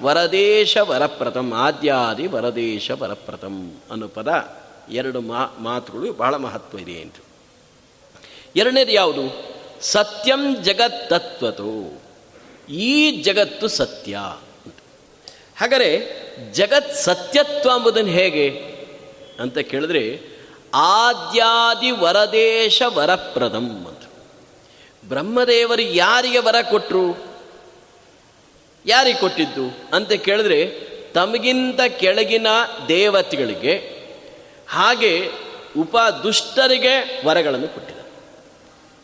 [0.00, 4.62] ವರದೇಶ ವರಪ್ರಥಮ್ ಆದ್ಯಾದಿ ವರದೇಶ ವರಪ್ರಥಮ್ ಅನುಪದ ಪದ
[4.92, 7.14] ಎರಡು ಮಾ ಮಾತುಗಳು ಬಹಳ ಮಹತ್ವ ಇದೆ ಅಂತ.
[8.56, 9.52] ಎರಡನೇದು ಯಾವುದು?
[9.80, 12.02] ಸತ್ಯಂ ಜಗತ್ತತ್ವತು,
[12.72, 14.18] ಈ ಜಗತ್ತು ಸತ್ಯ
[15.56, 18.72] ಹಾಗಾದರೆ ಜಗತ್ ಸತ್ಯತ್ವ ಎಂಬುದನ್ನು ಹೇಗೆ
[19.40, 20.20] ಅಂತ ಕೇಳಿದ್ರೆ,
[20.74, 24.00] ಆದ್ಯಾದಿ ವರದೇಶ ವರಪ್ರದಂ ಅಂತ.
[25.08, 27.24] ಬ್ರಹ್ಮದೇವರು ಯಾರಿಗೆ ವರ ಕೊಟ್ಟರು
[28.86, 29.78] ಯಾರಿಗೆ ಕೊಟ್ಟಿದ್ದು?
[29.92, 30.66] ಅಂತ ಕೇಳಿದ್ರೆ,
[31.14, 32.46] ತಮಗಿಂತ ಕೆಳಗಿನ
[32.88, 34.02] ದೇವತೆಗಳಿಗೆ,
[34.68, 35.30] ಹಾಗೆ
[35.78, 38.10] ಉಪ ದುಷ್ಟರಿಗೆ ವರಗಳನ್ನು ಕೊಟ್ಟಿದ್ದಾರೆ.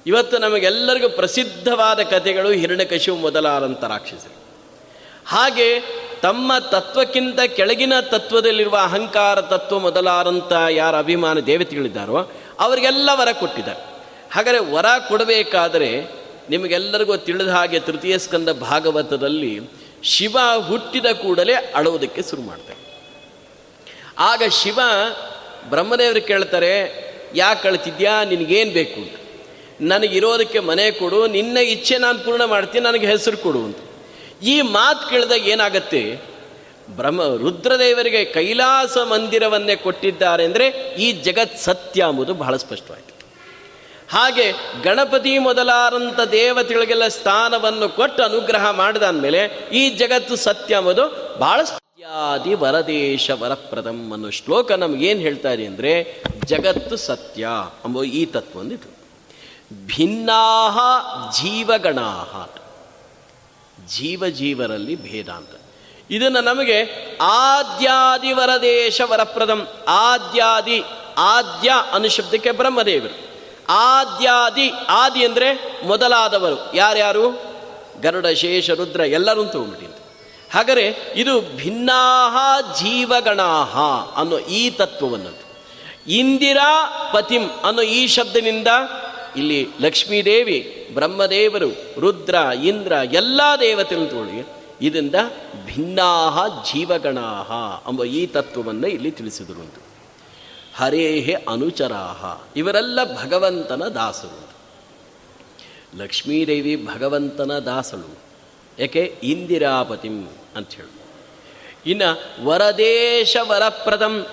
[0.07, 4.39] ಇವತ್ತು ನಮಗೆಲ್ಲರಿಗೂ ಪ್ರಸಿದ್ಧವಾದ ಕಥೆಗಳು ಹಿರಣ್ಯಕಶಿವು ಮೊದಲಾದಂಥ ರಾಕ್ಷಸರು.
[5.27, 13.81] ಹಾಗೆ ತಮ್ಮ ತತ್ವಕ್ಕಿಂತ ಕೆಳಗಿನ ತತ್ವದಲ್ಲಿರುವ ಅಹಂಕಾರ ತತ್ವ ಮೊದಲಾದಂಥ ಯಾರ ಅಭಿಮಾನ ದೇವತೆಗಳಿದ್ದಾರೋ ಅವರಿಗೆಲ್ಲ ವರ ಕೊಟ್ಟಿದ್ದಾರೆ.
[14.33, 16.19] ಹಾಗಾದರೆ ವರ ಕೊಡಬೇಕಾದರೆ
[16.51, 19.61] ನಿಮಗೆಲ್ಲರಿಗೂ ತಿಳಿದ ಹಾಗೆ ತೃತೀಯ ಸ್ಕಂದ ಭಾಗವತದಲ್ಲಿ
[20.03, 20.37] ಶಿವ
[20.69, 22.89] ಹುಟ್ಟಿದ ಕೂಡಲೇ ಅಳುವುದಕ್ಕೆ ಶುರು ಮಾಡ್ತಾರೆ.
[24.19, 24.79] ಆಗ ಶಿವ
[25.71, 28.25] ಬ್ರಹ್ಮದೇವರು ಕೇಳ್ತಾರೆ ಯಾಕೆ ಕಳ್ತಿದ್ಯಾ?
[28.25, 29.19] ನಿನಗೇನು ಬೇಕು?
[29.81, 33.79] ನನಗಿರೋದಕ್ಕೆ ಮನೆ ಕೊಡು, ನಿನ್ನ ಇಚ್ಛೆ ನಾನು ಪೂರ್ಣ ಮಾಡ್ತೀನಿ, ನನಗೆ ಹೆಸರು ಕೊಡು ಅಂತ.
[34.43, 36.21] ಈ ಮಾತು ಕೇಳಿದಾಗ ಏನಾಗತ್ತೆ?
[36.97, 40.69] ಬ್ರಹ್ಮ, ರುದ್ರದೇವರಿಗೆ ಕೈಲಾಸ ಮಂದಿರವನ್ನೇ ಕೊಟ್ಟಿದ್ದಾರೆ ಅಂದರೆ
[40.99, 43.27] ಈ ಜಗತ್ ಸತ್ಯ ಎಂಬುದು ಬಹಳ ಸ್ಪಷ್ಟವಾಯಿತು.
[44.11, 52.55] ಹಾಗೆ ಗಣಪತಿ ಮೊದಲಾದಂಥ ದೇವತೆಗಳಿಗೆಲ್ಲ ಸ್ಥಾನವನ್ನು ಕೊಟ್ಟು ಅನುಗ್ರಹ ಮಾಡಿದ ಅಂದಮೇಲೆ ಈ ಜಗತ್ತು ಸತ್ಯ ಎಂಬುದು ಬಹಳ ಸತ್ಯಾದಿ
[52.55, 57.49] ವರದೇಶ ವರಪ್ರದಂ ಅನ್ನೋ ಶ್ಲೋಕ ನಮಗೇನು ಹೇಳ್ತಾ ಇದೆ ಅಂದರೆ ಜಗತ್ತು ಸತ್ಯ
[57.85, 58.63] ಅಂಬೋ ಈ ತತ್ವ
[59.87, 60.43] ಭಿನ್ನಾ
[61.33, 62.49] ಜೀವಗಣಾಹ.
[63.89, 65.51] ಜೀವ ಜೀವರಲ್ಲಿ ಭೇದ ಅಂತ.
[66.11, 66.83] ಇದನ್ನು ನಮಗೆ
[67.21, 70.83] ಆದ್ಯಾದಿ ವರದೇಶ ವರಪ್ರದಂ, ಆದ್ಯಾದಿ,
[71.19, 73.29] ಆದ್ಯ ಅನುಶಬ್ದಕ್ಕೆ ಶಬ್ದಕ್ಕೆ ಬ್ರಹ್ಮದೇವರು.
[73.69, 76.77] ಆದ್ಯಾದಿ, ಆದಿ ಅಂದರೆ ಮೊದಲಾದವರು.
[76.77, 77.31] ಯಾರ್ಯಾರು?
[78.01, 79.95] ಗರುಡ, ಶೇಷ, ರುದ್ರ ಎಲ್ಲರೂ ತಗೊಂಡ್ಬಿಟ್ಟಿಂತ
[80.55, 83.79] ಹಾಗರೆ ಇದು ಭಿನ್ನಾಹ ಜೀವಗಣಾಹ
[84.17, 85.49] ಅನ್ನೋ ಈ ತತ್ವವನ್ನು
[86.09, 88.69] ಇಂದಿರಾ ಪತಿಂ ಅನ್ನೋ ಈ ಶಬ್ದನಿಂದ
[89.37, 91.71] ಇಲ್ಲಿ ಲಕ್ಷ್ಮೀದೇವಿ ಬ್ರಹ್ಮದೇವರು,
[92.01, 92.35] ರುದ್ರ,
[92.65, 95.15] ಇಂದ್ರ, ಎಲ್ಲ ದೇವತೆಗಳು ಇದರಿಂದ
[95.67, 97.51] ಭಿನ್ನಾಹ ಜೀವಗಣಾಹ
[97.91, 99.75] ಎಂಬ ಈ ತತ್ವವನ್ನು ಇಲ್ಲಿ ತಿಳಿಸಿದರು ಅಂತ.
[100.75, 104.49] ಹರೇಹೆ ಅನುಚರಾಹ, ಇವರೆಲ್ಲ ಭಗವಂತನ ದಾಸರು.
[105.99, 108.19] ಲಕ್ಷ್ಮೀದೇವಿ ಭಗವಂತನ ದಾಸಳು
[108.79, 110.27] ಯಾಕೆ ಇಂದಿರಾಪತಿಂ
[110.57, 110.95] ಅಂತ ಹೇಳಿ.
[111.91, 112.09] ಇನ್ನು
[112.47, 114.27] ವರದೇಶ ವರಪ್ರದಂ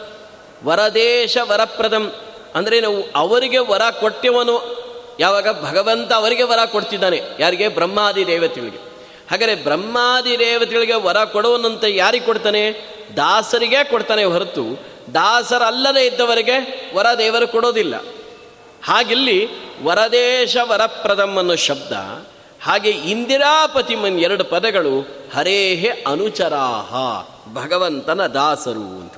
[0.64, 2.12] ವರದೇಶ ವರಪ್ರದಂ,
[2.56, 4.75] ಅಂದರೆ ನಾವು ಅವರಿಗೆ ವರ ಕೊಟ್ಟೆವನು
[5.20, 7.68] ಯಾವಾಗ ಭಗವಂತ ಅವರಿಗೆ ವರ ಕೊಡ್ತಿದ್ದಾನೆ, ಯಾರಿಗೆ?
[7.68, 8.78] ಬ್ರಹ್ಮಾದಿ ದೇವತೆಗಳಿಗೆ.
[9.32, 12.64] ಹಾಗಾದರೆ ಬ್ರಹ್ಮಾದಿ ದೇವತೆಗಳಿಗೆ ವರ ಕೊಡುವನಂತೆ ಯಾರಿಗೆ ಕೊಡ್ತಾನೆ?
[13.16, 14.66] ದಾಸರಿಗೆ ಕೊಡ್ತಾನೆ ಹೊರತು,
[15.14, 16.58] ದಾಸರಲ್ಲದೆ ಇದ್ದವರಿಗೆ
[16.96, 17.96] ವರ ದೇವರು ಕೊಡೋದಿಲ್ಲ.
[18.84, 19.48] ಹಾಗಿಲ್ಲಿ
[19.84, 21.92] ವರದೇಶ ವರಪ್ರದಂ ಅನ್ನೋ ಶಬ್ದ,
[22.64, 25.02] ಹಾಗೆ ಇಂದಿರಾಪತಿಮನ್ ಎರಡು ಪದಗಳು
[25.36, 26.94] ಹರೇಹೆ ಅನುಚರಾಹ,
[27.54, 29.14] ಭಗವಂತನ ದಾಸರು ಅಂತ.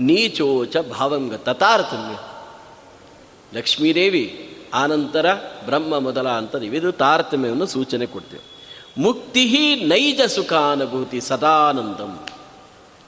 [0.00, 2.16] ನೀಚೋಚ ಭಾವಂಗ ತತಾರತಮ್ಯ
[3.58, 8.56] ಲಕ್ಷ್ಮೀದೇವಿ ಆನಂತರ ಬ್ರಹ್ಮ ಮೊದಲ ಅಂತ ಇದು ತಾರತಮ್ಯವನ್ನು ಸೂಚನೆ ಕೊಡ್ತೇವೆ.
[9.02, 12.26] ಮುಕ್ತಿ ನೈಜ ಸುಖಾನುಭೂತಿ ಸದಾನಂದಂ.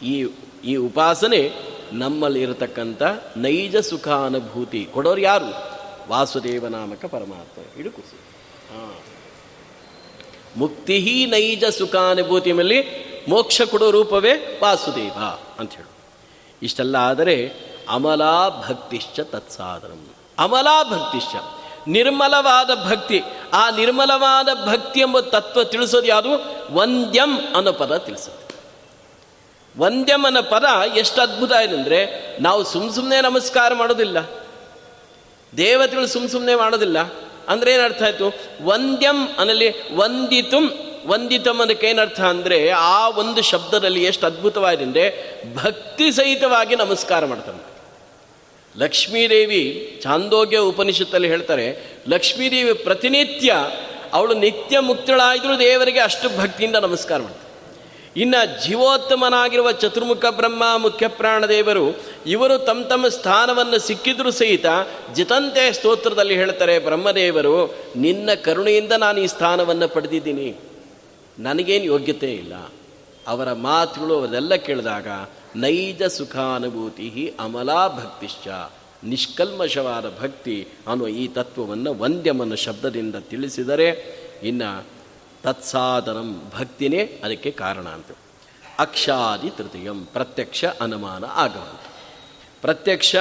[0.02, 0.26] ಈ
[0.64, 1.52] ಈ ಉಪಾಸನೆ
[1.92, 3.02] ನಮ್ಮಲ್ಲಿ ಇರತಕ್ಕಂಥ
[3.36, 5.78] ನೈಜ ಸುಖಾನುಭೂತಿ ಕೊಡೋರು ಯಾರು?
[6.08, 7.80] ವಾಸುದೇವ ನಾಮಕ ಪರಮಾತ್ಮ.
[7.80, 8.94] ಇಡುಕು ಹಾಂ.
[10.56, 15.12] ಮುಕ್ತಿ ನೈಜ ಸುಖಾನುಭೂತಿ ಮೇಲೆ ಮೋಕ್ಷ ಕೊಡೋ ರೂಪವೇ ವಾಸುದೇವ
[15.58, 15.90] ಅಂತ ಹೇಳು.
[16.62, 17.52] ಇಷ್ಟೆಲ್ಲ ಆದರೆ
[17.88, 20.06] ಅಮಲಾ ಭಕ್ತಿಶ್ಚ ತತ್ಸಾಧನಂ
[20.38, 21.34] ಅಮಲಾ ಭಕ್ತಿಶ್ಚ
[21.88, 23.22] ನಿರ್ಮಲವಾದ ಭಕ್ತಿ.
[23.52, 26.64] ಆ ನಿರ್ಮಲವಾದ ಭಕ್ತಿ ಎಂಬ ತತ್ವ ತಿಳಿಸೋದು ಯಾವುದು?
[26.74, 28.54] ವಂದ್ಯಂ ಅನ್ನೋ ಪದ ತಿಳಿಸುತ್ತೆ.
[29.78, 30.64] ವಂದ್ಯಂ ಅನ್ನೋ ಪದ
[30.96, 34.18] ಎಷ್ಟು ಅದ್ಭುತ ಅಂದರೆ ನಾವು ಸುಮ್ ಸುಮ್ಮನೆ ನಮಸ್ಕಾರ ಮಾಡೋದಿಲ್ಲ.
[35.56, 36.98] ದೇವತೆಗಳು ಸುಮ್ ಸುಮ್ಮನೆ ಮಾಡೋದಿಲ್ಲ.
[37.48, 38.34] ಅಂದ್ರೆ ಏನರ್ಥ ಆಯಿತು?
[38.62, 40.72] ವಂದ್ಯಂ ಅನ್ನಲ್ಲಿ ವಂದಿತುಂ,
[41.06, 45.04] ವಂದಿತಂ ಅನ್ನಕ್ಕೆ ಏನರ್ಥ ಅಂದರೆ, ಆ ಒಂದು ಶಬ್ದದಲ್ಲಿ ಎಷ್ಟು ಅದ್ಭುತವಾಗಿದೆ ಅಂದರೆ,
[45.54, 47.77] ಭಕ್ತಿ ಸಹಿತವಾಗಿ ನಮಸ್ಕಾರ ಮಾಡ್ತಾನೆ
[48.78, 53.54] ಲಕ್ಷ್ಮೀದೇವಿ ಚಾಂದೋಗ್ಯ ಉಪನಿಷತ್ತಲ್ಲಿ ಹೇಳ್ತಾರೆ, ಲಕ್ಷ್ಮೀದೇವಿ ಪ್ರತಿನಿತ್ಯ
[54.12, 57.48] ಅವಳು ನಿತ್ಯ ಮುಕ್ತಳಾದರೂ ದೇವರಿಗೆ ಅಷ್ಟು ಭಕ್ತಿಯಿಂದ ನಮಸ್ಕಾರ ಮಾಡ್ತಾರೆ
[58.20, 64.66] ಇನ್ನು ಜೀವೋತ್ತಮನಾಗಿರುವ ಚತುರ್ಮುಖ ಬ್ರಹ್ಮ ಮುಖ್ಯ ಪ್ರಾಣದೇವರು ಇವರು ತಮ್ಮ ತಮ್ಮ ಸ್ಥಾನವನ್ನು ಸಿಕ್ಕಿದ್ರೂ ಸಹಿತ
[65.14, 70.54] ಜಿತಂತೆ ಸ್ತೋತ್ರದಲ್ಲಿ ಹೇಳ್ತಾರೆ, ಬ್ರಹ್ಮದೇವರು, ನಿನ್ನ ಕರುಣೆಯಿಂದ ನಾನು ಈ ಸ್ಥಾನವನ್ನು ಪಡೆದಿದ್ದೀನಿ.
[71.38, 72.72] ನನಗೇನು ಯೋಗ್ಯತೆ ಇಲ್ಲ.
[73.26, 75.08] ಅವರ ಮಾತುಗಳು ಅವರೆಲ್ಲ ಕೇಳಿದಾಗ
[75.56, 78.48] ನೈಜ ಸುಖಾನುಭೂತಿ ಅಮಲಾ ಭಕ್ತಿಶ್ಚ.
[79.04, 83.88] ನಿಷ್ಕಲ್ಮಶವಾದ ಭಕ್ತಿ ಅನ್ನುವ ಈ ತತ್ವವನ್ನು ವಂದ್ಯಮನ ಶಬ್ದದಿಂದ ತಿಳಿಸಿದರೆ
[84.42, 84.86] ಇನ್ನು
[85.42, 88.06] ತತ್ಸಾಧನಂ ಭಕ್ತಿನೇ ಅದಕ್ಕೆ ಕಾರಣ ಅಂತ.
[88.78, 91.76] ಅಕ್ಷಾದಿ ತೃತೀಯಂ ಪ್ರತ್ಯಕ್ಷ ಅನುಮಾನ ಆಗಮನ
[92.60, 93.16] ಪ್ರತ್ಯಕ್ಷ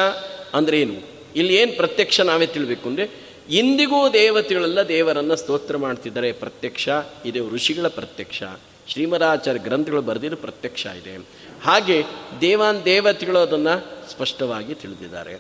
[0.53, 0.93] ಅಂದ್ರೇನು?
[1.35, 3.09] ಇಲ್ಲಿ ಏನು ಪ್ರತ್ಯಕ್ಷ ನಾವೇ ತಿಳಬೇಕು ಅಂದರೆ
[3.49, 6.31] ಇಂದಿಗೂ ದೇವತೆಗಳೆಲ್ಲ ದೇವರನ್ನು ಸ್ತೋತ್ರ ಮಾಡ್ತಿದ್ದಾರೆ.
[6.31, 6.89] ಪ್ರತ್ಯಕ್ಷ,
[7.25, 8.43] ಇದು ಋಷಿಗಳ ಪ್ರತ್ಯಕ್ಷ.
[8.87, 11.17] ಶ್ರೀಮದಾಚಾರ್ಯ ಗ್ರಂಥಗಳು ಬರೆದಿರೋ ಪ್ರತ್ಯಕ್ಷ ಇದೆ.
[11.63, 12.03] ಹಾಗೆ
[12.41, 15.35] ದೇವಾನ್ ದೇವತೆಗಳು ಅದನ್ನು ಸ್ಪಷ್ಟವಾಗಿ ತಿಳಿದಿದ್ದಾರೆ.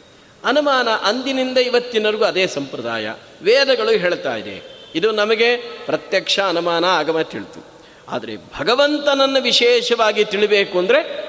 [0.45, 3.13] ಅನುಮಾನ ಅಂದಿನಿಂದ ಇವತ್ತಿನವರೆಗೂ ಅದೇ ಸಂಪ್ರದಾಯ.
[3.41, 4.61] ವೇದಗಳು ಹೇಳ್ತಾ ಇದೆ.
[4.95, 7.65] ಇದು ನಮಗೆ ಪ್ರತ್ಯಕ್ಷ ಅನುಮಾನ ಆಗಮ ತಿಳಿತು.
[8.09, 11.27] ಆದರೆ ಭಗವಂತನನ್ನು ವಿಶೇಷವಾಗಿ ತಿಳಿಬೇಕು ಅಂದರೆ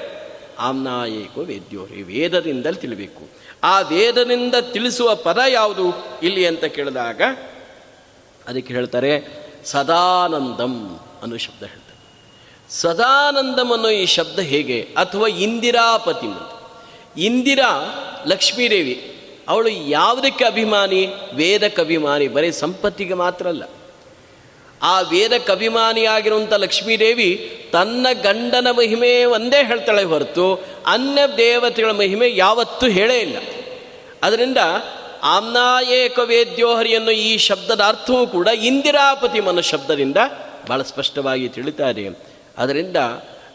[0.59, 3.29] ಆಮ್ನಾಯೇಕೋ ವೇದ್ಯೋರಿ ವೇದದಿಂದಲೇ ತಿಳಿಬೇಕು.
[3.63, 6.07] ಆ ವೇದದಿಂದ ತಿಳಿಸುವ ಪದ ಯಾವುದು?
[6.23, 7.23] ಇಲ್ಲಿ ಅಂತ ಕೇಳಿದಾಗ
[8.47, 11.88] ಅದಕ್ಕೆ ಹೇಳ್ತಾರೆ ಸದಾನಂದಂ ಅನ್ನೋ ಶಬ್ದ ಹೇಳ್ತಾರೆ.
[12.71, 14.89] ಸದಾನಂದಂ ಅನ್ನೋ ಈ ಶಬ್ದ ಹೇಗೆ?
[14.97, 16.53] ಅಥವಾ ಇಂದಿರಾಪತಿ
[17.21, 17.95] ಇಂದಿರಾ
[18.27, 19.15] ಲಕ್ಷ್ಮೀದೇವಿ,
[19.49, 21.09] ಅವಳು ಯಾವುದಕ್ಕೆ ಅಭಿಮಾನಿ?
[21.35, 23.63] ವೇದಕ್ಕೆ ಅಭಿಮಾನಿ ಬರೀ ಸಂಪತ್ತಿಗೆ ಮಾತ್ರ ಅಲ್ಲ.
[24.83, 33.19] ಆ ವೇದಕ್ಕೆ ಅಭಿಮಾನಿಯಾಗಿರುವಂಥ ಲಕ್ಷ್ಮೀದೇವಿ ತನ್ನ ಗಂಡನ ಮಹಿಮೆ ಒಂದೇ ಹೇಳ್ತಾಳೆ ಹೊರತು ಅನ್ಯ ದೇವತೆಗಳ ಮಹಿಮೆ ಯಾವತ್ತೂ ಹೇಳೇ
[33.19, 33.37] ಇಲ್ಲ.
[34.23, 34.59] ಅದರಿಂದ
[35.23, 40.17] ಆಮ್ನಾಯೇಕ ವೇದ್ಯೋಹರಿ ಅನ್ನೋ ಈ ಶಬ್ದದ ಅರ್ಥವೂ ಕೂಡ ಇಂದಿರಾಪತಿ ಮನ ಶಬ್ದದಿಂದ
[40.69, 42.28] ಬಹಳ ಸ್ಪಷ್ಟವಾಗಿ ತಿಳಿತಾರೆ.
[42.59, 42.97] ಅದರಿಂದ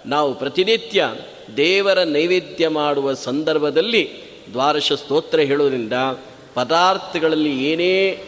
[0.06, 1.14] ನಾವು ಪ್ರತಿನಿತ್ಯ
[1.58, 4.10] ದೇವರ ನೈವೇದ್ಯ ಮಾಡುವ ಸಂದರ್ಭದಲ್ಲಿ
[4.52, 5.94] ದ್ವಾರಶ ಸ್ತೋತ್ರ ಹೇಳೋದ್ರಿಂದ
[6.54, 8.24] ಪದಾರ್ಥಗಳಲ್ಲಿ ಏನೇ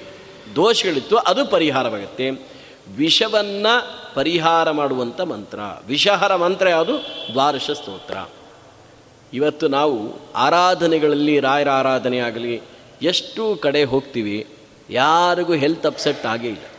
[0.56, 2.30] ದೋಷಗಳಿತ್ತು ಅದು ಪರಿಹಾರವಾಗುತ್ತೆ.
[2.96, 5.60] ವಿಷವನ್ನು ಪರಿಹಾರ ಮಾಡುವಂಥ ಮಂತ್ರ.
[5.88, 6.94] ವಿಷಹರ ಮಂತ್ರ ಯಾವುದು?
[7.32, 8.18] ದ್ವಾರಶ ಸ್ತೋತ್ರ.
[9.34, 12.62] ಇವತ್ತು ನಾವು ಆರಾಧನೆಗಳಲ್ಲಿ, ರಾಯರ ಆರಾಧನೆ ಆಗಲಿ
[13.02, 14.48] ಎಷ್ಟು ಕಡೆ ಹೋಗ್ತೀವಿ,
[14.90, 16.75] ಯಾರಿಗೂ ಹೆಲ್ತ್ ಅಪ್ಸೆಟ್ ಆಗೇ ಇಲ್ಲ.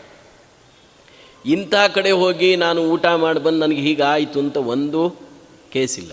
[1.47, 5.11] ಇಂಥ ಕಡೆ ಹೋಗಿ ನಾನು ಊಟ ಮಾಡಿ ಬಂದು ನನಗೆ ಹೀಗಾಯಿತು ಅಂತ ಒಂದು
[5.73, 6.13] ಕೇಸಿಲ್ಲ.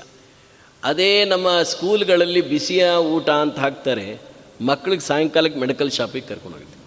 [0.84, 4.22] ಅದೇ ನಮ್ಮ ಸ್ಕೂಲ್ಗಳಲ್ಲಿ ಬಿಸಿಯ ಊಟ ಅಂತ ಹಾಕ್ತಾರೆ
[4.62, 6.80] ಮಕ್ಕಳಿಗೆ ಸಾಯಂಕಾಲಕ್ಕೆ ಮೆಡಿಕಲ್ ಶಾಪಿಗೆ ಕರ್ಕೊಂಡು ಹೋಗಿದ್ದೆ.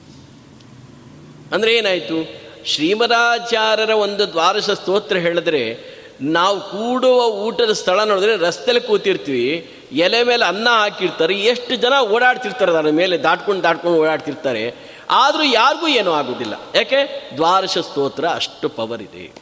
[1.55, 2.47] ಅಂದರೆ ಏನಾಯಿತು?
[2.65, 10.69] ಶ್ರೀಮದಾಚಾರ್ಯರ ಒಂದು ದ್ವಾರಶ ಸ್ತೋತ್ರ ಹೇಳಿದ್ರೆ, ನಾವು ಕೂಡುವ ಊಟದ ಸ್ಥಳ ನೋಡಿದ್ರೆ ರಸ್ತೆಯಲ್ಲಿ ಕೂತಿರ್ತೀವಿ, ಎಲೆ ಮೇಲೆ ಅನ್ನ
[10.69, 14.86] ಹಾಕಿರ್ತಾರೆ, ಎಷ್ಟು ಜನ ಓಡಾಡ್ತಿರ್ತಾರೆ ಅದರ ಮೇಲೆ, ದಾಟ್ಕೊಂಡು ದಾಟ್ಕೊಂಡು ಓಡಾಡ್ತಿರ್ತಾರೆ.
[15.11, 17.31] ಆದರೂ ಯಾರಿಗೂ ಏನೂ ಆಗುವುದಿಲ್ಲ ಯಾಕೆ?
[17.37, 19.33] ದ್ವಾರಶ ಸ್ತೋತ್ರ ಅಷ್ಟು ಪವರ್ ಇದೆ.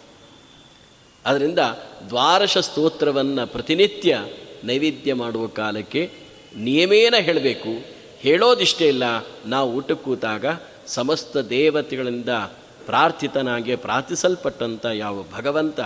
[1.27, 1.59] ಅದರಿಂದ
[2.09, 4.25] ದ್ವಾರಶ ಸ್ತೋತ್ರವನ್ನು ಪ್ರತಿನಿತ್ಯ
[4.65, 6.13] ನೈವೇದ್ಯ ಮಾಡುವ ಕಾಲಕ್ಕೆ
[6.57, 7.95] ನಿಯಮೇನ ಹೇಳಬೇಕು.
[8.19, 9.03] ಹೇಳೋದಿಷ್ಟೇ ಇಲ್ಲ,
[9.47, 10.45] ನಾವು ಊಟ ಕೂತಾಗ
[10.87, 12.29] ಸಮಸ್ತ ದೇವತೆಗಳಿಂದ
[12.87, 15.81] ಪ್ರಾರ್ಥಿತನಾಗಿ ಪ್ರಾರ್ಥಿಸಲ್ಪಟ್ಟಂಥ ಯಾವ ಭಗವಂತ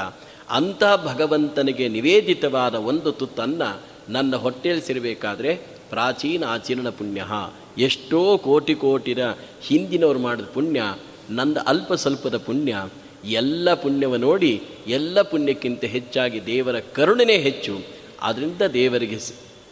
[0.50, 5.54] ಅಂಥ ಭಗವಂತನಿಗೆ ನಿವೇದಿತವಾದ ಒಂದು ತುತ್ತನ್ನು ನನ್ನ ಹೊಟ್ಟೆಯಲ್ಲಿ ಸಿರಬೇಕಾದ್ರೆ
[5.90, 7.22] ಪ್ರಾಚೀನ ಆಚರಣ ಪುಣ್ಯ
[7.78, 9.18] ಎಷ್ಟೋ ಕೋಟಿ ಕೋಟಿರ
[9.62, 10.82] ಹಿಂದಿನವ್ರು ಮಾಡಿದ ಪುಣ್ಯ
[11.30, 12.76] ನನ್ನ ಅಲ್ಪ ಸ್ವಲ್ಪದ ಪುಣ್ಯ,
[13.24, 17.80] ಎಲ್ಲ ಪುಣ್ಯವ ನೋಡಿ, ಎಲ್ಲ ಪುಣ್ಯಕ್ಕಿಂತ ಹೆಚ್ಚಾಗಿ ದೇವರ ಕರುಣೆನೇ ಹೆಚ್ಚು.
[18.22, 19.18] ಅದರಿಂದ ದೇವರಿಗೆ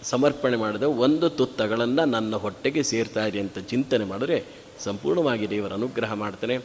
[0.02, 4.44] ಸಮರ್ಪಣೆ ಮಾಡಿದ ಒಂದು ತುತ್ತಗಳನ್ನು ನನ್ನ ಹೊಟ್ಟೆಗೆ ಸೇರ್ತಾ ಇದೆ ಅಂತ ಚಿಂತನೆ ಮಾಡಿದ್ರೆ
[4.84, 6.59] ಸಂಪೂರ್ಣವಾಗಿ ದೇವರ ಅನುಗ್ರಹ ಮಾಡ್ತಾನೆ.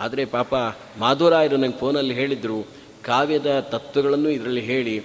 [0.00, 0.54] ಆದರೆ ಪಾಪ
[0.98, 2.66] ಮಾಧುರಾಯರು ನಂಗೆ ಫೋನಲ್ಲಿ ಹೇಳಿದರು,
[3.04, 4.98] ಕಾವ್ಯದ ತತ್ವಗಳನ್ನು ಇದರಲ್ಲಿ ಹೇಳಿ,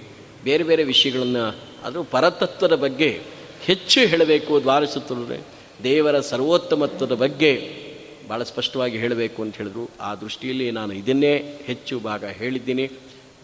[0.44, 3.20] ಬೇರೆ ಬೇರೆ ವಿಷಯಗಳನ್ನು ಅದು ಪರತತ್ವದ ಬಗ್ಗೆ
[3.60, 5.40] ಹೆಚ್ಚು ಹೇಳಬೇಕು ದ್ವಾರಸತ್ವದ
[5.84, 7.82] ದೇವರ ಸರ್ವೋತ್ತಮತ್ವದ ಬಗ್ಗೆ
[8.28, 9.90] ಭಾಳ ಸ್ಪಷ್ಟವಾಗಿ ಹೇಳಬೇಕು ಅಂತ ಹೇಳಿದ್ರು.
[10.00, 12.90] ಆ ದೃಷ್ಟಿಯಲ್ಲಿ ನಾನು ಇದನ್ನೇ ಹೆಚ್ಚು ಭಾಗ ಹೇಳಿದ್ದೀನಿ.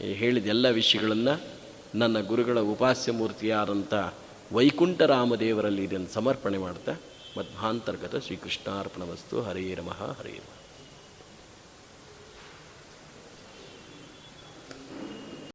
[0.01, 1.41] ಹೇಳಿದ ಎಲ್ಲ ವಿಷಯಗಳನ್ನು
[1.95, 3.95] ನನ್ನ ಗುರುಗಳ ಉಪಾಸ್ಯ ಮೂರ್ತಿಯಾದಂಥ
[4.53, 6.93] ವೈಕುಂಠರಾಮದೇವರಲ್ಲಿ ಇದನ್ನು ಸಮರ್ಪಣೆ ಮಾಡ್ತಾ
[7.39, 9.43] ಮಧ್ವಾಂತರ್ಗತ ಶ್ರೀಕೃಷ್ಣಾರ್ಪಣ ವಸ್ತು.
[9.43, 10.41] ಹರೇ ನಮಃ, ಹರೇ